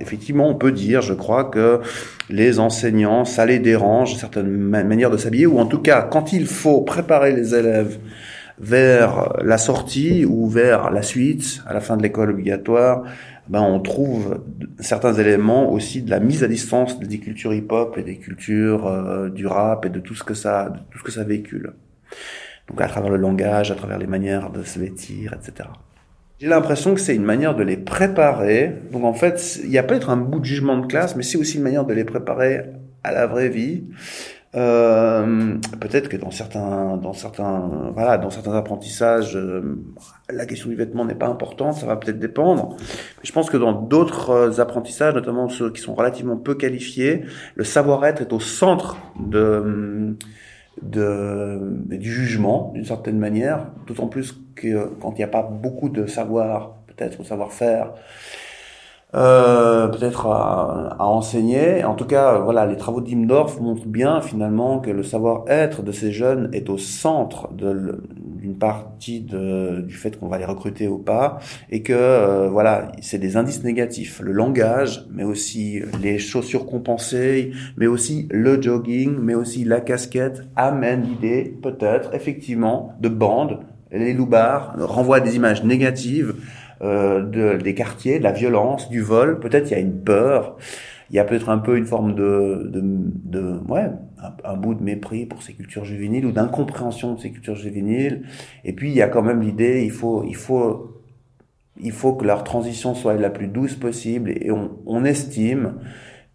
Effectivement, 0.00 0.48
on 0.48 0.54
peut 0.54 0.72
dire, 0.72 1.02
je 1.02 1.12
crois, 1.12 1.44
que 1.44 1.80
les 2.30 2.58
enseignants, 2.58 3.24
ça 3.24 3.44
les 3.44 3.58
dérange, 3.58 4.16
certaines 4.16 4.48
ma- 4.48 4.82
manières 4.82 5.10
de 5.10 5.18
s'habiller, 5.18 5.46
ou 5.46 5.58
en 5.58 5.66
tout 5.66 5.80
cas, 5.80 6.02
quand 6.02 6.32
il 6.32 6.46
faut 6.46 6.80
préparer 6.80 7.32
les 7.32 7.54
élèves 7.54 7.98
vers 8.58 9.34
la 9.42 9.58
sortie 9.58 10.24
ou 10.24 10.48
vers 10.48 10.90
la 10.90 11.02
suite, 11.02 11.62
à 11.66 11.74
la 11.74 11.80
fin 11.80 11.96
de 11.96 12.02
l'école 12.02 12.30
obligatoire, 12.30 13.04
ben 13.50 13.62
on 13.62 13.80
trouve 13.80 14.42
certains 14.78 15.12
éléments 15.14 15.72
aussi 15.72 16.02
de 16.02 16.10
la 16.10 16.20
mise 16.20 16.44
à 16.44 16.48
distance 16.48 17.00
des 17.00 17.18
cultures 17.18 17.52
hip-hop 17.52 17.98
et 17.98 18.04
des 18.04 18.16
cultures 18.16 18.86
euh, 18.86 19.28
du 19.28 19.48
rap 19.48 19.84
et 19.84 19.90
de 19.90 19.98
tout 19.98 20.14
ce 20.14 20.22
que 20.22 20.34
ça, 20.34 20.70
de 20.70 20.78
tout 20.90 20.98
ce 20.98 21.02
que 21.02 21.10
ça 21.10 21.24
véhicule. 21.24 21.72
Donc 22.68 22.80
à 22.80 22.86
travers 22.86 23.10
le 23.10 23.16
langage, 23.16 23.72
à 23.72 23.74
travers 23.74 23.98
les 23.98 24.06
manières 24.06 24.50
de 24.50 24.62
se 24.62 24.78
vêtir, 24.78 25.34
etc. 25.34 25.68
J'ai 26.38 26.46
l'impression 26.46 26.94
que 26.94 27.00
c'est 27.00 27.16
une 27.16 27.24
manière 27.24 27.56
de 27.56 27.64
les 27.64 27.76
préparer. 27.76 28.76
Donc 28.92 29.02
en 29.02 29.14
fait, 29.14 29.58
il 29.64 29.70
y 29.70 29.78
a 29.78 29.82
peut-être 29.82 30.10
un 30.10 30.16
bout 30.16 30.38
de 30.38 30.44
jugement 30.44 30.78
de 30.78 30.86
classe, 30.86 31.16
mais 31.16 31.24
c'est 31.24 31.36
aussi 31.36 31.56
une 31.56 31.64
manière 31.64 31.84
de 31.84 31.92
les 31.92 32.04
préparer 32.04 32.66
à 33.02 33.10
la 33.10 33.26
vraie 33.26 33.48
vie. 33.48 33.82
Euh, 34.56 35.58
peut-être 35.80 36.08
que 36.08 36.16
dans 36.16 36.32
certains, 36.32 36.96
dans 36.96 37.12
certains, 37.12 37.92
voilà, 37.94 38.18
dans 38.18 38.30
certains 38.30 38.54
apprentissages, 38.54 39.36
euh, 39.36 39.78
la 40.28 40.44
question 40.44 40.68
du 40.70 40.74
vêtement 40.74 41.04
n'est 41.04 41.14
pas 41.14 41.28
importante. 41.28 41.74
Ça 41.76 41.86
va 41.86 41.96
peut-être 41.96 42.18
dépendre. 42.18 42.76
Mais 42.78 43.24
je 43.24 43.32
pense 43.32 43.48
que 43.48 43.56
dans 43.56 43.72
d'autres 43.72 44.30
euh, 44.30 44.60
apprentissages, 44.60 45.14
notamment 45.14 45.48
ceux 45.48 45.70
qui 45.70 45.80
sont 45.80 45.94
relativement 45.94 46.36
peu 46.36 46.54
qualifiés, 46.54 47.22
le 47.54 47.64
savoir-être 47.64 48.22
est 48.22 48.32
au 48.32 48.40
centre 48.40 48.96
de 49.20 50.16
de, 50.82 51.58
du 51.88 52.10
jugement, 52.10 52.70
d'une 52.74 52.84
certaine 52.86 53.18
manière, 53.18 53.66
d'autant 53.86 54.06
plus 54.06 54.40
que 54.54 54.86
quand 55.00 55.12
il 55.12 55.18
n'y 55.18 55.24
a 55.24 55.28
pas 55.28 55.42
beaucoup 55.42 55.90
de 55.90 56.06
savoir, 56.06 56.76
peut-être, 56.86 57.20
ou 57.20 57.24
savoir-faire, 57.24 57.92
euh, 59.14 59.88
peut-être 59.88 60.26
à, 60.26 60.96
à 60.98 61.04
enseigner. 61.06 61.84
En 61.84 61.94
tout 61.94 62.06
cas, 62.06 62.38
voilà, 62.38 62.66
les 62.66 62.76
travaux 62.76 63.00
d'Imdorf 63.00 63.60
montrent 63.60 63.86
bien 63.86 64.20
finalement 64.20 64.78
que 64.78 64.90
le 64.90 65.02
savoir-être 65.02 65.82
de 65.82 65.92
ces 65.92 66.12
jeunes 66.12 66.48
est 66.52 66.70
au 66.70 66.78
centre 66.78 67.48
d'une 67.52 68.56
partie 68.58 69.20
de, 69.20 69.80
du 69.80 69.94
fait 69.94 70.18
qu'on 70.18 70.28
va 70.28 70.38
les 70.38 70.44
recruter 70.44 70.88
ou 70.88 70.98
pas, 70.98 71.38
et 71.70 71.82
que 71.82 71.92
euh, 71.92 72.48
voilà, 72.48 72.92
c'est 73.00 73.18
des 73.18 73.36
indices 73.36 73.64
négatifs. 73.64 74.20
Le 74.20 74.32
langage, 74.32 75.06
mais 75.10 75.24
aussi 75.24 75.82
les 76.02 76.18
chaussures 76.18 76.66
compensées, 76.66 77.52
mais 77.76 77.86
aussi 77.86 78.28
le 78.30 78.60
jogging, 78.62 79.16
mais 79.20 79.34
aussi 79.34 79.64
la 79.64 79.80
casquette 79.80 80.42
amène 80.56 81.02
l'idée, 81.02 81.56
peut-être, 81.62 82.14
effectivement, 82.14 82.94
de 83.00 83.08
bandes. 83.08 83.60
Les 83.92 84.14
loupards 84.14 84.76
renvoient 84.78 85.20
des 85.20 85.34
images 85.34 85.64
négatives 85.64 86.34
euh, 86.82 87.22
de, 87.22 87.56
des 87.62 87.74
quartiers, 87.74 88.18
de 88.18 88.24
la 88.24 88.32
violence, 88.32 88.88
du 88.88 89.00
vol. 89.02 89.38
Peut-être 89.40 89.70
il 89.70 89.72
y 89.72 89.76
a 89.76 89.80
une 89.80 90.00
peur. 90.00 90.56
Il 91.10 91.16
y 91.16 91.18
a 91.18 91.24
peut-être 91.24 91.48
un 91.48 91.58
peu 91.58 91.76
une 91.76 91.86
forme 91.86 92.14
de, 92.14 92.70
de, 92.72 92.80
de 92.82 93.58
ouais, 93.68 93.88
un, 94.44 94.56
bout 94.56 94.74
de 94.74 94.82
mépris 94.82 95.26
pour 95.26 95.42
ces 95.42 95.54
cultures 95.54 95.84
juvéniles 95.84 96.24
ou 96.24 96.32
d'incompréhension 96.32 97.14
de 97.14 97.20
ces 97.20 97.32
cultures 97.32 97.56
juvéniles. 97.56 98.22
Et 98.64 98.72
puis 98.72 98.90
il 98.90 98.96
y 98.96 99.02
a 99.02 99.08
quand 99.08 99.22
même 99.22 99.42
l'idée, 99.42 99.82
il 99.84 99.90
faut, 99.90 100.24
il 100.24 100.36
faut, 100.36 101.02
il 101.80 101.92
faut 101.92 102.14
que 102.14 102.24
leur 102.24 102.44
transition 102.44 102.94
soit 102.94 103.14
la 103.14 103.30
plus 103.30 103.48
douce 103.48 103.74
possible. 103.74 104.30
Et 104.30 104.50
on, 104.50 104.70
on 104.86 105.04
estime 105.04 105.74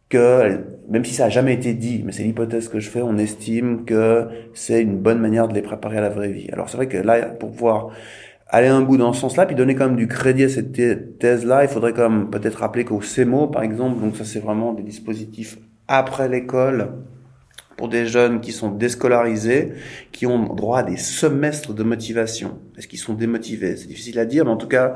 que, 0.10 0.63
même 0.89 1.05
si 1.05 1.13
ça 1.13 1.25
a 1.25 1.29
jamais 1.29 1.53
été 1.53 1.73
dit, 1.73 2.03
mais 2.05 2.12
c'est 2.12 2.23
l'hypothèse 2.23 2.69
que 2.69 2.79
je 2.79 2.89
fais, 2.89 3.01
on 3.01 3.17
estime 3.17 3.86
que 3.86 4.27
c'est 4.53 4.81
une 4.81 4.97
bonne 4.97 5.19
manière 5.19 5.47
de 5.47 5.53
les 5.53 5.62
préparer 5.62 5.97
à 5.97 6.01
la 6.01 6.10
vraie 6.10 6.31
vie. 6.31 6.49
Alors 6.51 6.69
c'est 6.69 6.77
vrai 6.77 6.88
que 6.88 6.97
là, 6.97 7.25
pour 7.27 7.51
pouvoir 7.51 7.89
aller 8.47 8.67
un 8.67 8.81
bout 8.81 8.97
dans 8.97 9.13
ce 9.13 9.21
sens-là, 9.21 9.45
puis 9.45 9.55
donner 9.55 9.75
quand 9.75 9.88
même 9.88 9.95
du 9.95 10.08
crédit 10.08 10.43
à 10.43 10.49
cette 10.49 10.71
thèse-là, 11.19 11.63
il 11.63 11.69
faudrait 11.69 11.93
quand 11.93 12.10
même 12.10 12.29
peut-être 12.29 12.60
rappeler 12.60 12.86
qu'au 12.86 13.01
CEMO, 13.01 13.47
par 13.47 13.63
exemple, 13.63 13.99
donc 13.99 14.15
ça 14.15 14.23
c'est 14.23 14.39
vraiment 14.39 14.73
des 14.73 14.84
dispositifs 14.84 15.58
après 15.88 16.29
l'école, 16.29 16.89
pour 17.77 17.89
des 17.89 18.05
jeunes 18.05 18.39
qui 18.39 18.53
sont 18.53 18.71
déscolarisés, 18.71 19.73
qui 20.13 20.25
ont 20.25 20.53
droit 20.53 20.79
à 20.79 20.84
des 20.84 20.95
semestres 20.95 21.73
de 21.73 21.84
motivation. 21.84 22.58
Est-ce 22.77 22.88
qu'ils 22.88 22.99
sont 22.99 23.13
démotivés? 23.13 23.75
C'est 23.75 23.88
difficile 23.88 24.17
à 24.19 24.25
dire, 24.25 24.45
mais 24.45 24.51
en 24.51 24.58
tout 24.58 24.69
cas, 24.69 24.95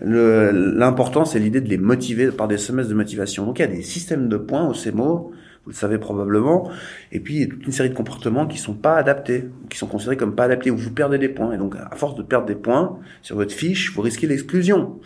l'important, 0.00 1.24
c'est 1.24 1.38
l'idée 1.38 1.60
de 1.60 1.68
les 1.68 1.78
motiver 1.78 2.32
par 2.32 2.48
des 2.48 2.58
semestres 2.58 2.90
de 2.90 2.96
motivation. 2.96 3.46
Donc 3.46 3.60
il 3.60 3.62
y 3.62 3.64
a 3.66 3.68
des 3.68 3.82
systèmes 3.82 4.28
de 4.28 4.36
points 4.36 4.68
au 4.68 4.74
CEMO, 4.74 5.30
vous 5.68 5.72
le 5.72 5.76
savez 5.76 5.98
probablement, 5.98 6.70
et 7.12 7.20
puis 7.20 7.34
il 7.34 7.40
y 7.40 7.44
a 7.44 7.46
toute 7.46 7.66
une 7.66 7.72
série 7.72 7.90
de 7.90 7.94
comportements 7.94 8.46
qui 8.46 8.56
sont 8.56 8.72
pas 8.72 8.96
adaptés, 8.96 9.50
qui 9.68 9.76
sont 9.76 9.86
considérés 9.86 10.16
comme 10.16 10.34
pas 10.34 10.44
adaptés, 10.44 10.70
où 10.70 10.78
vous 10.78 10.90
perdez 10.90 11.18
des 11.18 11.28
points. 11.28 11.52
Et 11.52 11.58
donc 11.58 11.74
à 11.76 11.94
force 11.94 12.14
de 12.14 12.22
perdre 12.22 12.46
des 12.46 12.54
points 12.54 12.98
sur 13.20 13.36
votre 13.36 13.52
fiche, 13.52 13.92
vous 13.94 14.00
risquez 14.00 14.26
l'exclusion. 14.26 14.98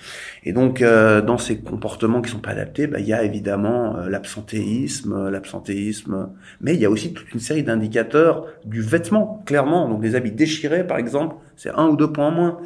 Et 0.44 0.53
donc 0.53 0.81
euh, 0.81 1.20
dans 1.20 1.37
ces 1.37 1.59
comportements 1.59 2.22
qui 2.22 2.31
sont 2.31 2.38
pas 2.38 2.51
adaptés, 2.51 2.87
bah, 2.87 3.01
il 3.01 3.07
y 3.07 3.12
a 3.12 3.25
évidemment 3.25 3.96
euh, 3.96 4.09
l'absentéisme, 4.09 5.12
euh, 5.14 5.31
l'absentéisme, 5.33 6.29
mais 6.61 6.75
il 6.75 6.81
y 6.81 6.85
a 6.85 6.90
aussi 6.90 7.12
toute 7.12 7.35
une 7.35 7.40
série 7.40 7.64
d'indicateurs 7.64 8.46
du 8.64 8.83
vêtement, 8.83 9.42
clairement. 9.44 9.88
Donc 9.88 10.05
les 10.05 10.14
habits 10.14 10.31
déchirés, 10.31 10.87
par 10.87 10.98
exemple, 10.98 11.35
c'est 11.57 11.70
un 11.70 11.88
ou 11.88 11.96
deux 11.96 12.12
points 12.12 12.29
en 12.29 12.31
moins. 12.31 12.61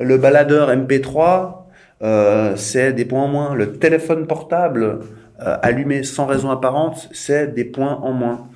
Le 0.00 0.16
baladeur 0.16 0.70
MP3, 0.70 1.62
euh, 2.02 2.56
c'est 2.56 2.92
des 2.92 3.04
points 3.04 3.22
en 3.22 3.28
moins. 3.28 3.54
Le 3.54 3.74
téléphone 3.74 4.26
portable, 4.26 5.00
euh, 5.46 5.56
allumés 5.62 6.02
sans 6.02 6.26
raison 6.26 6.50
apparente, 6.50 7.08
c'est 7.12 7.54
des 7.54 7.64
points 7.64 7.98
en 8.02 8.12
moins. 8.12 8.48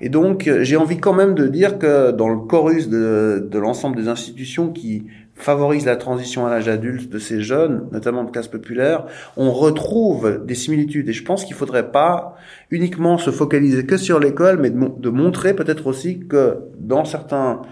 Et 0.00 0.08
donc, 0.08 0.46
euh, 0.48 0.62
j'ai 0.62 0.76
envie 0.76 0.98
quand 0.98 1.12
même 1.14 1.34
de 1.34 1.46
dire 1.48 1.78
que 1.78 2.10
dans 2.10 2.28
le 2.28 2.38
chorus 2.38 2.88
de, 2.88 3.48
de 3.50 3.58
l'ensemble 3.58 3.96
des 3.96 4.08
institutions 4.08 4.68
qui 4.72 5.06
favorisent 5.36 5.86
la 5.86 5.96
transition 5.96 6.46
à 6.46 6.50
l'âge 6.50 6.68
adulte 6.68 7.10
de 7.10 7.18
ces 7.18 7.42
jeunes, 7.42 7.88
notamment 7.90 8.22
de 8.22 8.30
classe 8.30 8.46
populaire, 8.46 9.06
on 9.36 9.50
retrouve 9.50 10.44
des 10.46 10.54
similitudes. 10.54 11.08
Et 11.08 11.12
je 11.12 11.24
pense 11.24 11.44
qu'il 11.44 11.56
faudrait 11.56 11.90
pas 11.90 12.36
uniquement 12.70 13.18
se 13.18 13.30
focaliser 13.30 13.84
que 13.84 13.96
sur 13.96 14.20
l'école, 14.20 14.58
mais 14.60 14.70
de, 14.70 14.76
mon- 14.76 14.94
de 14.96 15.10
montrer 15.10 15.54
peut-être 15.54 15.88
aussi 15.88 16.20
que 16.20 16.58
dans 16.78 17.04
certains 17.04 17.62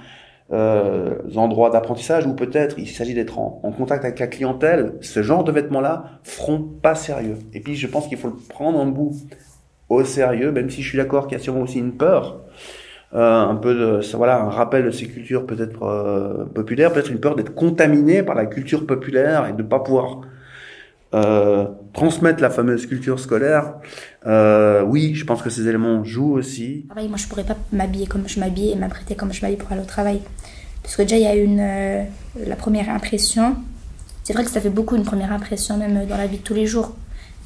euh, 0.52 1.14
endroits 1.36 1.70
d'apprentissage 1.70 2.26
où 2.26 2.34
peut-être 2.34 2.78
il 2.78 2.88
s'agit 2.88 3.14
d'être 3.14 3.38
en, 3.38 3.72
contact 3.76 4.04
avec 4.04 4.18
la 4.18 4.26
clientèle, 4.26 4.94
ce 5.00 5.22
genre 5.22 5.44
de 5.44 5.52
vêtements-là 5.52 6.04
feront 6.24 6.60
pas 6.60 6.94
sérieux. 6.94 7.38
Et 7.54 7.60
puis 7.60 7.74
je 7.74 7.86
pense 7.86 8.06
qu'il 8.06 8.18
faut 8.18 8.28
le 8.28 8.36
prendre 8.48 8.78
en 8.78 8.86
bout 8.86 9.14
au 9.88 10.04
sérieux, 10.04 10.52
même 10.52 10.70
si 10.70 10.82
je 10.82 10.88
suis 10.88 10.98
d'accord 10.98 11.26
qu'il 11.26 11.38
y 11.38 11.40
a 11.40 11.44
sûrement 11.44 11.62
aussi 11.62 11.78
une 11.78 11.92
peur, 11.92 12.40
euh, 13.14 13.40
un 13.40 13.56
peu 13.56 13.74
de, 13.74 14.16
voilà, 14.16 14.40
un 14.40 14.48
rappel 14.48 14.86
de 14.86 14.90
ces 14.90 15.06
cultures 15.06 15.46
peut-être 15.46 15.82
euh, 15.82 16.44
populaires, 16.46 16.92
peut-être 16.92 17.10
une 17.10 17.20
peur 17.20 17.34
d'être 17.34 17.54
contaminé 17.54 18.22
par 18.22 18.34
la 18.34 18.46
culture 18.46 18.86
populaire 18.86 19.46
et 19.46 19.52
de 19.52 19.62
pas 19.62 19.80
pouvoir 19.80 20.22
euh, 21.14 21.66
transmettre 21.92 22.40
la 22.40 22.50
fameuse 22.50 22.86
culture 22.86 23.20
scolaire. 23.20 23.74
Euh, 24.26 24.82
oui, 24.82 25.14
je 25.14 25.24
pense 25.24 25.42
que 25.42 25.50
ces 25.50 25.68
éléments 25.68 26.04
jouent 26.04 26.34
aussi. 26.34 26.84
travail, 26.88 27.08
moi 27.08 27.18
je 27.18 27.26
pourrais 27.26 27.44
pas 27.44 27.56
m'habiller 27.72 28.06
comme 28.06 28.28
je 28.28 28.40
m'habille 28.40 28.70
et 28.70 28.76
m'apprêter 28.76 29.14
comme 29.14 29.32
je 29.32 29.42
m'habille 29.42 29.58
pour 29.58 29.70
aller 29.72 29.82
au 29.82 29.86
travail. 29.86 30.20
Parce 30.82 30.96
que 30.96 31.02
déjà 31.02 31.16
il 31.16 31.22
y 31.22 31.26
a 31.26 31.34
une 31.34 31.60
euh, 31.60 32.04
la 32.46 32.56
première 32.56 32.88
impression. 32.88 33.56
C'est 34.24 34.32
vrai 34.32 34.44
que 34.44 34.50
ça 34.50 34.60
fait 34.60 34.70
beaucoup 34.70 34.96
une 34.96 35.04
première 35.04 35.32
impression 35.32 35.76
même 35.76 36.06
dans 36.06 36.16
la 36.16 36.26
vie 36.26 36.38
de 36.38 36.42
tous 36.42 36.54
les 36.54 36.66
jours. 36.66 36.94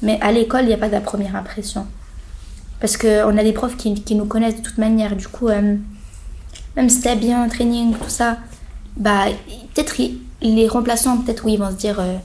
Mais 0.01 0.19
à 0.21 0.31
l'école 0.31 0.61
il 0.63 0.67
n'y 0.67 0.73
a 0.73 0.77
pas 0.77 0.89
de 0.89 0.99
première 0.99 1.35
impression. 1.35 1.85
Parce 2.79 2.97
qu'on 2.97 3.37
a 3.37 3.43
des 3.43 3.53
profs 3.53 3.75
qui, 3.75 4.15
nous 4.15 4.25
connaissent 4.25 4.57
de 4.57 4.61
toute 4.61 4.77
manière. 4.77 5.15
Du 5.15 5.27
coup, 5.27 5.47
euh, 5.47 5.75
même 6.75 6.89
si 6.89 7.01
t'es 7.01 7.15
bien 7.15 7.43
en 7.43 7.49
training, 7.49 7.95
tout 7.95 8.09
ça, 8.09 8.37
bah 8.95 9.25
peut-être 9.73 9.95
les 10.41 10.67
remplaçants, 10.67 11.17
peut-être 11.17 11.43
oui, 11.45 11.53
ils 11.53 11.59
vont 11.59 11.71
se 11.71 11.75
dire 11.75 11.99
euh, 11.99 12.17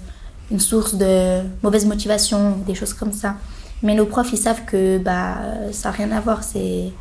une 0.52 0.60
source 0.60 0.94
de 0.94 1.40
mauvaise 1.62 1.86
motivation, 1.86 2.58
des 2.66 2.74
choses 2.74 2.92
comme 2.92 3.12
ça. 3.12 3.36
Mais 3.82 3.94
nos 3.94 4.06
profs, 4.06 4.32
ils 4.32 4.38
savent 4.38 4.64
que 4.64 4.98
bah, 4.98 5.38
ça 5.72 5.90
n'a 5.90 5.96
rien 5.96 6.12
à 6.12 6.20
voir. 6.20 6.44
C'est 6.44 6.92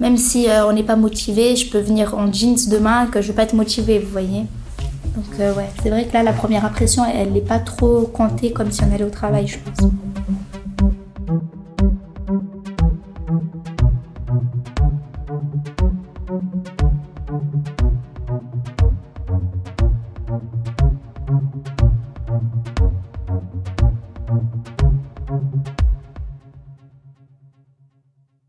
Même 0.00 0.16
si 0.16 0.48
euh, 0.48 0.66
on 0.66 0.72
n'est 0.72 0.84
pas 0.84 0.96
motivé, 0.96 1.56
je 1.56 1.70
peux 1.70 1.80
venir 1.80 2.14
en 2.16 2.32
jeans 2.32 2.68
demain 2.70 3.06
que 3.06 3.20
je 3.20 3.26
ne 3.26 3.32
vais 3.32 3.36
pas 3.36 3.42
être 3.42 3.54
motivée, 3.54 3.98
vous 3.98 4.10
voyez. 4.10 4.46
Donc 5.16 5.40
euh, 5.40 5.54
ouais, 5.54 5.68
c'est 5.82 5.90
vrai 5.90 6.06
que 6.06 6.14
là, 6.14 6.22
la 6.22 6.32
première 6.32 6.64
impression, 6.64 7.04
elle 7.04 7.32
n'est 7.32 7.40
pas 7.40 7.58
trop 7.58 8.02
comptée 8.02 8.52
comme 8.52 8.70
si 8.70 8.82
on 8.84 8.94
allait 8.94 9.04
au 9.04 9.10
travail, 9.10 9.46
je 9.48 9.58
pense. 9.58 9.90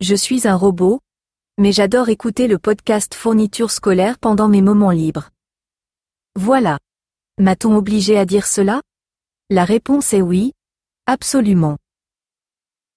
Je 0.10 0.16
suis 0.16 0.48
un 0.48 0.56
robot, 0.56 1.02
mais 1.60 1.72
j'adore 1.72 2.10
écouter 2.10 2.48
le 2.48 2.58
podcast 2.58 3.14
fourniture 3.14 3.70
scolaire 3.70 4.18
pendant 4.18 4.48
mes 4.48 4.64
moments 4.64 4.90
libres. 4.90 5.30
Voilà. 6.36 6.80
M'a-t-on 7.40 7.76
obligé 7.76 8.18
à 8.18 8.26
dire 8.26 8.48
cela? 8.48 8.82
La 9.52 9.66
réponse 9.66 10.12
est 10.16 10.24
oui, 10.24 10.54
absolument. 11.06 11.78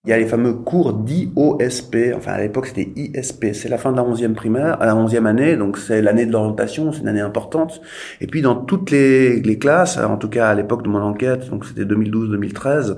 Il 0.07 0.11
y 0.11 0.15
a 0.15 0.19
les 0.19 0.27
fameux 0.27 0.55
cours 0.55 0.95
d'IOSP, 0.95 2.15
enfin 2.17 2.33
à 2.33 2.41
l'époque 2.41 2.69
c'était 2.69 2.91
ISP, 2.97 3.53
c'est 3.53 3.69
la 3.69 3.77
fin 3.77 3.93
de 3.93 3.97
la 3.99 4.05
11e 4.05 4.33
primaire, 4.33 4.81
à 4.81 4.87
la 4.87 4.95
11e 4.95 5.27
année, 5.27 5.57
donc 5.57 5.77
c'est 5.77 6.01
l'année 6.01 6.25
de 6.25 6.33
l'orientation, 6.33 6.93
c'est 6.93 7.03
une 7.03 7.09
année 7.09 7.21
importante. 7.21 7.83
Et 8.23 8.27
puis 8.27 8.41
dans 8.41 8.57
toutes 8.57 8.91
les, 8.91 9.41
les 9.41 9.59
classes, 9.59 9.99
en 9.99 10.17
tout 10.17 10.31
cas 10.31 10.49
à 10.49 10.55
l'époque 10.55 10.83
de 10.83 10.89
mon 10.89 11.03
enquête, 11.03 11.51
donc 11.51 11.67
c'était 11.67 11.85
2012-2013, 11.85 12.97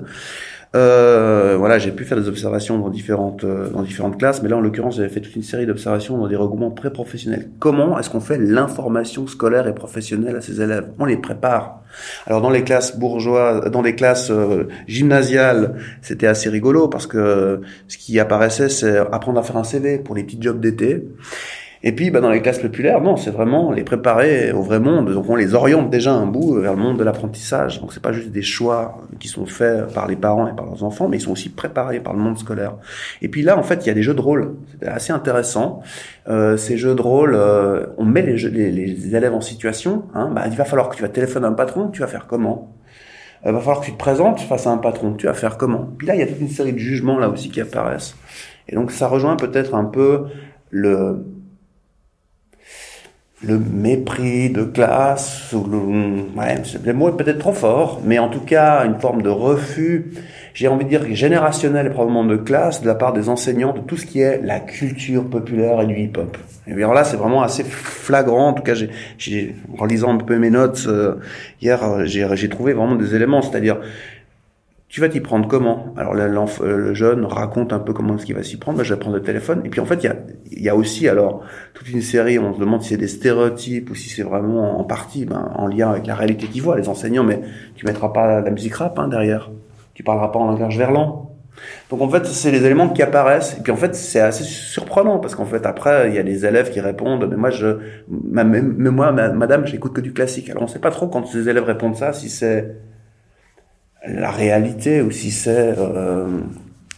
euh, 0.75 1.55
voilà, 1.57 1.79
j'ai 1.79 1.91
pu 1.91 2.03
faire 2.03 2.19
des 2.19 2.27
observations 2.27 2.77
dans 2.77 2.89
différentes 2.89 3.45
euh, 3.45 3.69
dans 3.69 3.81
différentes 3.81 4.17
classes, 4.17 4.43
mais 4.43 4.49
là 4.49 4.57
en 4.57 4.61
l'occurrence 4.61 4.97
j'avais 4.97 5.09
fait 5.09 5.21
toute 5.21 5.35
une 5.35 5.43
série 5.43 5.65
d'observations 5.65 6.17
dans 6.17 6.27
des 6.27 6.35
regroupements 6.35 6.71
pré-professionnels. 6.71 7.49
Comment 7.59 7.97
est-ce 7.97 8.09
qu'on 8.09 8.19
fait 8.19 8.37
l'information 8.37 9.25
scolaire 9.25 9.67
et 9.67 9.73
professionnelle 9.73 10.35
à 10.35 10.41
ces 10.41 10.61
élèves? 10.61 10.89
On 10.99 11.05
les 11.05 11.17
prépare. 11.17 11.81
Alors 12.27 12.41
dans 12.41 12.49
les 12.49 12.63
classes 12.63 12.97
bourgeoises, 12.99 13.71
dans 13.71 13.81
les 13.81 13.95
classes 13.95 14.31
euh, 14.31 14.67
gymnasiales, 14.85 15.75
c'était 16.01 16.27
assez 16.27 16.49
rigolo 16.49 16.89
parce 16.89 17.07
que 17.07 17.61
ce 17.87 17.97
qui 17.97 18.19
apparaissait 18.19 18.67
c'est 18.67 18.97
apprendre 18.97 19.39
à 19.39 19.43
faire 19.43 19.57
un 19.57 19.63
CV 19.63 19.97
pour 19.97 20.13
les 20.13 20.23
petits 20.23 20.41
jobs 20.41 20.59
d'été. 20.59 21.05
Et 21.87 21.91
puis, 21.91 22.09
bah, 22.09 22.19
dans 22.19 22.31
les 22.31 22.41
classes 22.41 22.57
populaires, 22.57 22.99
non, 22.99 23.15
c'est 23.15 23.29
vraiment 23.29 23.71
les 23.71 23.83
préparer 23.83 24.51
au 24.51 24.63
vrai 24.63 24.79
monde. 24.79 25.13
Donc, 25.13 25.29
on 25.29 25.35
les 25.35 25.53
oriente 25.53 25.91
déjà 25.91 26.13
un 26.13 26.25
bout 26.25 26.55
vers 26.59 26.73
le 26.73 26.79
monde 26.79 26.97
de 26.97 27.03
l'apprentissage. 27.03 27.79
Donc, 27.79 27.93
c'est 27.93 28.01
pas 28.01 28.11
juste 28.11 28.31
des 28.31 28.41
choix 28.41 28.97
qui 29.19 29.27
sont 29.27 29.45
faits 29.45 29.93
par 29.93 30.07
les 30.07 30.15
parents 30.15 30.47
et 30.47 30.55
par 30.55 30.65
leurs 30.65 30.83
enfants, 30.83 31.07
mais 31.07 31.17
ils 31.17 31.21
sont 31.21 31.31
aussi 31.31 31.49
préparés 31.49 31.99
par 31.99 32.13
le 32.13 32.19
monde 32.19 32.39
scolaire. 32.39 32.73
Et 33.21 33.29
puis 33.29 33.43
là, 33.43 33.55
en 33.55 33.61
fait, 33.61 33.85
il 33.85 33.87
y 33.87 33.91
a 33.91 33.93
des 33.93 34.01
jeux 34.01 34.15
de 34.15 34.19
rôle. 34.19 34.55
C'était 34.71 34.87
assez 34.87 35.13
intéressant. 35.13 35.83
Euh, 36.27 36.57
ces 36.57 36.75
jeux 36.75 36.95
de 36.95 37.01
rôle, 37.03 37.35
euh, 37.35 37.85
on 37.99 38.05
met 38.05 38.23
les, 38.23 38.39
jeux- 38.39 38.49
les, 38.49 38.71
les 38.71 39.15
élèves 39.15 39.35
en 39.35 39.41
situation. 39.41 40.05
Hein, 40.15 40.31
bah, 40.33 40.45
il 40.47 40.57
va 40.57 40.65
falloir 40.65 40.89
que 40.89 40.95
tu 40.95 41.03
vas 41.03 41.09
téléphoner 41.09 41.45
à 41.45 41.49
un 41.49 41.53
patron. 41.53 41.89
Tu 41.89 42.01
vas 42.01 42.07
faire 42.07 42.25
comment? 42.25 42.75
Il 43.45 43.51
va 43.51 43.59
falloir 43.59 43.81
que 43.81 43.85
tu 43.85 43.91
te 43.91 43.97
présentes 43.97 44.39
face 44.39 44.65
à 44.65 44.71
un 44.71 44.77
patron. 44.77 45.13
Tu 45.13 45.27
vas 45.27 45.35
faire 45.35 45.55
comment? 45.57 45.87
Puis 45.99 46.07
là, 46.07 46.15
il 46.15 46.19
y 46.19 46.23
a 46.23 46.25
toute 46.25 46.41
une 46.41 46.49
série 46.49 46.73
de 46.73 46.79
jugements 46.79 47.19
là 47.19 47.29
aussi 47.29 47.51
qui 47.51 47.61
apparaissent. 47.61 48.15
Et 48.67 48.73
donc, 48.73 48.89
ça 48.89 49.07
rejoint 49.07 49.35
peut-être 49.35 49.75
un 49.75 49.85
peu 49.85 50.23
le 50.71 51.23
le 53.43 53.59
mépris 53.59 54.49
de 54.49 54.63
classe, 54.63 55.53
ou 55.53 55.65
le, 55.65 55.77
ouais, 56.39 56.55
le 56.83 56.93
mot 56.93 57.09
est 57.09 57.17
peut-être 57.17 57.39
trop 57.39 57.53
fort, 57.53 58.01
mais 58.03 58.17
en 58.17 58.29
tout 58.29 58.39
cas 58.39 58.85
une 58.85 58.99
forme 58.99 59.21
de 59.21 59.29
refus, 59.29 60.11
j'ai 60.53 60.67
envie 60.69 60.85
de 60.85 60.89
dire 60.89 61.03
générationnel 61.13 61.87
et 61.87 61.89
probablement 61.89 62.23
de 62.23 62.37
classe 62.37 62.81
de 62.81 62.87
la 62.87 62.95
part 62.95 63.11
des 63.11 63.27
enseignants 63.27 63.73
de 63.73 63.81
tout 63.81 63.97
ce 63.97 64.05
qui 64.05 64.21
est 64.21 64.41
la 64.41 64.61
culture 64.61 65.29
populaire 65.29 65.81
et 65.81 65.85
du 65.85 65.95
hip-hop. 65.95 66.37
Et 66.67 66.73
bien 66.73 66.91
là, 66.93 67.03
c'est 67.03 67.17
vraiment 67.17 67.43
assez 67.43 67.63
flagrant. 67.63 68.47
En 68.47 68.53
tout 68.53 68.63
cas, 68.63 68.73
j'ai, 69.17 69.55
en 69.77 69.85
lisant 69.85 70.13
un 70.13 70.17
peu 70.17 70.37
mes 70.37 70.49
notes 70.49 70.85
euh, 70.87 71.15
hier, 71.61 71.83
euh, 71.83 72.05
j'ai 72.05 72.49
trouvé 72.49 72.73
vraiment 72.73 72.95
des 72.95 73.13
éléments, 73.13 73.41
c'est-à-dire 73.41 73.77
tu 74.95 75.01
vas 75.01 75.09
t'y 75.09 75.19
prendre 75.19 75.45
comment? 75.49 75.93
Alors 75.97 76.13
là, 76.13 76.23
euh, 76.23 76.77
le 76.77 76.93
jeune 76.93 77.25
raconte 77.25 77.73
un 77.73 77.79
peu 77.79 77.91
comment 77.91 78.15
est-ce 78.15 78.25
qu'il 78.25 78.33
va 78.33 78.43
s'y 78.43 78.55
prendre. 78.55 78.77
Bah, 78.77 78.85
je 78.85 78.93
vais 78.93 78.99
prendre 79.01 79.17
le 79.17 79.21
téléphone. 79.21 79.61
Et 79.65 79.69
puis 79.69 79.81
en 79.81 79.85
fait, 79.85 79.95
il 79.95 80.05
y 80.05 80.07
a, 80.07 80.15
y 80.51 80.69
a 80.69 80.75
aussi 80.77 81.09
alors 81.09 81.43
toute 81.73 81.89
une 81.89 82.01
série. 82.01 82.39
On 82.39 82.53
se 82.53 82.61
demande 82.61 82.81
si 82.81 82.91
c'est 82.91 82.97
des 82.97 83.09
stéréotypes 83.09 83.89
ou 83.89 83.95
si 83.95 84.07
c'est 84.07 84.23
vraiment 84.23 84.79
en 84.79 84.85
partie 84.85 85.25
ben, 85.25 85.51
en 85.53 85.67
lien 85.67 85.89
avec 85.89 86.07
la 86.07 86.15
réalité 86.15 86.47
qu'ils 86.47 86.61
voient 86.61 86.77
les 86.77 86.87
enseignants. 86.87 87.25
Mais 87.25 87.41
tu 87.75 87.85
mettras 87.85 88.07
pas 88.13 88.39
la 88.39 88.49
musique 88.51 88.73
rap 88.75 88.97
hein, 88.97 89.09
derrière. 89.09 89.51
Tu 89.95 90.03
parleras 90.03 90.29
pas 90.29 90.39
en 90.39 90.45
langage 90.45 90.77
verlan. 90.77 91.29
Donc 91.89 91.99
en 92.01 92.07
fait, 92.07 92.25
c'est 92.25 92.51
les 92.51 92.63
éléments 92.65 92.87
qui 92.87 93.03
apparaissent. 93.03 93.57
Et 93.59 93.63
puis 93.63 93.73
en 93.73 93.75
fait, 93.75 93.95
c'est 93.95 94.21
assez 94.21 94.45
surprenant 94.45 95.19
parce 95.19 95.35
qu'en 95.35 95.43
fait, 95.43 95.65
après, 95.65 96.07
il 96.07 96.15
y 96.15 96.19
a 96.19 96.23
des 96.23 96.45
élèves 96.45 96.71
qui 96.71 96.79
répondent. 96.79 97.27
Mais 97.29 97.35
moi, 97.35 97.49
je, 97.49 97.79
ma- 98.07 98.45
mais 98.45 98.61
moi, 98.61 99.11
ma- 99.11 99.33
madame, 99.33 99.67
j'écoute 99.67 99.91
que 99.91 99.99
du 99.99 100.13
classique. 100.13 100.49
Alors 100.49 100.63
on 100.63 100.67
sait 100.67 100.79
pas 100.79 100.91
trop 100.91 101.07
quand 101.09 101.25
ces 101.25 101.49
élèves 101.49 101.65
répondent 101.65 101.97
ça, 101.97 102.13
si 102.13 102.29
c'est 102.29 102.77
la 104.07 104.31
réalité 104.31 105.01
ou 105.01 105.11
si 105.11 105.31
c'est 105.31 105.75
euh, 105.77 106.27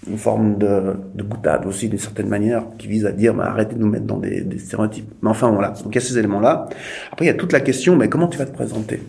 une 0.10 0.18
forme 0.18 0.58
de, 0.58 0.96
de 1.16 1.24
boutade 1.24 1.66
aussi 1.66 1.90
d'une 1.90 2.00
certaine 2.00 2.28
manière 2.28 2.64
qui 2.78 2.88
vise 2.88 3.06
à 3.06 3.12
dire 3.12 3.34
bah, 3.34 3.46
arrêtez 3.48 3.76
de 3.76 3.80
nous 3.80 3.90
mettre 3.90 4.06
dans 4.06 4.18
des, 4.18 4.42
des 4.42 4.60
stéréotypes. 4.60 5.10
Mais 5.22 5.30
enfin 5.30 5.50
voilà, 5.52 5.70
donc 5.70 5.88
il 5.88 5.96
y 5.96 5.98
a 5.98 6.02
ces 6.02 6.18
éléments-là. 6.18 6.68
Après 7.12 7.26
il 7.26 7.28
y 7.28 7.32
a 7.32 7.36
toute 7.36 7.54
la 7.54 7.60
question 7.60 7.96
mais 7.96 8.10
comment 8.10 8.28
tu 8.28 8.38
vas 8.38 8.46
te 8.46 8.54
présenter? 8.54 9.02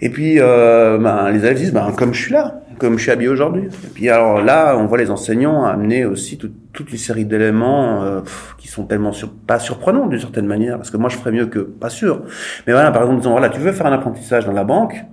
Et 0.00 0.08
puis 0.08 0.40
euh, 0.40 0.98
ben, 0.98 1.30
les 1.30 1.38
élèves 1.38 1.56
disent 1.56 1.72
ben, 1.72 1.92
comme 1.96 2.12
je 2.14 2.20
suis 2.20 2.32
là, 2.32 2.60
comme 2.78 2.98
je 2.98 3.02
suis 3.02 3.12
habillé 3.12 3.28
aujourd'hui. 3.28 3.64
Et 3.64 3.88
puis 3.94 4.08
alors 4.08 4.42
là 4.42 4.76
on 4.76 4.86
voit 4.86 4.98
les 4.98 5.10
enseignants 5.10 5.64
amener 5.64 6.04
aussi 6.04 6.38
toute, 6.38 6.54
toute 6.72 6.90
une 6.90 6.98
série 6.98 7.24
d'éléments 7.24 8.02
euh, 8.02 8.20
qui 8.58 8.68
sont 8.68 8.84
tellement 8.84 9.12
sur, 9.12 9.30
pas 9.30 9.58
surprenants 9.58 10.06
d'une 10.06 10.20
certaine 10.20 10.46
manière 10.46 10.76
parce 10.76 10.90
que 10.90 10.96
moi 10.96 11.08
je 11.08 11.16
ferais 11.16 11.32
mieux 11.32 11.46
que 11.46 11.60
pas 11.60 11.90
sûr. 11.90 12.22
Mais 12.66 12.72
voilà 12.72 12.90
par 12.90 13.02
exemple 13.02 13.20
disons 13.20 13.32
voilà 13.32 13.48
tu 13.48 13.60
veux 13.60 13.72
faire 13.72 13.86
un 13.86 13.92
apprentissage 13.92 14.46
dans 14.46 14.52
la 14.52 14.64
banque? 14.64 15.04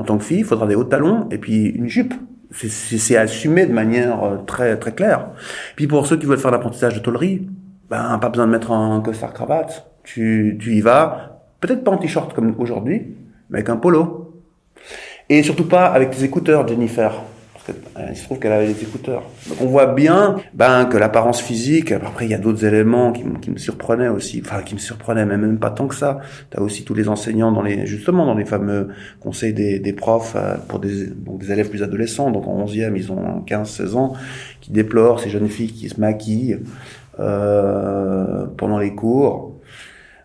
En 0.00 0.04
tant 0.04 0.16
que 0.16 0.24
fille, 0.24 0.38
il 0.38 0.44
faudra 0.44 0.66
des 0.66 0.74
hauts 0.74 0.84
talons 0.84 1.28
et 1.30 1.36
puis 1.38 1.66
une 1.66 1.88
jupe. 1.88 2.14
C'est- 2.52 3.16
assumé 3.16 3.66
de 3.66 3.72
manière 3.72 4.24
euh, 4.24 4.36
très 4.44 4.76
très 4.76 4.92
claire. 4.92 5.28
Puis 5.76 5.86
pour 5.86 6.06
ceux 6.06 6.16
qui 6.16 6.26
veulent 6.26 6.38
faire 6.38 6.50
l'apprentissage 6.50 6.94
de 6.94 7.00
tôlerie, 7.00 7.46
ben 7.88 8.18
pas 8.18 8.28
besoin 8.28 8.46
de 8.46 8.50
mettre 8.52 8.72
un 8.72 9.00
costard 9.02 9.32
cravate. 9.32 9.86
Tu, 10.02 10.56
tu 10.60 10.72
y 10.74 10.80
vas, 10.80 11.42
peut-être 11.60 11.84
pas 11.84 11.92
en 11.92 11.98
t-shirt 11.98 12.32
comme 12.32 12.54
aujourd'hui, 12.58 13.14
mais 13.50 13.58
avec 13.58 13.68
un 13.68 13.76
polo. 13.76 14.42
Et 15.28 15.42
surtout 15.42 15.68
pas 15.68 15.86
avec 15.86 16.10
tes 16.10 16.24
écouteurs, 16.24 16.66
Jennifer. 16.66 17.12
Parce 17.94 18.10
il 18.10 18.16
se 18.16 18.24
trouve 18.24 18.38
qu'elle 18.38 18.52
avait 18.52 18.66
les 18.66 18.82
écouteurs. 18.82 19.22
Donc 19.48 19.60
on 19.60 19.66
voit 19.66 19.86
bien 19.86 20.36
ben, 20.54 20.84
que 20.86 20.96
l'apparence 20.96 21.40
physique, 21.40 21.92
après 21.92 22.26
il 22.26 22.30
y 22.30 22.34
a 22.34 22.38
d'autres 22.38 22.64
éléments 22.64 23.12
qui, 23.12 23.24
qui, 23.40 23.50
me 23.50 23.58
surprenaient 23.58 24.08
aussi, 24.08 24.42
enfin 24.44 24.62
qui 24.62 24.74
me 24.74 24.80
surprenaient, 24.80 25.26
mais 25.26 25.36
même 25.36 25.58
pas 25.58 25.70
tant 25.70 25.86
que 25.86 25.94
ça. 25.94 26.18
Tu 26.50 26.58
as 26.58 26.62
aussi 26.62 26.84
tous 26.84 26.94
les 26.94 27.08
enseignants, 27.08 27.52
dans 27.52 27.62
les, 27.62 27.86
justement 27.86 28.26
dans 28.26 28.34
les 28.34 28.44
fameux 28.44 28.88
conseils 29.20 29.52
des, 29.52 29.78
des 29.78 29.92
profs 29.92 30.34
euh, 30.36 30.56
pour 30.68 30.78
des, 30.78 31.06
donc 31.08 31.40
des 31.40 31.52
élèves 31.52 31.70
plus 31.70 31.82
adolescents, 31.82 32.30
donc 32.30 32.46
en 32.46 32.64
11e, 32.64 32.92
ils 32.96 33.12
ont 33.12 33.44
15-16 33.46 33.94
ans, 33.94 34.12
qui 34.60 34.72
déplorent 34.72 35.20
ces 35.20 35.30
jeunes 35.30 35.48
filles 35.48 35.72
qui 35.72 35.88
se 35.88 36.00
maquillent 36.00 36.58
euh, 37.18 38.46
pendant 38.56 38.78
les 38.78 38.94
cours. 38.94 39.56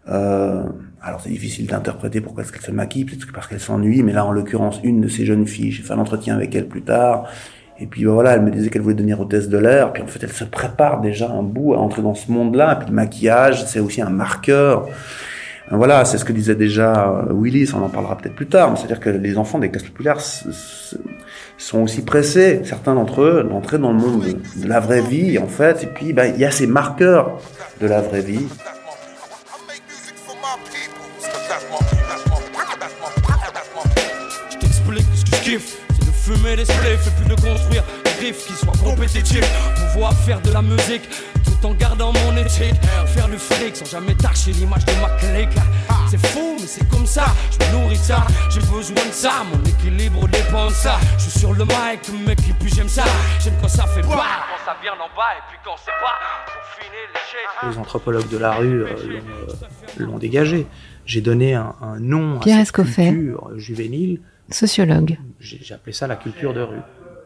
Euh, 0.09 0.63
alors 1.05 1.21
c'est 1.21 1.29
difficile 1.29 1.67
d'interpréter 1.67 2.19
pourquoi 2.19 2.43
est-ce 2.43 2.51
qu'elle 2.51 2.63
se 2.63 2.71
maquille, 2.71 3.05
peut-être 3.05 3.31
parce 3.31 3.45
qu'elle 3.45 3.59
s'ennuie, 3.59 4.01
mais 4.01 4.11
là 4.11 4.25
en 4.25 4.31
l'occurrence 4.31 4.79
une 4.83 5.01
de 5.01 5.07
ces 5.07 5.23
jeunes 5.23 5.45
filles, 5.45 5.71
j'ai 5.71 5.83
fait 5.83 5.93
un 5.93 5.99
entretien 5.99 6.35
avec 6.35 6.55
elle 6.55 6.67
plus 6.67 6.81
tard, 6.81 7.29
et 7.79 7.85
puis 7.85 8.05
ben, 8.05 8.11
voilà, 8.11 8.33
elle 8.33 8.41
me 8.41 8.49
disait 8.49 8.71
qu'elle 8.71 8.81
voulait 8.81 8.95
devenir 8.95 9.19
hôtesse 9.19 9.47
de 9.47 9.57
l'air, 9.59 9.93
puis 9.93 10.01
en 10.01 10.07
fait 10.07 10.23
elle 10.23 10.31
se 10.31 10.45
prépare 10.45 11.01
déjà 11.01 11.29
un 11.29 11.43
bout 11.43 11.75
à 11.75 11.77
entrer 11.77 12.01
dans 12.01 12.15
ce 12.15 12.31
monde-là, 12.31 12.73
et 12.73 12.75
puis 12.79 12.87
le 12.89 12.95
maquillage, 12.95 13.65
c'est 13.65 13.79
aussi 13.79 14.01
un 14.01 14.09
marqueur. 14.09 14.87
Voilà, 15.71 16.05
c'est 16.05 16.19
ce 16.19 16.25
que 16.25 16.31
disait 16.31 16.55
déjà 16.55 17.09
euh, 17.09 17.33
Willis, 17.33 17.71
on 17.75 17.83
en 17.83 17.89
parlera 17.89 18.17
peut-être 18.17 18.35
plus 18.35 18.47
tard, 18.47 18.71
mais 18.71 18.77
c'est-à-dire 18.77 18.99
que 18.99 19.09
les 19.09 19.37
enfants 19.37 19.57
des 19.57 19.69
classes 19.69 19.83
populaires 19.83 20.19
sont 21.57 21.81
aussi 21.81 22.03
pressés, 22.03 22.61
certains 22.63 22.95
d'entre 22.95 23.21
eux, 23.21 23.47
d'entrer 23.49 23.77
dans 23.77 23.91
le 23.91 23.97
monde 23.97 24.23
de, 24.23 24.67
la 24.67 24.79
vraie 24.79 25.01
vie, 25.01 25.37
en 25.37 25.47
fait, 25.47 25.83
et 25.83 25.87
puis 25.87 26.13
ben, 26.13 26.33
il 26.35 26.41
y 26.41 26.45
a 26.45 26.51
ces 26.51 26.67
marqueurs 26.67 27.39
de 27.81 27.87
la 27.87 28.01
vraie 28.01 28.21
vie. 28.21 28.47
C'est 35.59 36.05
de 36.05 36.11
fumer 36.11 36.55
des 36.55 36.65
spliffs 36.65 37.07
et 37.07 37.11
puis 37.21 37.29
de 37.35 37.41
construire 37.41 37.83
des 38.03 38.25
riffs 38.27 38.45
qui 38.47 38.53
soient 38.53 38.73
compétitifs. 38.83 39.49
Pouvoir 39.93 40.13
faire 40.13 40.41
de 40.41 40.51
la 40.51 40.61
musique 40.61 41.03
tout 41.43 41.67
en 41.67 41.73
gardant 41.73 42.11
mon 42.11 42.37
éthique. 42.37 42.75
Faire 43.07 43.27
du 43.27 43.37
fric 43.37 43.75
sans 43.75 43.85
jamais 43.85 44.15
tâcher 44.15 44.51
l'image 44.51 44.85
de 44.85 44.93
ma 45.01 45.09
clique. 45.17 45.57
C'est 46.09 46.25
fou, 46.27 46.57
mais 46.59 46.67
c'est 46.67 46.87
comme 46.89 47.05
ça. 47.05 47.25
Je 47.51 47.65
me 47.65 47.71
nourris 47.71 47.97
ça, 47.97 48.25
j'ai 48.49 48.59
besoin 48.61 49.05
de 49.05 49.11
ça. 49.11 49.43
Mon 49.51 49.63
équilibre 49.63 50.27
dépend 50.27 50.67
de 50.67 50.73
ça. 50.73 50.97
Je 51.17 51.23
suis 51.29 51.39
sur 51.39 51.53
le 51.53 51.65
mic, 51.65 52.27
mec, 52.27 52.39
et 52.49 52.53
puis 52.59 52.71
j'aime 52.75 52.89
ça. 52.89 53.03
J'aime 53.43 53.55
quand 53.61 53.67
ça 53.67 53.85
fait 53.87 54.01
pas, 54.01 54.07
quand 54.07 54.65
ça 54.65 54.75
vient 54.81 54.93
d'en 54.93 55.09
bas, 55.15 55.33
et 55.37 55.43
puis 55.49 55.57
quand 55.63 55.75
c'est 55.83 55.91
pas. 55.91 56.19
Pour 56.45 56.83
finir 56.83 57.07
les 57.63 57.69
Les 57.71 57.77
anthropologues 57.77 58.29
de 58.29 58.37
la 58.37 58.51
rue 58.53 58.83
euh, 58.83 58.87
euh, 58.87 59.19
l'ont 59.97 60.17
dégagé. 60.17 60.67
J'ai 61.05 61.21
donné 61.21 61.53
un, 61.53 61.75
un 61.81 61.99
nom 61.99 62.39
Pierre 62.39 62.59
à 62.59 62.65
cette 62.65 62.75
culture 62.75 63.49
juvénile 63.55 64.19
sociologue. 64.49 65.17
J'ai 65.39 65.73
appelé 65.73 65.93
ça 65.93 66.07
la 66.07 66.15
culture 66.15 66.53
de 66.53 66.61
rue. 66.61 66.81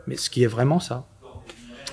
Mais 0.07 0.15
ce 0.15 0.29
qui 0.29 0.43
est 0.43 0.47
vraiment 0.47 0.79
ça. 0.79 1.05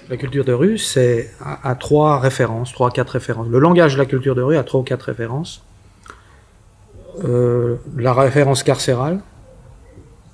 La 0.08 0.16
culture 0.16 0.44
de 0.44 0.52
rue, 0.52 0.78
c'est 0.78 1.32
à, 1.40 1.74
trois 1.74 2.20
références, 2.20 2.72
trois, 2.72 2.90
quatre 2.90 3.10
références. 3.10 3.48
Le 3.48 3.58
langage 3.58 3.94
de 3.94 3.98
la 3.98 4.06
culture 4.06 4.36
de 4.36 4.42
rue 4.42 4.56
a 4.56 4.62
trois 4.62 4.80
ou 4.80 4.84
quatre 4.84 5.02
références. 5.02 5.64
Euh, 7.24 7.76
la 7.96 8.12
référence 8.12 8.62
carcérale, 8.62 9.20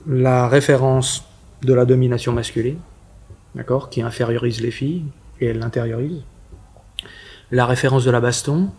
la 0.06 0.48
référence 0.48 1.24
de 1.62 1.72
la 1.72 1.84
domination 1.84 2.32
masculine, 2.32 2.78
d'accord, 3.54 3.88
qui 3.88 4.02
infériorise 4.02 4.60
les 4.60 4.70
filles 4.70 5.04
et 5.40 5.46
elle 5.46 5.60
l'intériorise, 5.60 6.22
la 7.50 7.66
référence 7.66 8.04
de 8.04 8.10
la 8.10 8.20
baston 8.20 8.70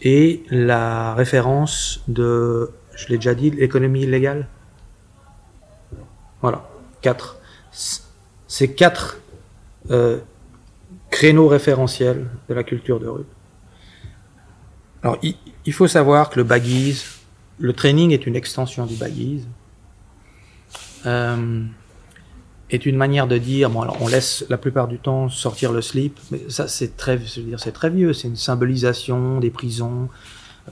et 0.00 0.42
la 0.50 1.14
référence 1.14 2.02
de, 2.08 2.72
je 2.94 3.08
l'ai 3.08 3.16
déjà 3.16 3.34
dit, 3.34 3.50
l'économie 3.50 4.02
illégale. 4.02 4.48
Voilà, 6.42 6.68
quatre. 7.00 7.38
Ces 8.48 8.74
quatre 8.74 9.18
euh, 9.90 10.18
créneaux 11.10 11.48
référentiels 11.48 12.28
de 12.48 12.54
la 12.54 12.64
culture 12.64 13.00
de 13.00 13.06
rue. 13.06 13.24
Alors, 15.02 15.18
il, 15.22 15.72
faut 15.72 15.88
savoir 15.88 16.30
que 16.30 16.38
le 16.38 16.44
baggies, 16.44 17.02
le 17.58 17.72
training 17.72 18.12
est 18.12 18.26
une 18.26 18.36
extension 18.36 18.86
du 18.86 18.94
baggies, 18.94 19.44
euh, 21.06 21.64
est 22.70 22.86
une 22.86 22.96
manière 22.96 23.26
de 23.26 23.38
dire, 23.38 23.70
bon, 23.70 23.82
alors 23.82 23.98
on 24.00 24.06
laisse 24.06 24.44
la 24.48 24.58
plupart 24.58 24.88
du 24.88 24.98
temps 24.98 25.28
sortir 25.28 25.72
le 25.72 25.82
slip, 25.82 26.18
mais 26.30 26.40
ça 26.48 26.68
c'est 26.68 26.96
très, 26.96 27.20
c'est 27.58 27.72
très 27.72 27.90
vieux, 27.90 28.12
c'est 28.12 28.28
une 28.28 28.36
symbolisation 28.36 29.40
des 29.40 29.50
prisons. 29.50 30.08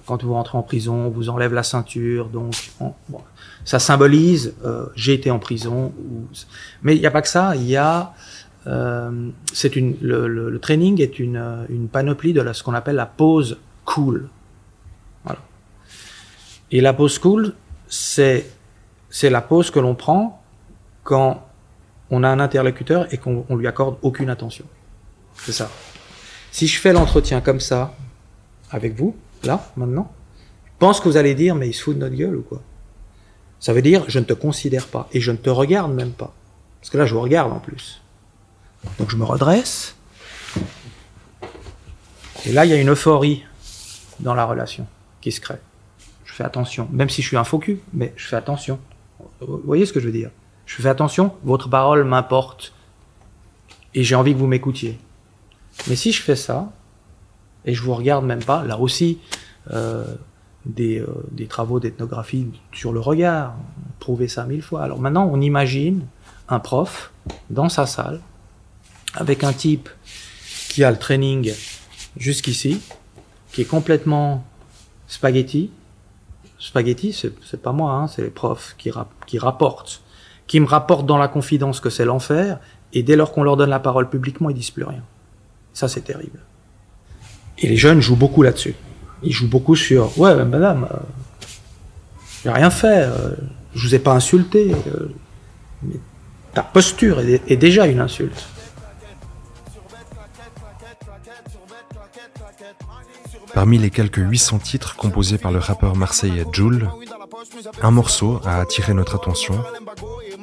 Quand 0.06 0.22
vous 0.22 0.34
rentrez 0.34 0.56
en 0.56 0.62
prison, 0.62 0.94
on 1.06 1.08
vous 1.08 1.28
enlève 1.30 1.52
la 1.52 1.62
ceinture, 1.62 2.28
donc 2.28 2.70
ça 3.64 3.78
symbolise 3.78 4.54
euh, 4.64 4.86
j'ai 4.94 5.14
été 5.14 5.30
en 5.30 5.38
prison. 5.38 5.92
Mais 6.82 6.94
il 6.94 7.00
n'y 7.00 7.06
a 7.06 7.10
pas 7.10 7.22
que 7.22 7.28
ça, 7.28 7.56
il 7.56 7.66
y 7.66 7.76
a 7.76 8.14
euh, 8.66 9.30
une 9.74 9.96
le, 10.00 10.58
training 10.60 11.00
est 11.00 11.18
une, 11.18 11.66
une 11.68 11.88
panoplie 11.88 12.32
de 12.32 12.52
ce 12.52 12.62
qu'on 12.62 12.74
appelle 12.74 12.96
la 12.96 13.06
pose 13.06 13.58
cool. 13.84 14.28
Voilà. 15.24 15.40
Et 16.70 16.80
la 16.80 16.92
pose 16.92 17.18
cool, 17.18 17.54
c'est 17.88 18.46
c'est 19.10 19.30
la 19.30 19.40
pose 19.40 19.70
que 19.70 19.80
l'on 19.80 19.96
prend 19.96 20.42
quand 21.02 21.46
on 22.10 22.22
a 22.22 22.28
un 22.28 22.40
interlocuteur 22.40 23.12
et 23.12 23.18
qu'on 23.18 23.44
lui 23.56 23.66
accorde 23.66 23.96
aucune 24.02 24.30
attention. 24.30 24.64
C'est 25.34 25.52
ça. 25.52 25.70
Si 26.52 26.66
je 26.66 26.78
fais 26.78 26.92
l'entretien 26.92 27.40
comme 27.40 27.60
ça 27.60 27.94
avec 28.70 28.94
vous, 28.94 29.16
là, 29.44 29.70
maintenant, 29.76 30.10
je 30.64 30.70
pense 30.78 31.00
que 31.00 31.08
vous 31.08 31.16
allez 31.16 31.34
dire 31.34 31.54
mais 31.54 31.68
il 31.68 31.74
se 31.74 31.82
fout 31.82 31.94
de 31.94 32.00
notre 32.00 32.16
gueule 32.16 32.36
ou 32.36 32.42
quoi? 32.42 32.60
Ça 33.58 33.72
veut 33.72 33.82
dire 33.82 34.04
je 34.08 34.18
ne 34.18 34.24
te 34.24 34.32
considère 34.32 34.86
pas 34.86 35.08
et 35.12 35.20
je 35.20 35.30
ne 35.30 35.36
te 35.36 35.50
regarde 35.50 35.92
même 35.92 36.12
pas. 36.12 36.32
Parce 36.80 36.90
que 36.90 36.98
là, 36.98 37.04
je 37.04 37.14
vous 37.14 37.20
regarde 37.20 37.52
en 37.52 37.58
plus. 37.58 38.00
Donc 38.98 39.10
je 39.10 39.16
me 39.16 39.24
redresse. 39.24 39.94
Et 42.46 42.52
là, 42.52 42.64
il 42.64 42.70
y 42.70 42.74
a 42.74 42.76
une 42.76 42.90
euphorie 42.90 43.44
dans 44.20 44.34
la 44.34 44.44
relation 44.44 44.86
qui 45.20 45.30
se 45.30 45.40
crée. 45.40 45.58
Je 46.24 46.32
fais 46.32 46.44
attention, 46.44 46.88
même 46.90 47.10
si 47.10 47.22
je 47.22 47.28
suis 47.28 47.36
un 47.36 47.44
faux 47.44 47.58
cul, 47.58 47.80
mais 47.92 48.14
je 48.16 48.26
fais 48.26 48.36
attention. 48.36 48.78
Vous 49.40 49.60
voyez 49.64 49.84
ce 49.84 49.92
que 49.92 50.00
je 50.00 50.06
veux 50.06 50.12
dire? 50.12 50.30
Je 50.64 50.80
fais 50.80 50.88
attention, 50.88 51.34
votre 51.44 51.68
parole 51.68 52.04
m'importe. 52.04 52.72
Et 53.92 54.04
j'ai 54.04 54.14
envie 54.14 54.32
que 54.32 54.38
vous 54.38 54.46
m'écoutiez. 54.46 54.98
Mais 55.88 55.96
si 55.96 56.12
je 56.12 56.22
fais 56.22 56.36
ça, 56.36 56.72
et 57.64 57.74
je 57.74 57.82
vous 57.82 57.94
regarde 57.94 58.24
même 58.24 58.42
pas, 58.42 58.64
là 58.64 58.78
aussi, 58.78 59.18
euh, 59.72 60.04
des, 60.66 60.98
euh, 61.00 61.06
des 61.32 61.46
travaux 61.46 61.80
d'ethnographie 61.80 62.48
sur 62.72 62.92
le 62.92 63.00
regard, 63.00 63.54
prouver 63.98 64.28
ça 64.28 64.44
mille 64.44 64.62
fois. 64.62 64.82
Alors 64.82 64.98
maintenant, 64.98 65.28
on 65.32 65.40
imagine 65.40 66.06
un 66.48 66.58
prof 66.58 67.12
dans 67.48 67.68
sa 67.68 67.86
salle 67.86 68.20
avec 69.14 69.44
un 69.44 69.52
type 69.52 69.88
qui 70.68 70.84
a 70.84 70.90
le 70.90 70.98
training 70.98 71.52
jusqu'ici, 72.16 72.80
qui 73.52 73.62
est 73.62 73.66
complètement 73.66 74.44
spaghetti. 75.06 75.70
Spaghetti, 76.58 77.12
c'est 77.12 77.62
pas 77.62 77.72
moi, 77.72 77.92
hein, 77.92 78.06
c'est 78.06 78.22
les 78.22 78.30
profs 78.30 78.74
qui, 78.78 78.90
qui 79.26 79.38
rapportent, 79.38 80.02
qui 80.46 80.60
me 80.60 80.66
rapportent 80.66 81.06
dans 81.06 81.16
la 81.16 81.28
confidence 81.28 81.80
que 81.80 81.90
c'est 81.90 82.04
l'enfer, 82.04 82.60
et 82.92 83.02
dès 83.02 83.16
lors 83.16 83.32
qu'on 83.32 83.42
leur 83.42 83.56
donne 83.56 83.70
la 83.70 83.80
parole 83.80 84.10
publiquement, 84.10 84.50
ils 84.50 84.56
disent 84.56 84.70
plus 84.70 84.84
rien. 84.84 85.02
Ça, 85.72 85.88
c'est 85.88 86.02
terrible. 86.02 86.40
Et 87.60 87.68
les 87.68 87.76
jeunes 87.76 88.00
jouent 88.00 88.16
beaucoup 88.16 88.42
là-dessus 88.42 88.74
il 89.22 89.32
joue 89.32 89.48
beaucoup 89.48 89.76
sur 89.76 90.18
ouais 90.18 90.44
madame 90.44 90.88
euh, 90.90 90.96
j'ai 92.42 92.50
rien 92.50 92.70
fait 92.70 93.04
euh, 93.04 93.34
je 93.74 93.86
vous 93.86 93.94
ai 93.94 93.98
pas 93.98 94.12
insulté 94.12 94.74
euh, 94.88 95.12
mais 95.82 95.96
ta 96.54 96.62
posture 96.62 97.20
est, 97.20 97.42
est, 97.50 97.56
déjà 97.56 97.86
une 97.86 98.00
insulte 98.00 98.46
Parmi 103.52 103.78
les 103.78 103.90
quelques 103.90 104.18
800 104.18 104.58
titres 104.60 104.94
composés 104.94 105.36
par 105.36 105.50
le 105.50 105.58
rappeur 105.58 105.96
marseillais 105.96 106.44
Joule, 106.52 106.88
un 107.82 107.90
morceau 107.90 108.40
a 108.44 108.60
attiré 108.60 108.94
notre 108.94 109.16
attention. 109.16 109.60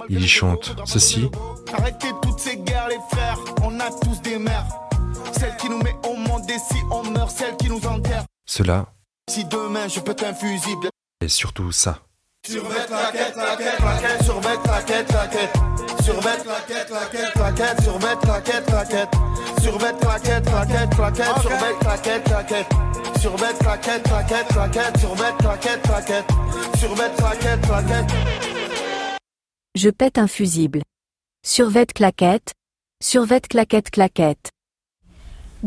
Il 0.09 0.21
y 0.21 0.27
chante 0.27 0.75
ceci. 0.83 1.29
Arrêtez 1.73 2.09
toutes 2.21 2.37
ces 2.37 2.57
guerres 2.57 2.89
les 2.89 2.99
frères, 3.09 3.39
on 3.63 3.79
a 3.79 3.89
tous 4.03 4.21
des 4.21 4.37
mères. 4.37 4.67
Celle 5.31 5.55
qui 5.55 5.69
nous 5.69 5.77
met 5.77 5.95
et 6.57 6.73
si 6.73 6.81
on 6.89 7.03
meurt, 7.03 7.31
celle 7.31 7.55
qui 7.57 7.69
nous 7.69 7.85
enterre. 7.85 8.25
Cela. 8.45 8.87
Si 9.29 9.45
demain 9.45 9.87
je 9.87 9.99
pète 9.99 10.23
un 10.23 10.33
fusible. 10.33 10.89
Et 11.21 11.27
surtout 11.27 11.71
ça. 11.71 11.99
Survête 12.45 12.89
la 12.89 13.11
quête, 13.11 13.35
la 13.35 13.55
quête, 13.57 13.79
la 13.79 13.97
quête, 13.97 14.23
survête 14.23 14.59
la 14.65 14.81
quête, 14.81 15.11
la 15.11 15.27
quête. 15.27 15.53
Survête 16.03 16.45
la 16.45 16.59
quête, 16.61 16.89
la 16.89 17.05
quête, 17.05 17.35
la 17.35 17.51
quête, 17.51 17.81
survête 17.83 18.25
la 18.25 18.41
quête, 18.41 18.69
la 18.69 18.85
quête. 18.85 19.09
Survête 19.61 20.03
la 20.03 20.19
quête, 20.19 20.49
la 20.49 20.65
quête, 20.65 20.97
la 20.97 21.11
quête, 21.11 21.41
survête 21.41 21.83
la 21.83 21.97
quête, 21.97 22.29
la 22.29 22.43
quête. 22.43 22.67
Survête 23.19 23.63
la 23.63 23.77
quête, 23.77 24.09
la 24.09 24.23
quête, 24.23 24.55
la 24.55 24.69
quête, 24.69 24.97
survête 24.99 25.43
la 25.43 25.57
quête, 25.57 25.87
la 25.87 26.01
quête. 26.01 26.25
Survête 26.77 27.19
la 27.19 27.35
quête, 27.35 27.67
la 27.67 27.83
quête. 27.83 28.11
Je 29.75 29.89
pète 29.89 30.17
un 30.17 30.27
fusible. 30.27 30.81
Survête 31.45 31.93
claquette. 31.93 32.53
Survête 33.03 33.47
claquette 33.47 33.91
claquette. 33.91 34.51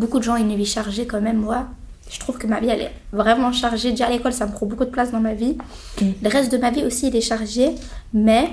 Beaucoup 0.01 0.19
de 0.19 0.25
gens 0.25 0.33
ont 0.33 0.37
une 0.39 0.57
vie 0.57 0.65
chargée 0.65 1.07
quand 1.07 1.21
même, 1.21 1.37
moi. 1.37 1.67
Je 2.11 2.19
trouve 2.19 2.39
que 2.39 2.47
ma 2.47 2.59
vie, 2.59 2.69
elle 2.71 2.81
est 2.81 2.93
vraiment 3.13 3.53
chargée. 3.53 3.91
Déjà 3.91 4.07
à 4.07 4.11
l'école, 4.11 4.33
ça 4.33 4.47
me 4.47 4.53
prend 4.53 4.65
beaucoup 4.65 4.87
de 4.87 4.91
place 4.91 5.13
dans 5.13 5.21
ma 5.21 5.35
vie. 5.35 5.59
Le 6.01 6.29
reste 6.31 6.51
de 6.51 6.57
ma 6.57 6.71
vie 6.71 6.85
aussi, 6.85 7.09
il 7.09 7.17
est 7.17 7.21
chargé. 7.21 7.75
Mais 8.15 8.49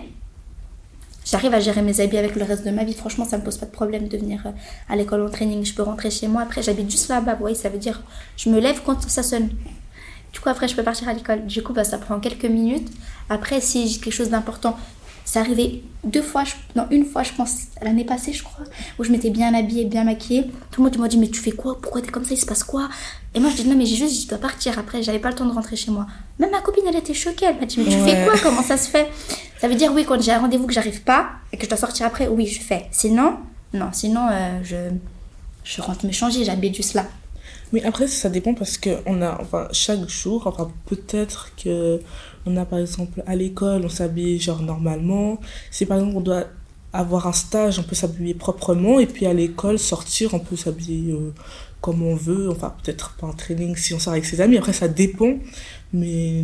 J'arrive 1.30 1.54
à 1.54 1.62
gérer 1.62 1.82
mes 1.82 2.02
habits 2.02 2.18
avec 2.18 2.36
le 2.36 2.44
reste 2.44 2.66
de 2.66 2.72
ma 2.72 2.84
vie. 2.84 2.94
Franchement, 2.94 3.24
ça 3.24 3.38
me 3.38 3.44
pose 3.44 3.58
pas 3.58 3.66
de 3.66 3.72
problème 3.72 4.10
de 4.10 4.18
venir 4.18 4.44
euh, 4.46 4.52
à 4.90 4.96
l'école 4.98 5.22
en 5.22 5.30
training. 5.30 5.64
Je 5.66 5.74
peux 5.74 5.84
rentrer 5.84 6.10
chez 6.10 6.28
moi. 6.28 6.42
Après, 6.42 6.62
j'habite 6.62 6.90
juste 6.92 7.08
là-bas. 7.08 7.34
Vous 7.34 7.42
voyez, 7.42 7.56
ça 7.56 7.70
veut 7.70 7.78
dire 7.78 8.02
je 8.36 8.50
me 8.50 8.60
lève 8.60 8.82
quand 8.86 9.02
ça 9.10 9.24
sonne. 9.24 9.50
Du 10.34 10.40
coup, 10.40 10.50
après, 10.50 10.68
je 10.68 10.76
peux 10.76 10.84
partir 10.84 11.08
à 11.10 11.14
l'école. 11.14 11.46
Du 11.46 11.64
coup, 11.64 11.74
bah, 11.74 11.84
ça 11.86 11.98
prend 11.98 12.20
quelques 12.20 12.46
minutes. 12.46 12.90
Après, 13.30 13.60
si 13.62 13.88
j'ai 13.88 14.00
quelque 14.00 14.14
chose 14.14 14.30
d'important, 14.30 14.78
c'est 15.30 15.40
arrivé 15.40 15.84
deux 16.06 16.22
fois, 16.22 16.46
je- 16.46 16.54
non, 16.78 16.88
une 16.90 17.04
fois, 17.04 17.22
je 17.24 17.34
pense, 17.34 17.52
l'année 17.82 18.06
passée, 18.06 18.32
je 18.32 18.44
crois, 18.44 18.64
où 18.98 19.04
je 19.04 19.12
m'étais 19.12 19.30
bien 19.30 19.54
habillée, 19.54 19.84
bien 19.84 20.06
maquillée. 20.06 20.46
Tout 20.72 20.82
le 20.82 20.90
monde 20.90 20.98
m'a 21.00 21.10
dit, 21.10 21.18
mais 21.18 21.28
tu 21.28 21.42
fais 21.42 21.52
quoi? 21.52 21.78
Pourquoi 21.82 22.02
t'es 22.02 22.08
comme 22.12 22.24
ça? 22.24 22.34
Il 22.34 22.38
se 22.38 22.46
passe 22.46 22.64
quoi? 22.64 22.88
Et 23.36 23.42
moi, 23.42 23.50
je 23.52 23.62
dis, 23.62 23.68
non, 23.68 23.76
mais 23.76 23.86
j'ai 23.86 23.98
juste, 23.98 24.24
je 24.24 24.28
dois 24.30 24.38
partir. 24.38 24.80
Après, 24.80 25.04
j'avais 25.04 25.20
pas 25.20 25.28
le 25.28 25.36
temps 25.36 25.46
de 25.46 25.52
rentrer 25.52 25.76
chez 25.76 25.92
moi. 25.92 26.08
Même 26.40 26.52
ma 26.52 26.62
copine, 26.62 26.84
elle 26.88 26.96
était 26.96 27.14
choquée. 27.14 27.46
Elle 27.50 27.60
m'a 27.60 27.66
dit, 27.66 27.78
mais 27.80 27.92
tu 27.92 27.98
Ouais. 28.02 28.16
fais 28.16 28.24
quoi? 28.26 28.40
Comment 28.42 28.64
ça 28.64 28.78
se 28.78 28.90
fait? 28.90 29.10
Ça 29.60 29.68
veut 29.68 29.76
dire, 29.76 29.92
oui, 29.94 30.06
quand 30.08 30.22
j'ai 30.22 30.32
un 30.32 30.40
rendez-vous 30.40 30.66
que 30.66 30.74
j'arrive 30.74 31.02
pas 31.02 31.32
et 31.52 31.58
que 31.58 31.66
je 31.66 31.70
dois 31.70 31.78
sortir 31.78 32.06
après, 32.06 32.28
oui, 32.30 32.46
je 32.48 32.62
fais. 32.62 32.86
Sinon, 32.92 33.36
non, 33.74 33.90
sinon, 33.92 34.28
euh, 34.32 34.60
je, 34.64 34.78
je 35.66 35.82
rentre 35.82 36.06
me 36.06 36.12
changer, 36.14 36.46
j'habite 36.46 36.74
juste 36.76 36.94
là. 36.94 37.06
Mais 37.74 37.84
après, 37.84 38.08
ça 38.08 38.30
dépend 38.30 38.54
parce 38.54 38.78
que 38.78 38.92
on 39.06 39.22
a, 39.22 39.38
enfin, 39.42 39.68
chaque 39.74 40.08
jour, 40.08 40.48
enfin, 40.48 40.72
peut-être 40.86 41.52
que 41.62 42.00
on 42.48 42.58
a 42.58 42.66
par 42.66 42.80
exemple 42.80 43.24
à 43.26 43.36
l'école, 43.36 43.84
on 43.86 43.90
s'habille 43.90 44.40
genre 44.40 44.62
normalement. 44.62 45.40
Si 45.72 45.86
par 45.86 45.98
exemple 45.98 46.18
on 46.18 46.22
doit 46.22 46.46
avoir 46.94 47.28
un 47.28 47.34
stage, 47.34 47.80
on 47.80 47.84
peut 47.84 47.96
s'habiller 47.96 48.34
proprement 48.34 49.00
et 49.00 49.06
puis 49.06 49.26
à 49.26 49.34
l'école, 49.34 49.78
sortir, 49.78 50.34
on 50.34 50.40
peut 50.40 50.56
s'habiller 50.56 51.12
euh, 51.12 51.34
comme 51.82 52.02
on 52.02 52.16
veut. 52.16 52.50
Enfin, 52.50 52.74
peut-être 52.84 53.16
pas 53.20 53.28
en 53.28 53.34
training 53.34 53.76
si 53.76 53.94
on 53.94 54.00
sort 54.00 54.14
avec 54.14 54.26
ses 54.26 54.42
amis. 54.42 54.58
Après, 54.58 54.74
ça 54.74 54.88
dépend, 54.88 55.36
mais 55.94 56.44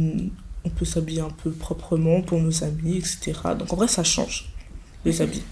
on 0.65 0.69
peut 0.69 0.85
s'habiller 0.85 1.21
un 1.21 1.29
peu 1.43 1.51
proprement 1.51 2.21
pour 2.21 2.39
nos 2.39 2.63
amis, 2.63 2.97
etc. 2.97 3.33
Donc 3.57 3.71
en 3.73 3.75
vrai, 3.75 3.87
ça 3.87 4.03
change 4.03 4.49
les 5.05 5.21
habits. 5.21 5.43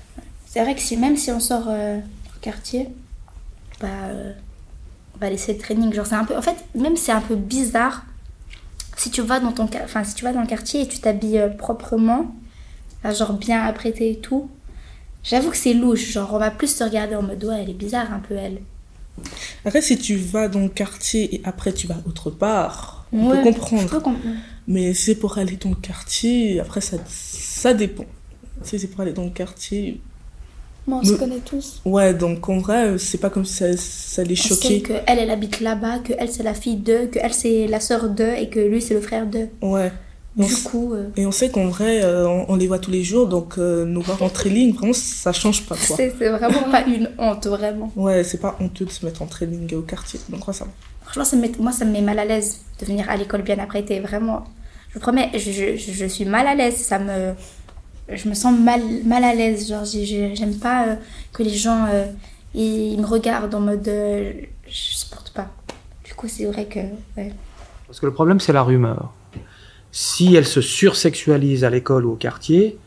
C'est 0.45 0.61
vrai 0.61 0.75
que 0.75 0.81
si, 0.81 0.97
même 0.97 1.17
si 1.17 1.31
on 1.31 1.39
sort 1.39 1.65
euh, 1.67 1.97
au 1.97 2.39
quartier, 2.41 2.89
bah, 3.79 3.87
euh, 4.05 4.33
on 5.15 5.19
va 5.19 5.29
laisser 5.29 5.53
le 5.53 5.59
training. 5.59 5.93
Genre, 5.93 6.05
c'est 6.05 6.15
un 6.15 6.25
peu, 6.25 6.37
en 6.37 6.41
fait, 6.41 6.57
même 6.75 6.97
c'est 6.97 7.11
un 7.11 7.21
peu 7.21 7.35
bizarre. 7.35 8.05
Si 8.97 9.09
tu 9.09 9.21
vas 9.21 9.39
dans 9.39 9.51
ton, 9.51 9.67
enfin, 9.83 10.03
si 10.03 10.15
tu 10.15 10.23
vas 10.23 10.33
dans 10.33 10.41
le 10.41 10.47
quartier 10.47 10.81
et 10.81 10.87
tu 10.87 10.99
t'habilles 10.99 11.39
euh, 11.39 11.49
proprement, 11.49 12.35
genre 13.03 13.33
bien 13.33 13.63
apprêté 13.63 14.11
et 14.11 14.17
tout, 14.19 14.49
j'avoue 15.23 15.49
que 15.49 15.57
c'est 15.57 15.73
louche. 15.73 16.11
Genre, 16.11 16.31
on 16.33 16.37
va 16.37 16.51
plus 16.51 16.67
se 16.75 16.83
regarder 16.83 17.15
en 17.15 17.23
mode, 17.23 17.43
ouais, 17.43 17.63
elle 17.63 17.69
est 17.69 17.73
bizarre 17.73 18.11
un 18.13 18.19
peu, 18.19 18.35
elle. 18.35 18.61
Après, 19.65 19.81
si 19.81 19.97
tu 19.97 20.15
vas 20.15 20.47
dans 20.47 20.61
le 20.61 20.69
quartier 20.69 21.35
et 21.35 21.41
après 21.43 21.73
tu 21.73 21.85
vas 21.87 21.97
autre 22.07 22.29
part, 22.31 23.05
on 23.11 23.29
Ouais, 23.29 23.37
peut 23.37 23.43
comprendre. 23.51 23.81
je 23.83 23.87
peux 23.87 23.99
comprendre. 23.99 24.35
Mais 24.67 24.93
c'est 24.93 25.15
pour 25.15 25.37
aller 25.37 25.57
dans 25.57 25.69
le 25.69 25.75
quartier, 25.75 26.59
après 26.59 26.81
ça, 26.81 26.97
ça 27.07 27.73
dépend. 27.73 28.05
Si 28.63 28.79
c'est 28.79 28.87
pour 28.87 29.01
aller 29.01 29.13
dans 29.13 29.23
le 29.23 29.29
quartier. 29.31 29.99
Mais 30.87 30.93
on 30.95 31.03
se 31.03 31.13
connaît 31.13 31.39
tous. 31.45 31.81
Ouais, 31.85 32.13
donc 32.13 32.49
en 32.49 32.57
vrai, 32.57 32.97
c'est 32.97 33.19
pas 33.19 33.29
comme 33.29 33.45
si 33.45 33.53
ça, 33.55 33.65
ça 33.77 34.23
les 34.23 34.35
choquait. 34.35 34.81
que 34.81 34.93
elle, 35.05 35.19
elle 35.19 35.29
habite 35.29 35.59
là-bas, 35.59 35.99
que 35.99 36.13
elle, 36.17 36.29
c'est 36.31 36.43
la 36.43 36.53
fille 36.55 36.77
d'eux, 36.77 37.05
que 37.07 37.19
elle, 37.21 37.33
c'est 37.33 37.67
la 37.67 37.79
sœur 37.79 38.09
d'eux 38.09 38.33
et 38.37 38.49
que 38.49 38.59
lui, 38.59 38.81
c'est 38.81 38.95
le 38.95 39.01
frère 39.01 39.25
d'eux. 39.27 39.49
Ouais. 39.61 39.91
Du 40.35 40.45
On 40.45 40.69
coup, 40.69 40.93
euh, 40.93 41.09
Et 41.17 41.25
on 41.25 41.31
sait 41.31 41.49
qu'en 41.49 41.67
vrai, 41.67 42.03
euh, 42.03 42.25
on, 42.27 42.45
on 42.53 42.55
les 42.55 42.65
voit 42.67 42.79
tous 42.79 42.89
les 42.89 43.03
jours, 43.03 43.27
donc 43.27 43.57
euh, 43.57 43.83
nous 43.85 44.01
voir 44.01 44.23
en 44.23 44.29
trailing, 44.29 44.73
vraiment, 44.73 44.93
ça 44.93 45.33
change 45.33 45.65
pas 45.65 45.75
quoi. 45.75 45.97
c'est 45.97 46.07
vraiment 46.07 46.63
pas 46.71 46.83
une 46.85 47.09
honte, 47.19 47.45
vraiment. 47.47 47.91
Ouais, 47.97 48.23
c'est 48.23 48.37
pas 48.39 48.55
honteux 48.61 48.85
de 48.85 48.91
se 48.91 49.05
mettre 49.05 49.21
en 49.21 49.25
trailing 49.25 49.73
au 49.75 49.81
quartier, 49.81 50.21
donc 50.29 50.47
ouais, 50.47 50.53
ça 50.53 50.63
va. 50.63 50.71
Franchement, 51.03 51.25
ça 51.25 51.35
me 51.35 51.41
met- 51.41 51.51
moi, 51.59 51.73
ça 51.73 51.83
me 51.83 51.91
met 51.91 52.01
mal 52.01 52.17
à 52.17 52.23
l'aise 52.25 52.59
de 52.79 52.85
venir 52.85 53.09
à 53.09 53.17
l'école 53.17 53.41
bien 53.41 53.59
apprêtée. 53.59 53.99
Vraiment, 53.99 54.45
je 54.89 54.93
vous 54.95 54.99
promets, 55.01 55.29
je- 55.35 55.75
je 55.75 56.05
suis 56.05 56.23
mal 56.25 56.47
à 56.47 56.55
l'aise. 56.55 56.77
Ça 56.77 56.97
me, 56.97 57.33
je 58.15 58.27
me 58.29 58.33
sens 58.33 58.57
mal, 58.59 58.81
mal 59.05 59.23
à 59.23 59.33
l'aise. 59.33 59.67
Genre, 59.69 59.85
j'ai- 59.85 60.05
j'ai- 60.05 60.35
j'aime 60.35 60.55
pas 60.57 60.87
euh, 60.87 60.95
que 61.33 61.43
les 61.43 61.53
gens 61.55 61.85
euh, 61.89 62.05
ils 62.53 62.97
me 62.99 63.05
regardent 63.05 63.53
en 63.55 63.59
mode, 63.61 63.87
euh, 63.87 64.31
je 64.67 64.71
supporte 64.73 65.31
pas. 65.33 65.47
Du 66.03 66.13
coup, 66.13 66.27
c'est 66.27 66.45
vrai 66.45 66.65
que. 66.65 66.79
Parce 67.87 67.99
que 67.99 68.05
le 68.05 68.13
problème, 68.13 68.39
c'est 68.39 68.53
la 68.53 68.63
rumeur. 68.63 69.11
Si 69.91 70.35
elles 70.35 70.45
se 70.47 70.61
sursexualisent 70.61 71.63
à 71.63 71.69
l'école 71.69 72.05
ou 72.05 72.13
au 72.13 72.15
quartier, 72.15 72.77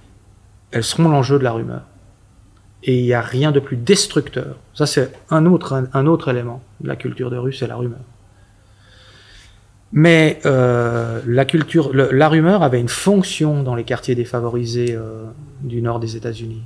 elles 0.70 0.84
seront 0.84 1.08
l'enjeu 1.08 1.38
de 1.38 1.44
la 1.44 1.52
rumeur. 1.52 1.82
Et 2.82 2.98
il 2.98 3.04
n'y 3.04 3.14
a 3.14 3.20
rien 3.22 3.50
de 3.52 3.60
plus 3.60 3.76
destructeur. 3.76 4.56
Ça, 4.74 4.86
c'est 4.86 5.10
un 5.30 5.46
autre, 5.46 5.86
un 5.92 6.06
autre 6.06 6.28
élément 6.28 6.62
de 6.80 6.88
la 6.88 6.96
culture 6.96 7.30
de 7.30 7.36
rue, 7.36 7.52
c'est 7.52 7.66
la 7.66 7.76
rumeur. 7.76 8.00
Mais 9.96 10.40
euh, 10.44 11.22
la, 11.24 11.44
culture, 11.44 11.94
la 11.94 12.28
rumeur 12.28 12.64
avait 12.64 12.80
une 12.80 12.88
fonction 12.88 13.62
dans 13.62 13.76
les 13.76 13.84
quartiers 13.84 14.16
défavorisés 14.16 14.88
euh, 14.90 15.22
du 15.62 15.80
nord 15.82 16.00
des 16.00 16.16
États-Unis. 16.16 16.64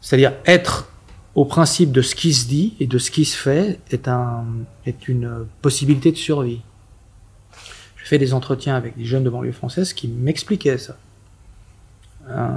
C'est-à-dire 0.00 0.32
être 0.46 0.90
au 1.34 1.44
principe 1.44 1.92
de 1.92 2.00
ce 2.00 2.14
qui 2.14 2.32
se 2.32 2.48
dit 2.48 2.76
et 2.80 2.86
de 2.86 2.96
ce 2.96 3.10
qui 3.10 3.26
se 3.26 3.36
fait 3.36 3.78
est, 3.90 4.08
un, 4.08 4.46
est 4.86 5.06
une 5.06 5.46
possibilité 5.60 6.12
de 6.12 6.16
survie. 6.16 6.62
Je 7.96 8.06
fais 8.06 8.16
des 8.16 8.32
entretiens 8.32 8.74
avec 8.74 8.96
des 8.96 9.04
jeunes 9.04 9.24
de 9.24 9.30
banlieue 9.30 9.52
française 9.52 9.92
qui 9.92 10.08
m'expliquaient 10.08 10.78
ça. 10.78 10.96
Euh, 12.30 12.48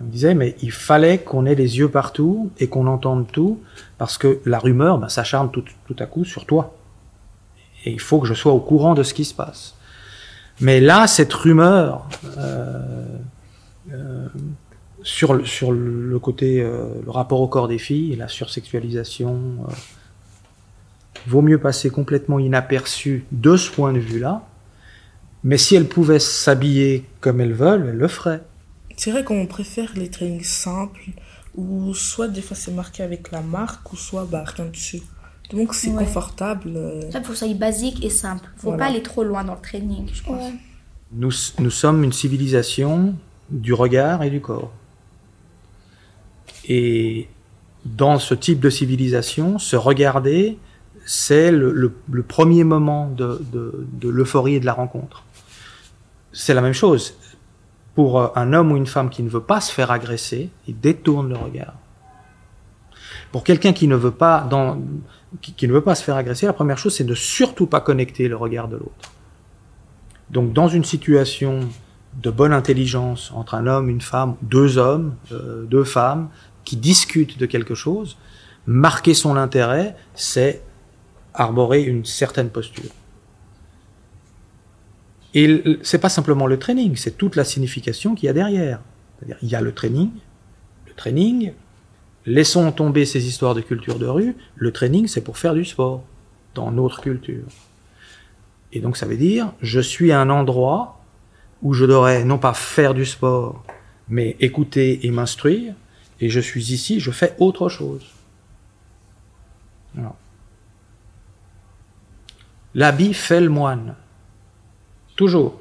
ils 0.00 0.06
me 0.06 0.10
disaient, 0.10 0.34
mais 0.34 0.56
il 0.62 0.72
fallait 0.72 1.18
qu'on 1.18 1.46
ait 1.46 1.54
les 1.54 1.78
yeux 1.78 1.88
partout 1.88 2.50
et 2.58 2.66
qu'on 2.66 2.88
entende 2.88 3.28
tout, 3.30 3.60
parce 3.98 4.18
que 4.18 4.40
la 4.46 4.58
rumeur 4.58 4.98
ben, 4.98 5.08
s'acharne 5.08 5.52
tout, 5.52 5.62
tout 5.86 5.96
à 6.00 6.06
coup 6.06 6.24
sur 6.24 6.44
toi. 6.44 6.74
Et 7.84 7.90
il 7.90 8.00
faut 8.00 8.20
que 8.20 8.26
je 8.26 8.34
sois 8.34 8.52
au 8.52 8.60
courant 8.60 8.94
de 8.94 9.02
ce 9.02 9.14
qui 9.14 9.24
se 9.24 9.34
passe. 9.34 9.74
Mais 10.60 10.80
là, 10.80 11.06
cette 11.06 11.32
rumeur, 11.32 12.06
euh, 12.38 13.18
euh, 13.92 14.28
sur, 15.02 15.34
le, 15.34 15.44
sur 15.44 15.72
le 15.72 16.18
côté, 16.18 16.60
euh, 16.60 16.86
le 17.04 17.10
rapport 17.10 17.40
au 17.40 17.48
corps 17.48 17.68
des 17.68 17.78
filles 17.78 18.14
la 18.16 18.28
sursexualisation, 18.28 19.66
vaut 21.26 21.42
mieux 21.42 21.58
passer 21.58 21.90
complètement 21.90 22.38
inaperçu 22.38 23.24
de 23.32 23.56
ce 23.56 23.70
point 23.70 23.92
de 23.92 23.98
vue-là. 23.98 24.46
Mais 25.44 25.58
si 25.58 25.74
elles 25.74 25.88
pouvaient 25.88 26.20
s'habiller 26.20 27.04
comme 27.20 27.40
elles 27.40 27.54
veulent, 27.54 27.88
elles 27.88 27.96
le 27.96 28.08
feraient. 28.08 28.42
C'est 28.96 29.10
vrai 29.10 29.24
qu'on 29.24 29.46
préfère 29.46 29.92
les 29.96 30.08
trainings 30.08 30.44
simples, 30.44 31.10
où 31.56 31.94
soit 31.94 32.28
des 32.28 32.42
fois 32.42 32.56
c'est 32.56 32.72
marqué 32.72 33.02
avec 33.02 33.32
la 33.32 33.40
marque, 33.40 33.92
ou 33.92 33.96
soit 33.96 34.26
bah, 34.30 34.44
rien 34.46 34.66
dessus. 34.66 35.02
Donc 35.50 35.74
c'est 35.74 35.90
Ouais. 35.90 36.04
confortable. 36.04 36.72
euh, 36.76 37.10
Ça, 37.10 37.20
faut 37.22 37.32
que 37.32 37.38
ça 37.38 37.46
soit 37.46 37.54
basique 37.54 38.04
et 38.04 38.10
simple. 38.10 38.48
Faut 38.56 38.68
Voilà. 38.68 38.84
pas 38.84 38.90
aller 38.90 39.02
trop 39.02 39.22
loin 39.24 39.44
dans 39.44 39.54
le 39.54 39.60
training, 39.60 40.08
je 40.12 40.22
pense. 40.22 40.52
Nous, 41.12 41.30
nous 41.58 41.70
sommes 41.70 42.04
une 42.04 42.12
civilisation 42.12 43.14
du 43.50 43.74
regard 43.74 44.22
et 44.22 44.30
du 44.30 44.40
corps. 44.40 44.72
Et 46.68 47.28
dans 47.84 48.18
ce 48.18 48.34
type 48.34 48.60
de 48.60 48.70
civilisation, 48.70 49.58
se 49.58 49.76
regarder, 49.76 50.58
c'est 51.04 51.50
le, 51.50 51.72
le- 51.72 51.92
le 52.10 52.22
premier 52.22 52.64
moment 52.64 53.08
de, 53.08 53.42
de- 53.52 53.86
de 53.92 54.08
l'euphorie 54.08 54.54
et 54.54 54.60
de 54.60 54.66
la 54.66 54.72
rencontre. 54.72 55.24
C'est 56.32 56.54
la 56.54 56.62
même 56.62 56.72
chose. 56.72 57.14
Pour 57.94 58.38
un 58.38 58.52
homme 58.54 58.72
ou 58.72 58.76
une 58.76 58.86
femme 58.86 59.10
qui 59.10 59.22
ne 59.22 59.28
veut 59.28 59.42
pas 59.42 59.60
se 59.60 59.70
faire 59.70 59.90
agresser, 59.90 60.48
il 60.66 60.78
détourne 60.80 61.28
le 61.28 61.36
regard. 61.36 61.74
Pour 63.32 63.44
quelqu'un 63.44 63.72
qui 63.72 63.88
ne 63.88 63.96
veut 63.96 64.10
pas 64.10 64.46
ne 64.50 65.72
veut 65.72 65.80
pas 65.80 65.94
se 65.94 66.04
faire 66.04 66.16
agresser, 66.16 66.46
la 66.46 66.52
première 66.52 66.78
chose, 66.78 66.94
c'est 66.94 67.04
de 67.04 67.14
surtout 67.14 67.66
pas 67.66 67.80
connecter 67.80 68.28
le 68.28 68.36
regard 68.36 68.68
de 68.68 68.76
l'autre. 68.76 69.12
Donc, 70.30 70.52
dans 70.52 70.68
une 70.68 70.84
situation 70.84 71.60
de 72.20 72.30
bonne 72.30 72.52
intelligence 72.52 73.32
entre 73.34 73.54
un 73.54 73.66
homme, 73.66 73.88
une 73.88 74.02
femme, 74.02 74.36
deux 74.42 74.76
hommes, 74.76 75.14
euh, 75.32 75.64
deux 75.64 75.84
femmes 75.84 76.28
qui 76.64 76.76
discutent 76.76 77.38
de 77.38 77.46
quelque 77.46 77.74
chose, 77.74 78.18
marquer 78.66 79.14
son 79.14 79.36
intérêt, 79.36 79.96
c'est 80.14 80.62
arborer 81.34 81.82
une 81.82 82.04
certaine 82.04 82.50
posture. 82.50 82.90
Et 85.34 85.78
c'est 85.82 85.98
pas 85.98 86.10
simplement 86.10 86.46
le 86.46 86.58
training, 86.58 86.96
c'est 86.96 87.16
toute 87.16 87.36
la 87.36 87.44
signification 87.44 88.14
qu'il 88.14 88.26
y 88.26 88.28
a 88.28 88.34
derrière. 88.34 88.80
C'est-à-dire, 89.18 89.38
il 89.40 89.48
y 89.48 89.54
a 89.54 89.62
le 89.62 89.72
training, 89.72 90.10
le 90.86 90.92
training, 90.92 91.52
laissons 92.26 92.70
tomber 92.72 93.04
ces 93.04 93.26
histoires 93.26 93.54
de 93.54 93.60
culture 93.60 93.98
de 93.98 94.06
rue, 94.06 94.36
le 94.56 94.72
training 94.72 95.06
c'est 95.08 95.22
pour 95.22 95.38
faire 95.38 95.54
du 95.54 95.64
sport 95.64 96.02
dans 96.54 96.70
notre 96.70 97.00
culture. 97.00 97.44
Et 98.72 98.80
donc 98.80 98.96
ça 98.96 99.06
veut 99.06 99.16
dire, 99.16 99.52
je 99.60 99.80
suis 99.80 100.12
à 100.12 100.20
un 100.20 100.30
endroit 100.30 101.00
où 101.62 101.74
je 101.74 101.84
devrais 101.84 102.24
non 102.24 102.38
pas 102.38 102.54
faire 102.54 102.94
du 102.94 103.06
sport, 103.06 103.64
mais 104.08 104.36
écouter 104.40 105.06
et 105.06 105.10
m'instruire, 105.10 105.74
et 106.20 106.28
je 106.28 106.40
suis 106.40 106.72
ici, 106.72 107.00
je 107.00 107.10
fais 107.10 107.34
autre 107.38 107.68
chose. 107.68 108.04
L'habit 112.74 113.12
fait 113.12 113.40
le 113.40 113.48
moine. 113.48 113.94
Toujours. 115.16 115.60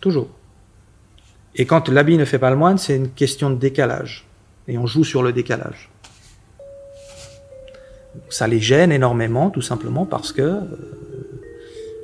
Toujours. 0.00 0.28
Et 1.54 1.66
quand 1.66 1.88
l'habit 1.88 2.16
ne 2.16 2.24
fait 2.24 2.38
pas 2.38 2.50
le 2.50 2.56
moine, 2.56 2.78
c'est 2.78 2.96
une 2.96 3.10
question 3.10 3.50
de 3.50 3.56
décalage. 3.56 4.26
Et 4.72 4.78
on 4.78 4.86
joue 4.86 5.04
sur 5.04 5.22
le 5.22 5.34
décalage. 5.34 5.90
Ça 8.30 8.46
les 8.48 8.58
gêne 8.58 8.90
énormément, 8.90 9.50
tout 9.50 9.60
simplement 9.60 10.06
parce 10.06 10.32
que 10.32 10.40
euh, 10.40 10.64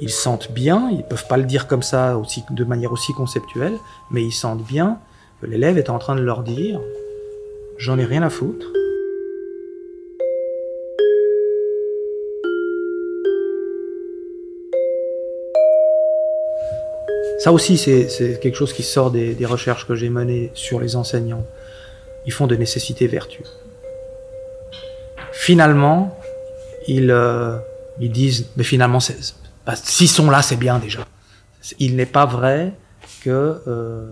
ils 0.02 0.10
sentent 0.10 0.52
bien, 0.52 0.90
ils 0.90 1.02
peuvent 1.02 1.26
pas 1.26 1.38
le 1.38 1.44
dire 1.44 1.66
comme 1.66 1.82
ça 1.82 2.18
aussi, 2.18 2.44
de 2.50 2.64
manière 2.64 2.92
aussi 2.92 3.14
conceptuelle, 3.14 3.72
mais 4.10 4.22
ils 4.22 4.32
sentent 4.32 4.66
bien 4.66 4.98
que 5.40 5.46
l'élève 5.46 5.78
est 5.78 5.88
en 5.88 5.98
train 5.98 6.14
de 6.14 6.20
leur 6.20 6.42
dire 6.42 6.78
j'en 7.78 7.98
ai 7.98 8.04
rien 8.04 8.22
à 8.22 8.28
foutre. 8.28 8.66
Ça 17.38 17.50
aussi, 17.50 17.78
c'est 17.78 18.38
quelque 18.42 18.56
chose 18.56 18.74
qui 18.74 18.82
sort 18.82 19.10
des 19.10 19.46
recherches 19.46 19.86
que 19.86 19.94
j'ai 19.94 20.10
menées 20.10 20.50
sur 20.52 20.80
les 20.80 20.96
enseignants. 20.96 21.46
Ils 22.26 22.32
font 22.32 22.46
de 22.46 22.56
nécessité 22.56 23.06
vertu. 23.06 23.42
Finalement, 25.32 26.18
ils, 26.86 27.10
euh, 27.10 27.58
ils 28.00 28.10
disent, 28.10 28.50
mais 28.56 28.64
finalement, 28.64 28.98
bah, 29.66 29.76
s'ils 29.76 30.08
sont 30.08 30.30
là, 30.30 30.42
c'est 30.42 30.56
bien 30.56 30.78
déjà. 30.78 31.06
Il 31.78 31.96
n'est 31.96 32.06
pas 32.06 32.26
vrai 32.26 32.72
que 33.22 33.60
euh, 33.66 34.10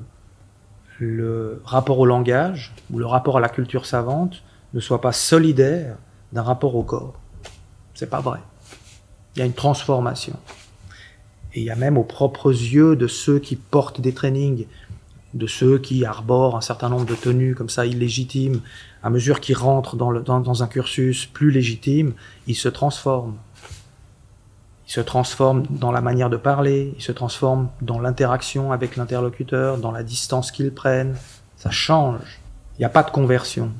le 0.99 1.63
rapport 1.65 1.99
au 1.99 2.07
langage 2.07 2.75
ou 2.93 2.99
le 2.99 3.07
rapport 3.07 3.39
à 3.39 3.41
la 3.41 3.49
culture 3.49 3.87
savante 3.87 4.43
ne 4.75 4.81
soit 4.81 5.01
pas 5.01 5.13
solidaire 5.13 5.97
d'un 6.33 6.43
rapport 6.43 6.75
au 6.75 6.83
corps. 6.83 7.15
C'est 7.95 8.11
pas 8.11 8.21
vrai. 8.21 8.41
Il 9.35 9.41
y 9.41 9.43
a 9.43 9.47
une 9.47 9.55
transformation. 9.55 10.35
Et 11.55 11.61
il 11.61 11.65
y 11.65 11.71
a 11.71 11.77
même 11.77 11.97
aux 11.97 12.05
propres 12.05 12.51
yeux 12.51 12.97
de 12.97 13.07
ceux 13.07 13.39
qui 13.39 13.57
portent 13.57 14.01
des 14.01 14.13
trainings, 14.13 14.67
de 15.35 15.47
ceux 15.47 15.79
qui 15.79 16.05
arborent 16.05 16.57
un 16.57 16.61
certain 16.61 16.89
nombre 16.89 17.05
de 17.05 17.15
tenues 17.15 17.55
comme 17.55 17.69
ça 17.69 17.87
illégitimes, 17.87 18.61
à 19.03 19.11
mesure 19.11 19.41
qu'ils 19.41 19.57
rentrent 19.57 19.97
dans, 19.97 20.63
un 20.63 20.67
cursus 20.67 21.27
plus 21.27 21.51
légitime, 21.51 22.15
ils 22.47 22.55
se 22.55 22.69
transforment. 22.69 23.37
Ils 24.89 24.93
se 24.93 25.01
transforment 25.01 25.67
dans 25.69 25.91
la 25.91 26.01
manière 26.01 26.31
de 26.31 26.37
parler, 26.37 26.95
ils 26.97 27.03
se 27.03 27.13
transforment 27.13 27.69
dans 27.83 27.99
l'interaction 27.99 28.73
avec 28.73 28.97
l'interlocuteur, 28.97 29.79
dans 29.79 29.91
la 29.91 30.03
distance 30.03 30.53
qu'ils 30.53 30.73
prennent. 30.73 31.17
Ça 31.57 31.71
change. 31.71 32.41
Il 32.77 32.81
n'y 32.81 32.85
a 32.85 32.91
pas 32.91 33.03
de 33.03 33.11
conversion. 33.11 33.73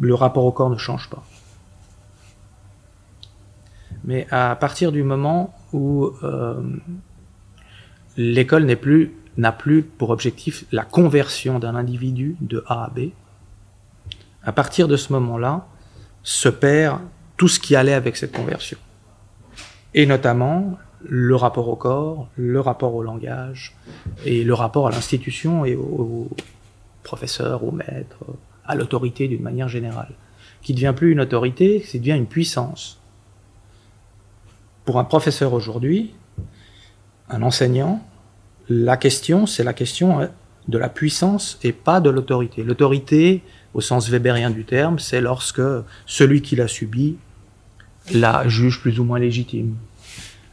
Le 0.00 0.14
rapport 0.14 0.44
au 0.44 0.52
corps 0.52 0.70
ne 0.70 0.76
change 0.76 1.10
pas. 1.10 1.24
Mais 4.04 4.26
à 4.30 4.54
partir 4.56 4.92
du 4.92 5.02
moment 5.02 5.54
où 5.72 6.12
euh, 6.22 6.62
l'école 8.16 8.64
n'est 8.64 8.76
plus 8.76 9.14
n'a 9.38 9.52
plus 9.52 9.82
pour 9.82 10.10
objectif 10.10 10.64
la 10.72 10.84
conversion 10.84 11.58
d'un 11.58 11.74
individu 11.76 12.36
de 12.40 12.62
A 12.66 12.84
à 12.84 12.90
B, 12.90 13.10
à 14.42 14.52
partir 14.52 14.88
de 14.88 14.96
ce 14.96 15.12
moment-là, 15.14 15.66
se 16.22 16.48
perd 16.48 17.00
tout 17.36 17.48
ce 17.48 17.60
qui 17.60 17.76
allait 17.76 17.94
avec 17.94 18.16
cette 18.16 18.32
conversion. 18.32 18.76
Et 19.94 20.04
notamment 20.04 20.76
le 21.02 21.36
rapport 21.36 21.68
au 21.68 21.76
corps, 21.76 22.28
le 22.36 22.60
rapport 22.60 22.94
au 22.94 23.02
langage, 23.02 23.76
et 24.26 24.42
le 24.42 24.54
rapport 24.54 24.88
à 24.88 24.90
l'institution 24.90 25.64
et 25.64 25.76
au, 25.76 26.28
professeur, 27.04 27.62
au 27.64 27.70
maître, 27.70 28.18
à 28.66 28.74
l'autorité 28.74 29.28
d'une 29.28 29.42
manière 29.42 29.68
générale. 29.68 30.12
Qui 30.62 30.74
devient 30.74 30.92
plus 30.94 31.12
une 31.12 31.20
autorité, 31.20 31.82
c'est 31.86 31.98
devient 31.98 32.16
une 32.16 32.26
puissance. 32.26 33.00
Pour 34.84 34.98
un 34.98 35.04
professeur 35.04 35.52
aujourd'hui, 35.52 36.12
un 37.30 37.42
enseignant, 37.42 38.02
la 38.68 38.96
question, 38.96 39.46
c'est 39.46 39.64
la 39.64 39.72
question 39.72 40.20
hein, 40.20 40.30
de 40.68 40.78
la 40.78 40.88
puissance 40.88 41.58
et 41.62 41.72
pas 41.72 42.00
de 42.00 42.10
l'autorité. 42.10 42.62
L'autorité, 42.62 43.42
au 43.74 43.80
sens 43.80 44.08
weberien 44.10 44.50
du 44.50 44.64
terme, 44.64 44.98
c'est 44.98 45.20
lorsque 45.20 45.62
celui 46.06 46.42
qui 46.42 46.56
l'a 46.56 46.68
subi 46.68 47.16
la 48.12 48.46
juge 48.48 48.80
plus 48.80 49.00
ou 49.00 49.04
moins 49.04 49.18
légitime. 49.18 49.76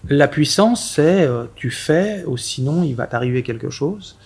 La 0.08 0.28
puissance, 0.28 0.94
c'est 0.94 1.24
euh, 1.24 1.46
tu 1.56 1.72
fais, 1.72 2.24
ou 2.26 2.38
sinon 2.38 2.84
il 2.84 2.96
va 2.96 3.08
t'arriver 3.08 3.44
quelque 3.44 3.70
chose. 3.70 4.18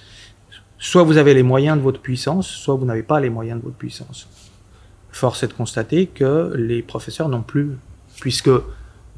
Soit 0.77 1.03
vous 1.03 1.17
avez 1.17 1.33
les 1.33 1.43
moyens 1.43 1.77
de 1.77 1.81
votre 1.81 2.01
puissance, 2.01 2.47
soit 2.47 2.75
vous 2.75 2.85
n'avez 2.85 3.03
pas 3.03 3.19
les 3.19 3.29
moyens 3.29 3.59
de 3.59 3.65
votre 3.65 3.77
puissance. 3.77 4.27
Force 5.11 5.43
est 5.43 5.47
de 5.47 5.53
constater 5.53 6.07
que 6.07 6.53
les 6.55 6.81
professeurs 6.81 7.29
n'ont 7.29 7.41
plus, 7.41 7.71
puisque 8.19 8.49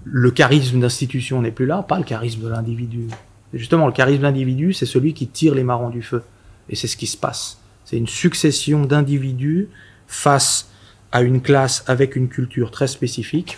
le 0.04 0.32
charisme 0.32 0.80
d'institution 0.80 1.42
n'est 1.42 1.52
plus 1.52 1.66
là, 1.66 1.84
pas 1.84 1.98
le 1.98 2.04
charisme 2.04 2.42
de 2.42 2.48
l'individu. 2.48 3.08
Justement, 3.54 3.86
le 3.86 3.94
charisme 3.94 4.22
d'individu, 4.22 4.74
c'est 4.74 4.86
celui 4.86 5.14
qui 5.14 5.28
tire 5.28 5.56
les 5.56 5.64
marrons 5.64 5.90
du 5.90 6.02
feu. 6.02 6.24
Et 6.70 6.76
c'est 6.76 6.88
ce 6.88 6.96
qui 6.96 7.08
se 7.08 7.18
passe. 7.18 7.60
C'est 7.86 7.98
une 7.98 8.08
succession 8.08 8.86
d'individus 8.86 9.70
face 10.08 10.70
à 11.12 11.22
une 11.22 11.42
classe 11.42 11.84
avec 11.88 12.16
une 12.16 12.30
culture 12.30 12.72
très 12.72 12.88
spécifique. 12.88 13.58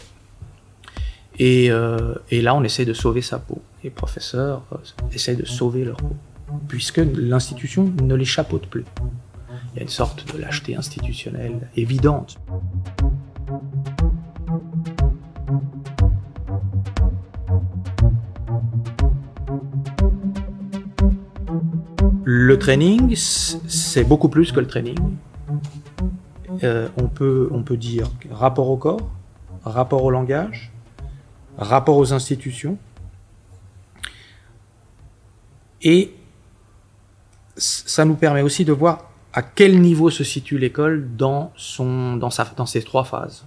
Et, 1.39 1.71
euh, 1.71 2.15
là, 2.31 2.55
on 2.55 2.63
essaie 2.63 2.85
de 2.85 2.93
sauver 2.93 3.21
sa 3.21 3.39
peau. 3.39 3.61
Les 3.83 3.89
professeurs 3.89 4.63
euh, 4.71 4.77
essaient 5.13 5.35
de 5.35 5.45
sauver 5.45 5.83
leur 5.83 5.97
peau, 5.97 6.15
puisque 6.67 7.01
l'institution 7.15 7.91
ne 8.01 8.15
les 8.15 8.25
chapeaute 8.25 8.67
plus. 8.67 8.85
Il 9.73 9.77
y 9.77 9.79
a 9.79 9.83
une 9.83 9.89
sorte 9.89 10.31
de 10.33 10.39
lâcheté 10.39 10.75
institutionnelle 10.75 11.69
évidente. 11.75 12.37
Le 22.35 22.57
training, 22.57 23.15
c'est 23.15 24.03
beaucoup 24.03 24.27
plus 24.27 24.51
que 24.51 24.59
le 24.59 24.65
training. 24.65 24.97
Euh, 26.63 26.89
on, 26.97 27.07
peut, 27.07 27.77
dire 27.77 28.09
rapport 28.31 28.71
au 28.71 28.77
corps, 28.77 29.11
rapport 29.63 30.03
au 30.03 30.09
langage, 30.09 30.71
rapport 31.59 31.95
aux 31.95 32.11
institutions. 32.11 32.79
Et 35.83 36.15
ça 37.55 38.03
nous 38.03 38.15
permet 38.15 38.41
aussi 38.41 38.65
de 38.65 38.73
voir 38.73 39.11
à 39.31 39.43
quel 39.43 39.79
niveau 39.79 40.09
se 40.09 40.23
situe 40.23 40.57
l'école 40.57 41.15
dans, 41.15 41.53
son, 41.55 42.17
dans, 42.17 42.29
trois 42.29 43.03
phases. 43.03 43.45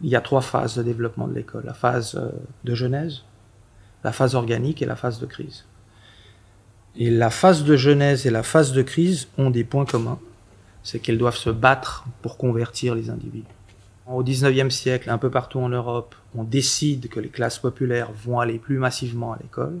Il 0.00 0.08
y 0.08 0.16
a 0.16 0.20
trois 0.20 0.42
phases 0.42 0.74
de 0.74 0.82
développement 0.82 1.28
de 1.28 1.34
l'école. 1.34 1.62
La 1.64 1.74
phase 1.74 2.16
euh, 2.16 2.32
de 2.64 2.74
genèse, 2.74 3.22
la 4.02 4.10
phase 4.10 4.34
organique 4.34 4.82
et 4.82 4.84
la 4.84 4.96
phase 4.96 5.20
de 5.20 5.26
crise. 5.26 5.64
Et 6.96 7.10
la 7.10 7.30
phase 7.30 7.64
de 7.64 7.76
genèse 7.76 8.26
et 8.26 8.30
la 8.30 8.42
phase 8.42 8.72
de 8.72 8.82
crise 8.82 9.28
ont 9.38 9.50
des 9.50 9.64
points 9.64 9.86
communs. 9.86 10.18
C'est 10.82 10.98
qu'elles 10.98 11.18
doivent 11.18 11.36
se 11.36 11.50
battre 11.50 12.04
pour 12.22 12.36
convertir 12.36 12.94
les 12.94 13.08
individus. 13.08 13.46
Au 14.06 14.22
19e 14.24 14.68
siècle, 14.70 15.08
un 15.10 15.18
peu 15.18 15.30
partout 15.30 15.60
en 15.60 15.68
Europe, 15.68 16.14
on 16.34 16.42
décide 16.44 17.08
que 17.08 17.20
les 17.20 17.28
classes 17.28 17.58
populaires 17.58 18.10
vont 18.12 18.40
aller 18.40 18.58
plus 18.58 18.78
massivement 18.78 19.32
à 19.32 19.38
l'école. 19.40 19.78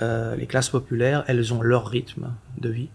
Euh, 0.00 0.36
les 0.36 0.46
classes 0.46 0.70
populaires, 0.70 1.24
elles 1.26 1.52
ont 1.52 1.60
leur 1.60 1.88
rythme 1.88 2.30
de 2.58 2.68
vie. 2.70 2.88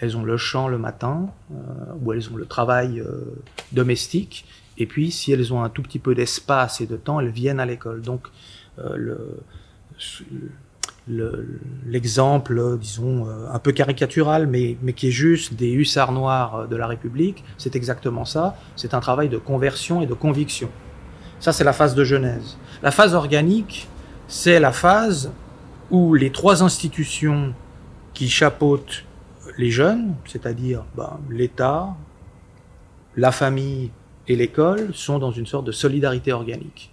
Elles 0.00 0.16
ont 0.16 0.22
le 0.24 0.36
chant 0.36 0.68
le 0.68 0.76
matin, 0.78 1.30
euh, 1.52 1.54
ou 2.02 2.12
elles 2.12 2.30
ont 2.30 2.36
le 2.36 2.46
travail 2.46 3.00
euh, 3.00 3.40
domestique. 3.72 4.44
Et 4.76 4.86
puis, 4.86 5.10
si 5.10 5.32
elles 5.32 5.52
ont 5.54 5.62
un 5.62 5.70
tout 5.70 5.82
petit 5.82 5.98
peu 5.98 6.14
d'espace 6.14 6.80
et 6.80 6.86
de 6.86 6.96
temps, 6.96 7.20
elles 7.20 7.30
viennent 7.30 7.60
à 7.60 7.66
l'école. 7.66 8.02
Donc, 8.02 8.26
euh, 8.80 8.96
le- 8.96 9.40
l'exemple, 11.08 12.78
disons, 12.78 13.26
euh, 13.26 13.50
un 13.50 13.58
peu 13.58 13.72
caricatural, 13.72 14.46
mais, 14.46 14.76
mais 14.82 14.92
qui 14.92 15.08
est 15.08 15.12
juste 15.12 15.54
des 15.54 15.70
hussards 15.72 16.12
noirs 16.12 16.54
euh, 16.54 16.66
de 16.66 16.76
la 16.76 16.86
République, 16.86 17.44
c'est 17.56 17.76
exactement 17.76 18.24
ça. 18.24 18.56
C'est 18.76 18.94
un 18.94 19.00
travail 19.00 19.28
de 19.28 19.38
conversion 19.38 20.02
et 20.02 20.06
de 20.06 20.14
conviction. 20.14 20.70
Ça, 21.40 21.52
c'est 21.52 21.64
la 21.64 21.72
phase 21.72 21.94
de 21.94 22.04
genèse. 22.04 22.58
La 22.82 22.90
phase 22.90 23.14
organique, 23.14 23.88
c'est 24.26 24.60
la 24.60 24.72
phase 24.72 25.32
où 25.90 26.14
les 26.14 26.30
trois 26.30 26.62
institutions 26.62 27.54
qui 28.12 28.28
chapeautent 28.28 29.04
les 29.56 29.70
jeunes, 29.70 30.14
c'est-à-dire 30.26 30.84
ben, 30.96 31.18
l'État, 31.30 31.88
la 33.16 33.32
famille 33.32 33.90
et 34.26 34.36
l'école, 34.36 34.90
sont 34.92 35.18
dans 35.18 35.30
une 35.30 35.46
sorte 35.46 35.64
de 35.64 35.72
solidarité 35.72 36.32
organique. 36.32 36.92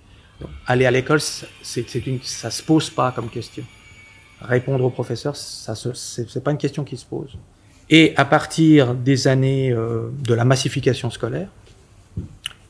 Aller 0.68 0.86
à 0.86 0.92
l'école, 0.92 1.20
ça 1.22 2.52
se 2.52 2.64
pose 2.64 2.90
pas 2.90 3.12
comme 3.12 3.30
question 3.30 3.64
répondre 4.42 4.84
aux 4.84 4.90
professeurs, 4.90 5.36
ça 5.36 5.76
c'est, 5.76 6.44
pas 6.44 6.52
une 6.52 6.58
question 6.58 6.84
qui 6.84 6.98
se 6.98 7.06
pose. 7.06 7.38
Et 7.90 8.14
à 8.18 8.26
partir 8.26 8.96
des 8.96 9.28
années 9.28 9.72
euh, 9.72 10.10
de 10.24 10.34
la 10.34 10.46
massification 10.46 11.10
scolaire, 11.10 11.50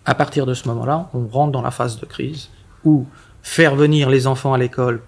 à 0.05 0.15
partir 0.15 0.45
de 0.45 0.53
ce 0.53 0.67
moment-là, 0.67 1.09
on 1.13 1.27
rentre 1.27 1.51
dans 1.51 1.61
la 1.61 1.71
phase 1.71 1.99
de 1.99 2.05
crise 2.05 2.49
où 2.83 3.05
faire 3.41 3.75
venir 3.75 4.09
les 4.09 4.27
enfants 4.27 4.53
à 4.53 4.57
l'école 4.57 5.01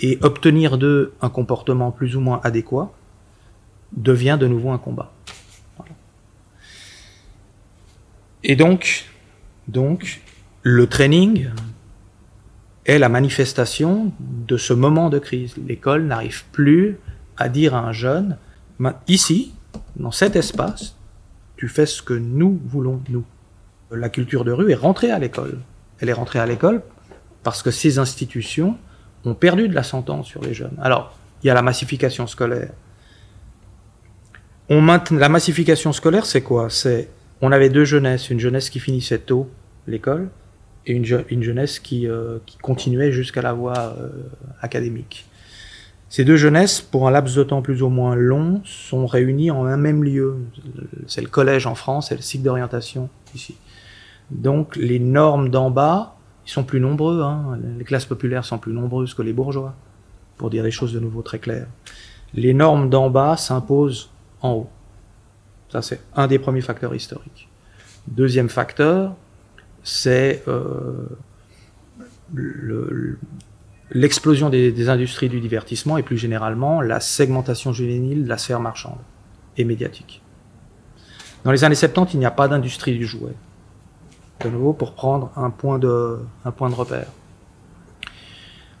et 0.00 0.18
obtenir 0.22 0.78
d'eux 0.78 1.14
un 1.20 1.28
comportement 1.28 1.90
plus 1.90 2.16
ou 2.16 2.20
moins 2.20 2.40
adéquat 2.42 2.92
devient 3.92 4.38
de 4.40 4.46
nouveau 4.46 4.70
un 4.70 4.78
combat. 4.78 5.12
Et 8.44 8.56
donc, 8.56 9.04
donc, 9.68 10.20
le 10.62 10.88
training, 10.88 11.50
est 12.86 12.98
la 12.98 13.08
manifestation 13.08 14.12
de 14.20 14.56
ce 14.56 14.72
moment 14.72 15.08
de 15.08 15.18
crise. 15.18 15.54
L'école 15.66 16.04
n'arrive 16.04 16.44
plus 16.52 16.98
à 17.36 17.48
dire 17.48 17.74
à 17.74 17.80
un 17.80 17.92
jeune, 17.92 18.36
ici, 19.08 19.54
dans 19.96 20.10
cet 20.10 20.36
espace, 20.36 20.96
tu 21.56 21.68
fais 21.68 21.86
ce 21.86 22.02
que 22.02 22.14
nous 22.14 22.60
voulons, 22.66 23.00
nous. 23.08 23.24
La 23.90 24.08
culture 24.08 24.44
de 24.44 24.52
rue 24.52 24.72
est 24.72 24.76
rentrée 24.76 25.10
à 25.10 25.18
l'école. 25.18 25.58
Elle 26.00 26.08
est 26.08 26.14
rentrée 26.14 26.40
à 26.40 26.46
l'école 26.46 26.82
parce 27.42 27.62
que 27.62 27.70
ces 27.70 27.98
institutions 27.98 28.76
ont 29.24 29.34
perdu 29.34 29.68
de 29.68 29.74
la 29.74 29.82
sentence 29.82 30.26
sur 30.26 30.42
les 30.42 30.54
jeunes. 30.54 30.76
Alors, 30.80 31.16
il 31.42 31.46
y 31.46 31.50
a 31.50 31.54
la 31.54 31.62
massification 31.62 32.26
scolaire. 32.26 32.70
on 34.68 34.84
la 34.84 35.28
massification 35.28 35.92
scolaire, 35.92 36.26
c'est 36.26 36.42
quoi? 36.42 36.70
C'est 36.70 37.08
on 37.40 37.52
avait 37.52 37.68
deux 37.68 37.84
jeunesses, 37.84 38.30
une 38.30 38.40
jeunesse 38.40 38.70
qui 38.70 38.78
finissait 38.78 39.18
tôt 39.18 39.50
l'école 39.86 40.30
et 40.86 40.92
une, 40.92 41.04
je- 41.04 41.16
une 41.30 41.42
jeunesse 41.42 41.78
qui, 41.78 42.06
euh, 42.08 42.38
qui 42.46 42.58
continuait 42.58 43.12
jusqu'à 43.12 43.42
la 43.42 43.52
voie 43.52 43.96
euh, 43.98 44.08
académique. 44.60 45.26
Ces 46.08 46.24
deux 46.24 46.36
jeunesses, 46.36 46.80
pour 46.82 47.08
un 47.08 47.10
laps 47.10 47.34
de 47.36 47.42
temps 47.42 47.62
plus 47.62 47.82
ou 47.82 47.88
moins 47.88 48.14
long, 48.14 48.60
sont 48.64 49.06
réunies 49.06 49.50
en 49.50 49.64
un 49.64 49.78
même 49.78 50.04
lieu. 50.04 50.36
C'est 51.06 51.22
le 51.22 51.28
collège 51.28 51.66
en 51.66 51.74
France 51.74 52.12
et 52.12 52.16
le 52.16 52.20
cycle 52.20 52.44
d'orientation 52.44 53.08
ici. 53.34 53.56
Donc 54.30 54.76
les 54.76 54.98
normes 54.98 55.48
d'en 55.48 55.70
bas, 55.70 56.16
ils 56.46 56.50
sont 56.50 56.64
plus 56.64 56.80
nombreux. 56.80 57.22
hein. 57.22 57.58
Les 57.78 57.84
classes 57.84 58.04
populaires 58.04 58.44
sont 58.44 58.58
plus 58.58 58.72
nombreuses 58.74 59.14
que 59.14 59.22
les 59.22 59.32
bourgeois, 59.32 59.74
pour 60.36 60.50
dire 60.50 60.62
des 60.64 60.70
choses 60.70 60.92
de 60.92 61.00
nouveau 61.00 61.22
très 61.22 61.38
claires. 61.38 61.68
Les 62.34 62.52
normes 62.52 62.90
d'en 62.90 63.08
bas 63.08 63.36
s'imposent 63.36 64.10
en 64.42 64.52
haut. 64.52 64.70
Ça, 65.70 65.80
c'est 65.80 66.00
un 66.14 66.26
des 66.26 66.38
premiers 66.38 66.60
facteurs 66.60 66.94
historiques. 66.94 67.48
Deuxième 68.06 68.48
facteur, 68.50 69.14
c'est 69.82 70.42
euh, 70.48 71.06
le- 72.32 72.88
le- 72.90 73.18
l'explosion 73.90 74.48
des, 74.48 74.88
industries 74.88 75.28
du 75.28 75.40
divertissement 75.40 75.98
et 75.98 76.02
plus 76.02 76.16
généralement 76.16 76.80
la 76.80 77.00
segmentation 77.00 77.72
juvénile 77.72 78.24
de 78.24 78.28
la 78.28 78.38
sphère 78.38 78.60
marchande 78.60 78.98
et 79.58 79.64
médiatique. 79.64 80.22
Dans 81.44 81.52
les 81.52 81.64
années 81.64 81.74
70, 81.74 82.14
il 82.14 82.20
n'y 82.20 82.26
a 82.26 82.30
pas 82.30 82.48
d'industrie 82.48 82.96
du 82.96 83.04
jouet. 83.04 83.34
De 84.42 84.48
nouveau, 84.48 84.72
pour 84.72 84.94
prendre 84.94 85.30
un 85.36 85.50
point 85.50 85.78
de 85.78 86.18
repère. 86.74 87.08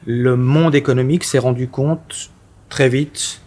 Le 0.06 0.36
monde 0.36 0.74
économique 0.74 1.24
s'est 1.24 1.38
rendu 1.38 1.68
compte 1.68 2.30
très 2.68 2.88
vite 2.88 3.41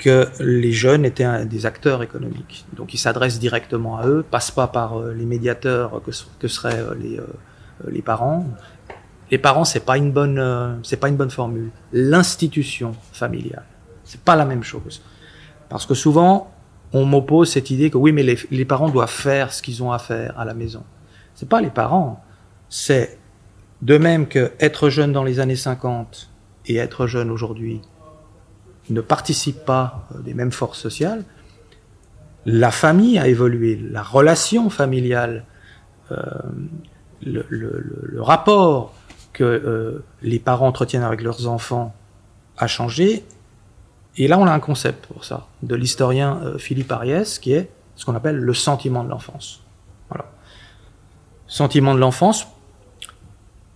que 0.00 0.28
les 0.40 0.72
jeunes 0.72 1.04
étaient 1.04 1.44
des 1.44 1.66
acteurs 1.66 2.02
économiques. 2.02 2.64
Donc 2.72 2.94
ils 2.94 2.98
s'adressent 2.98 3.38
directement 3.38 3.98
à 3.98 4.06
eux, 4.06 4.24
passent 4.28 4.50
pas 4.50 4.66
par 4.66 4.98
euh, 4.98 5.12
les 5.12 5.26
médiateurs 5.26 6.02
que, 6.04 6.10
que 6.38 6.48
seraient 6.48 6.80
euh, 6.80 6.94
les, 6.98 7.18
euh, 7.18 7.26
les 7.88 8.00
parents. 8.00 8.46
Les 9.30 9.38
parents, 9.38 9.64
c'est 9.64 9.84
pas 9.84 9.96
une 9.96 10.10
bonne, 10.10 10.36
pas 11.00 11.08
une 11.08 11.16
bonne 11.16 11.30
formule. 11.30 11.70
L'institution 11.92 12.96
familiale, 13.12 13.66
c'est 14.02 14.20
pas 14.20 14.34
la 14.34 14.44
même 14.44 14.64
chose. 14.64 15.02
Parce 15.68 15.86
que 15.86 15.94
souvent, 15.94 16.50
on 16.92 17.04
m'oppose 17.04 17.52
cette 17.52 17.70
idée 17.70 17.90
que 17.90 17.98
oui, 17.98 18.10
mais 18.10 18.24
les, 18.24 18.38
les 18.50 18.64
parents 18.64 18.88
doivent 18.88 19.08
faire 19.08 19.52
ce 19.52 19.62
qu'ils 19.62 19.84
ont 19.84 19.92
à 19.92 20.00
faire 20.00 20.36
à 20.36 20.44
la 20.44 20.54
maison. 20.54 20.82
C'est 21.34 21.48
pas 21.48 21.60
les 21.60 21.70
parents, 21.70 22.24
c'est 22.68 23.18
de 23.82 23.98
même 23.98 24.26
que 24.26 24.50
être 24.58 24.88
jeune 24.88 25.12
dans 25.12 25.22
les 25.22 25.38
années 25.38 25.54
50 25.54 26.28
et 26.66 26.76
être 26.76 27.06
jeune 27.06 27.30
aujourd'hui 27.30 27.80
ne 28.92 29.00
participent 29.00 29.64
pas 29.64 30.06
euh, 30.14 30.20
des 30.20 30.34
mêmes 30.34 30.52
forces 30.52 30.78
sociales, 30.78 31.24
la 32.46 32.70
famille 32.70 33.18
a 33.18 33.28
évolué, 33.28 33.76
la 33.90 34.02
relation 34.02 34.70
familiale, 34.70 35.44
euh, 36.10 36.16
le, 37.22 38.22
rapport 38.22 38.94
que 39.32 39.44
euh, 39.44 40.04
les 40.22 40.38
parents 40.38 40.66
entretiennent 40.66 41.02
avec 41.02 41.22
leurs 41.22 41.46
enfants 41.46 41.94
a 42.56 42.66
changé. 42.66 43.24
Et 44.16 44.26
là, 44.26 44.38
on 44.38 44.46
a 44.46 44.52
un 44.52 44.60
concept 44.60 45.06
pour 45.06 45.24
ça, 45.24 45.46
de 45.62 45.74
l'historien 45.74 46.40
Philippe 46.58 46.90
Ariès, 46.90 47.38
qui 47.38 47.52
est 47.52 47.70
ce 47.94 48.04
qu'on 48.04 48.14
appelle 48.14 48.36
le 48.36 48.54
sentiment 48.54 49.04
de 49.04 49.10
l'enfance. 49.10 49.62
Voilà. 50.08 50.26
Sentiment 51.46 51.94
de 51.94 52.00
l'enfance, 52.00 52.46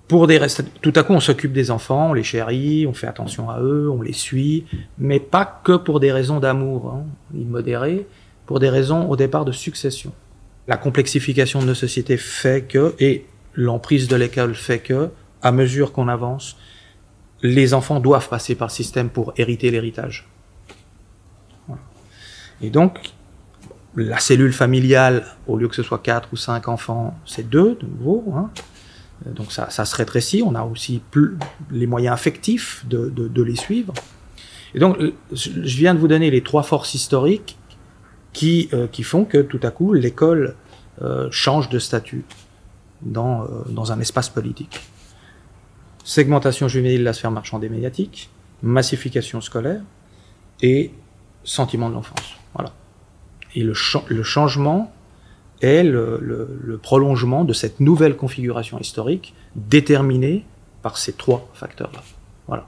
pour 0.08 0.26
des 0.26 0.38
restes, 0.38 0.64
tout 0.82 0.92
à 0.96 1.02
coup, 1.02 1.14
on 1.14 1.20
s'occupe 1.20 1.52
des 1.52 1.70
enfants, 1.70 2.10
on 2.10 2.12
les 2.12 2.22
chérit, 2.22 2.86
on 2.86 2.92
fait 2.92 3.06
attention 3.06 3.48
à 3.48 3.60
eux, 3.60 3.90
on 3.90 4.02
les 4.02 4.12
suit, 4.12 4.66
mais 4.98 5.18
pas 5.18 5.62
que 5.64 5.76
pour 5.76 5.98
des 5.98 6.12
raisons 6.12 6.40
d'amour 6.40 6.92
hein, 6.94 7.04
immodéré, 7.34 8.06
pour 8.46 8.60
des 8.60 8.68
raisons 8.68 9.08
au 9.08 9.16
départ 9.16 9.44
de 9.44 9.52
succession. 9.52 10.12
La 10.68 10.76
complexification 10.76 11.60
de 11.60 11.66
nos 11.66 11.74
sociétés 11.74 12.18
fait 12.18 12.66
que, 12.66 12.94
et 12.98 13.26
l'emprise 13.54 14.08
de 14.08 14.16
l'école 14.16 14.54
fait 14.54 14.80
que, 14.80 15.10
à 15.42 15.52
mesure 15.52 15.92
qu'on 15.92 16.08
avance, 16.08 16.56
les 17.42 17.74
enfants 17.74 18.00
doivent 18.00 18.28
passer 18.28 18.54
par 18.54 18.68
le 18.68 18.72
système 18.72 19.08
pour 19.10 19.32
hériter 19.36 19.70
l'héritage. 19.70 20.28
Et 22.62 22.70
donc, 22.70 22.98
la 23.96 24.18
cellule 24.18 24.52
familiale, 24.52 25.24
au 25.46 25.56
lieu 25.56 25.68
que 25.68 25.74
ce 25.74 25.82
soit 25.82 25.98
quatre 25.98 26.30
ou 26.32 26.36
cinq 26.36 26.68
enfants, 26.68 27.14
c'est 27.26 27.48
deux 27.48 27.76
de 27.80 27.86
nouveau. 27.86 28.24
Hein. 28.34 28.50
Euh, 29.26 29.30
Donc 29.32 29.52
ça, 29.52 29.68
se 29.70 29.96
rétrécit. 29.96 30.42
On 30.44 30.54
a 30.54 30.62
aussi 30.62 31.02
les 31.70 31.86
moyens 31.86 32.14
affectifs 32.14 32.84
de, 32.86 33.42
les 33.42 33.56
suivre. 33.56 33.92
Et 34.74 34.78
donc, 34.78 34.98
euh, 34.98 35.14
je 35.32 35.76
viens 35.76 35.94
de 35.94 35.98
vous 35.98 36.08
donner 36.08 36.30
les 36.30 36.42
trois 36.42 36.62
forces 36.62 36.94
historiques 36.94 37.56
qui, 38.32 38.68
euh, 38.72 38.88
qui 38.88 39.02
font 39.02 39.24
que 39.24 39.38
tout 39.38 39.60
à 39.62 39.70
coup, 39.70 39.92
l'école 39.92 40.56
change 41.32 41.70
de 41.70 41.80
statut 41.80 42.24
dans, 43.02 43.48
dans 43.68 43.90
un 43.90 43.98
espace 43.98 44.28
politique. 44.28 44.78
Segmentation 46.04 46.68
juvénile 46.68 47.00
de 47.00 47.04
la 47.04 47.12
sphère 47.12 47.32
marchande 47.32 47.64
et 47.64 47.68
médiatique, 47.68 48.30
massification 48.62 49.40
scolaire 49.40 49.82
et 50.62 50.92
sentiment 51.42 51.88
de 51.88 51.94
l'enfance. 51.94 52.36
Voilà. 52.54 52.72
Et 53.56 53.64
le 53.64 53.74
changement 54.22 54.93
est 55.64 55.82
le, 55.82 56.18
le- 56.20 56.58
le 56.62 56.78
prolongement 56.78 57.44
de 57.44 57.52
cette 57.52 57.80
nouvelle 57.80 58.16
configuration 58.16 58.78
historique 58.78 59.34
déterminée 59.56 60.44
par 60.82 60.96
ces 60.98 61.12
trois 61.12 61.46
facteurs-là. 61.54 62.00
Voilà. 62.48 62.64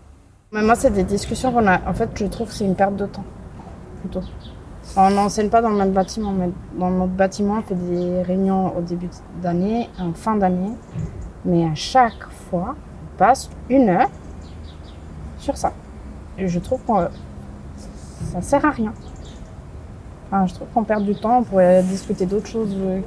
Mais 0.53 0.63
moi, 0.63 0.75
c'est 0.75 0.91
des 0.91 1.05
discussions 1.05 1.53
qu'on 1.53 1.67
a. 1.67 1.81
En 1.89 1.93
fait, 1.95 2.09
je 2.15 2.27
trouve 2.27 2.49
que 2.49 2.55
c'est 2.55 2.65
une 2.65 2.75
perte 2.77 2.97
de 2.97 3.07
temps. 3.07 3.25
Plutôt. 4.01 4.23
On 4.97 5.11
n'enseigne 5.11 5.51
pas 5.51 5.61
dans 5.61 5.71
le 5.71 5.77
même 5.77 5.93
bâtiment, 5.93 6.33
mais 6.33 6.49
dans 6.79 6.91
notre 6.91 7.13
bâtiment, 7.13 7.57
on 7.59 7.63
fait 7.63 7.75
des 7.75 8.23
réunions 8.23 8.77
au 8.79 8.81
début 8.81 9.09
d'année, 9.43 9.89
en 9.99 10.13
fin 10.15 10.37
d'année. 10.37 10.71
Mais 11.45 11.65
à 11.65 11.75
chaque 11.75 12.23
fois, 12.49 12.75
on 12.77 13.19
passe 13.19 13.51
une 13.69 13.89
heure 13.89 14.09
sur 15.39 15.57
ça. 15.57 15.73
Et 16.39 16.47
je 16.49 16.59
trouve 16.61 16.81
que 16.83 16.93
ça 18.33 18.41
sert 18.41 18.65
à 18.65 18.71
rien. 18.71 18.93
Je 20.33 20.55
trouve 20.55 20.69
qu'on 20.75 20.85
perd 20.85 21.05
du 21.05 21.15
temps. 21.15 21.39
On 21.39 21.43
pourrait 21.45 21.83
discuter 21.83 22.27
d'autres 22.27 22.49
choses, 22.49 22.75
euh, 22.75 23.01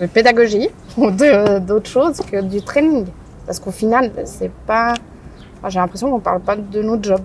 de 0.00 0.06
pédagogie 0.06 0.68
ou 0.96 1.10
d'autres 1.10 1.88
choses 1.88 2.18
que 2.18 2.42
du 2.42 2.62
training. 2.62 3.06
Parce 3.46 3.60
qu'au 3.60 3.70
final, 3.70 4.10
c'est 4.24 4.50
pas. 4.66 4.94
J'ai 5.68 5.78
l'impression 5.78 6.10
qu'on 6.10 6.20
parle 6.20 6.40
pas 6.40 6.56
de 6.56 6.82
notre 6.82 7.04
job. 7.04 7.20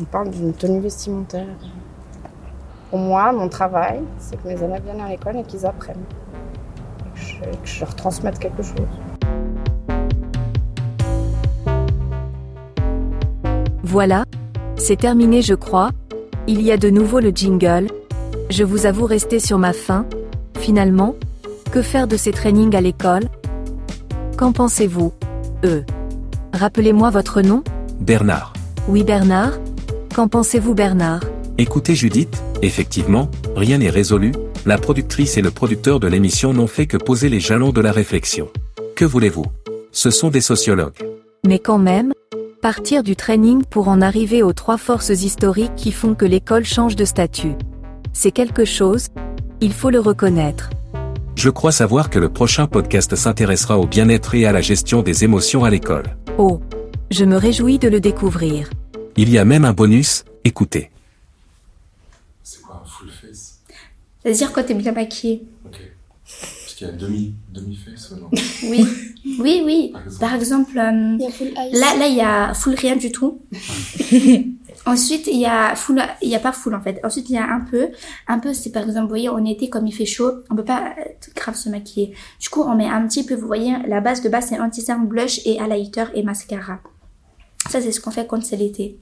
On 0.00 0.04
parle 0.04 0.30
d'une 0.30 0.52
tenue 0.52 0.80
vestimentaire. 0.80 1.46
Pour 2.90 2.98
moi, 2.98 3.32
mon 3.32 3.48
travail, 3.48 4.00
c'est 4.18 4.40
que 4.40 4.48
mes 4.48 4.54
élèves 4.62 4.82
viennent 4.84 5.00
à 5.00 5.08
l'école 5.08 5.36
et 5.36 5.42
qu'ils 5.44 5.64
apprennent. 5.64 6.04
Que 7.14 7.20
je, 7.20 7.40
que 7.40 7.46
je 7.64 7.80
leur 7.80 7.94
transmette 7.94 8.38
quelque 8.38 8.62
chose. 8.62 8.86
Voilà, 13.84 14.24
c'est 14.76 14.96
terminé 14.96 15.42
je 15.42 15.54
crois. 15.54 15.90
Il 16.48 16.62
y 16.62 16.70
a 16.70 16.76
de 16.76 16.90
nouveau 16.90 17.18
le 17.18 17.30
jingle. 17.30 17.88
Je 18.50 18.62
vous 18.62 18.86
avoue 18.86 19.04
rester 19.04 19.40
sur 19.40 19.58
ma 19.58 19.72
faim. 19.72 20.06
Finalement, 20.60 21.16
que 21.72 21.82
faire 21.82 22.06
de 22.06 22.16
ces 22.16 22.30
trainings 22.30 22.76
à 22.76 22.80
l'école? 22.80 23.24
Qu'en 24.36 24.52
pensez-vous? 24.52 25.12
Euh. 25.64 25.82
Rappelez-moi 26.52 27.10
votre 27.10 27.42
nom? 27.42 27.64
Bernard. 28.00 28.52
Oui 28.88 29.02
Bernard 29.02 29.58
Qu'en 30.14 30.28
pensez-vous 30.28 30.74
Bernard? 30.74 31.20
Écoutez 31.58 31.96
Judith, 31.96 32.40
effectivement, 32.62 33.28
rien 33.56 33.78
n'est 33.78 33.90
résolu, 33.90 34.32
la 34.66 34.78
productrice 34.78 35.36
et 35.36 35.42
le 35.42 35.50
producteur 35.50 35.98
de 35.98 36.06
l'émission 36.06 36.52
n'ont 36.52 36.66
fait 36.68 36.86
que 36.86 36.96
poser 36.96 37.28
les 37.28 37.40
jalons 37.40 37.72
de 37.72 37.80
la 37.80 37.90
réflexion. 37.90 38.48
Que 38.94 39.04
voulez-vous? 39.04 39.46
Ce 39.90 40.10
sont 40.10 40.30
des 40.30 40.40
sociologues. 40.40 40.94
Mais 41.44 41.58
quand 41.58 41.78
même, 41.78 42.12
partir 42.66 43.04
du 43.04 43.14
training 43.14 43.62
pour 43.62 43.86
en 43.86 44.00
arriver 44.00 44.42
aux 44.42 44.52
trois 44.52 44.76
forces 44.76 45.10
historiques 45.10 45.76
qui 45.76 45.92
font 45.92 46.16
que 46.16 46.24
l'école 46.24 46.64
change 46.64 46.96
de 46.96 47.04
statut. 47.04 47.54
C'est 48.12 48.32
quelque 48.32 48.64
chose, 48.64 49.06
il 49.60 49.72
faut 49.72 49.90
le 49.90 50.00
reconnaître. 50.00 50.70
Je 51.36 51.48
crois 51.48 51.70
savoir 51.70 52.10
que 52.10 52.18
le 52.18 52.28
prochain 52.28 52.66
podcast 52.66 53.14
s'intéressera 53.14 53.78
au 53.78 53.86
bien-être 53.86 54.34
et 54.34 54.46
à 54.46 54.52
la 54.52 54.62
gestion 54.62 55.02
des 55.02 55.22
émotions 55.22 55.62
à 55.62 55.70
l'école. 55.70 56.16
Oh, 56.38 56.60
je 57.12 57.24
me 57.24 57.36
réjouis 57.36 57.78
de 57.78 57.86
le 57.86 58.00
découvrir. 58.00 58.68
Il 59.16 59.30
y 59.30 59.38
a 59.38 59.44
même 59.44 59.64
un 59.64 59.72
bonus, 59.72 60.24
écoutez. 60.42 60.90
C'est 62.42 62.62
quoi 62.62 62.82
un 62.84 62.88
full 62.88 63.10
face? 63.10 63.60
C'est-à-dire 64.24 64.52
quand 64.52 64.64
t'es 64.64 64.74
bien 64.74 64.90
maquillée? 64.90 65.44
Qu'il 66.76 66.86
y 66.86 66.90
a 66.90 66.92
demi, 66.92 67.34
demi-face 67.54 68.12
Oui, 68.64 68.86
oui, 69.40 69.62
oui. 69.64 69.90
Par 69.94 70.02
exemple. 70.04 70.20
Par 70.20 70.34
exemple, 70.34 70.78
euh, 70.78 71.18
là, 71.72 71.96
là, 71.98 72.06
il 72.06 72.16
y 72.16 72.20
a 72.20 72.52
full 72.52 72.74
rien 72.74 72.96
du 72.96 73.10
tout. 73.10 73.40
Ensuite, 74.86 75.26
il 75.26 75.38
y 75.40 75.46
a 75.46 75.74
full, 75.74 76.00
il 76.22 76.28
y 76.28 76.36
a 76.36 76.38
pas 76.38 76.52
full 76.52 76.74
en 76.74 76.80
fait. 76.80 77.00
Ensuite, 77.02 77.28
il 77.30 77.34
y 77.34 77.38
a 77.38 77.44
un 77.50 77.60
peu, 77.60 77.88
un 78.28 78.38
peu, 78.38 78.52
c'est 78.54 78.70
par 78.70 78.84
exemple, 78.84 79.04
vous 79.04 79.08
voyez, 79.08 79.28
en 79.28 79.44
été, 79.44 79.68
comme 79.68 79.86
il 79.86 79.92
fait 79.92 80.04
chaud, 80.06 80.30
on 80.50 80.54
peut 80.54 80.64
pas 80.64 80.94
euh, 80.98 81.02
grave 81.34 81.56
se 81.56 81.68
maquiller. 81.70 82.14
Du 82.40 82.50
coup, 82.50 82.62
on 82.62 82.76
met 82.76 82.86
un 82.88 83.06
petit 83.08 83.24
peu, 83.24 83.34
vous 83.34 83.46
voyez, 83.46 83.74
la 83.88 84.00
base 84.00 84.20
de 84.22 84.28
base, 84.28 84.46
c'est 84.50 84.60
anti-cerne, 84.60 85.06
blush 85.08 85.40
et 85.46 85.58
highlighter 85.58 86.04
et 86.14 86.22
mascara. 86.22 86.80
Ça, 87.68 87.80
c'est 87.80 87.90
ce 87.90 88.00
qu'on 88.00 88.12
fait 88.12 88.26
quand 88.28 88.44
c'est 88.44 88.56
l'été. 88.56 88.98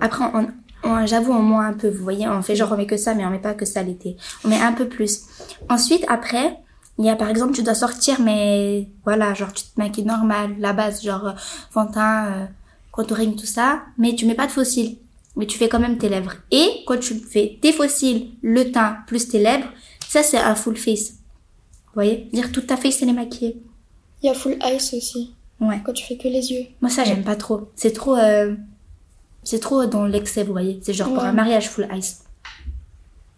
Après, 0.00 0.26
on, 0.34 0.46
on- 0.88 1.06
j'avoue, 1.06 1.32
on 1.32 1.42
met 1.42 1.64
un 1.64 1.72
peu, 1.72 1.88
vous 1.88 2.04
voyez, 2.04 2.28
on 2.28 2.42
fait 2.42 2.54
genre 2.54 2.70
on 2.72 2.76
met 2.76 2.86
que 2.86 2.96
ça, 2.98 3.14
mais 3.14 3.24
on 3.26 3.30
met 3.30 3.40
pas 3.40 3.54
que 3.54 3.64
ça 3.64 3.82
l'été. 3.82 4.16
On 4.44 4.48
met 4.48 4.60
un 4.60 4.72
peu 4.72 4.86
plus. 4.86 5.22
Ensuite, 5.68 6.04
après, 6.08 6.58
il 6.98 7.04
y 7.04 7.10
a 7.10 7.16
par 7.16 7.28
exemple, 7.28 7.54
tu 7.54 7.62
dois 7.62 7.74
sortir, 7.74 8.20
mais 8.20 8.88
voilà, 9.04 9.34
genre 9.34 9.52
tu 9.52 9.64
te 9.64 9.78
maquilles 9.78 10.04
normal, 10.04 10.56
la 10.58 10.72
base, 10.72 11.02
genre 11.02 11.34
fond 11.70 11.84
de 11.84 11.92
teint, 11.92 12.26
euh, 12.26 12.46
contouring, 12.90 13.36
tout 13.36 13.46
ça, 13.46 13.82
mais 13.98 14.14
tu 14.14 14.26
mets 14.26 14.34
pas 14.34 14.46
de 14.46 14.52
faux 14.52 14.64
cils. 14.64 14.98
Mais 15.36 15.46
tu 15.46 15.58
fais 15.58 15.68
quand 15.68 15.80
même 15.80 15.98
tes 15.98 16.08
lèvres. 16.08 16.36
Et 16.50 16.82
quand 16.86 16.98
tu 16.98 17.14
fais 17.14 17.58
tes 17.60 17.72
faux 17.72 17.88
cils, 17.88 18.30
le 18.40 18.72
teint, 18.72 18.98
plus 19.06 19.28
tes 19.28 19.38
lèvres, 19.38 19.68
ça 20.08 20.22
c'est 20.22 20.38
un 20.38 20.54
full 20.54 20.76
face. 20.76 21.10
Vous 21.10 22.02
voyez? 22.02 22.28
Dire 22.32 22.52
toute 22.52 22.66
ta 22.66 22.76
face, 22.76 23.02
elle 23.02 23.10
est 23.10 23.14
maquillée. 23.14 23.62
Il 24.22 24.26
y 24.26 24.30
a 24.30 24.34
full 24.34 24.56
ice 24.64 24.94
aussi. 24.94 25.34
Ouais. 25.60 25.80
Quand 25.84 25.92
tu 25.92 26.04
fais 26.04 26.16
que 26.16 26.28
les 26.28 26.52
yeux. 26.52 26.66
Moi, 26.80 26.90
ça, 26.90 27.04
j'aime 27.04 27.24
pas 27.24 27.36
trop. 27.36 27.70
C'est 27.76 27.92
trop, 27.92 28.16
euh, 28.16 28.54
c'est 29.42 29.60
trop 29.60 29.86
dans 29.86 30.06
l'excès, 30.06 30.42
vous 30.42 30.52
voyez. 30.52 30.80
C'est 30.82 30.92
genre 30.92 31.12
pour 31.12 31.24
un 31.24 31.32
mariage 31.32 31.68
full 31.68 31.88
ice. 31.92 32.24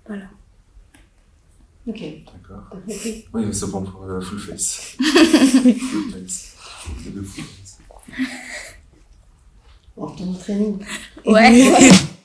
Voilà. 0.06 0.24
Ok. 1.88 2.02
D'accord. 2.26 2.70
Oui, 2.86 3.24
mais 3.32 3.52
c'est 3.52 3.70
bon 3.70 3.82
pour 3.82 4.02
euh, 4.04 4.20
full 4.20 4.38
face. 4.38 4.96
full 4.98 6.10
face. 6.12 6.54
C'est 7.02 7.14
de 7.14 7.22
full 7.22 7.44
face. 7.44 7.78
On 9.96 10.06
retourne 10.06 10.34
au 10.34 10.38
training. 10.38 10.78
Ouais. 11.26 11.70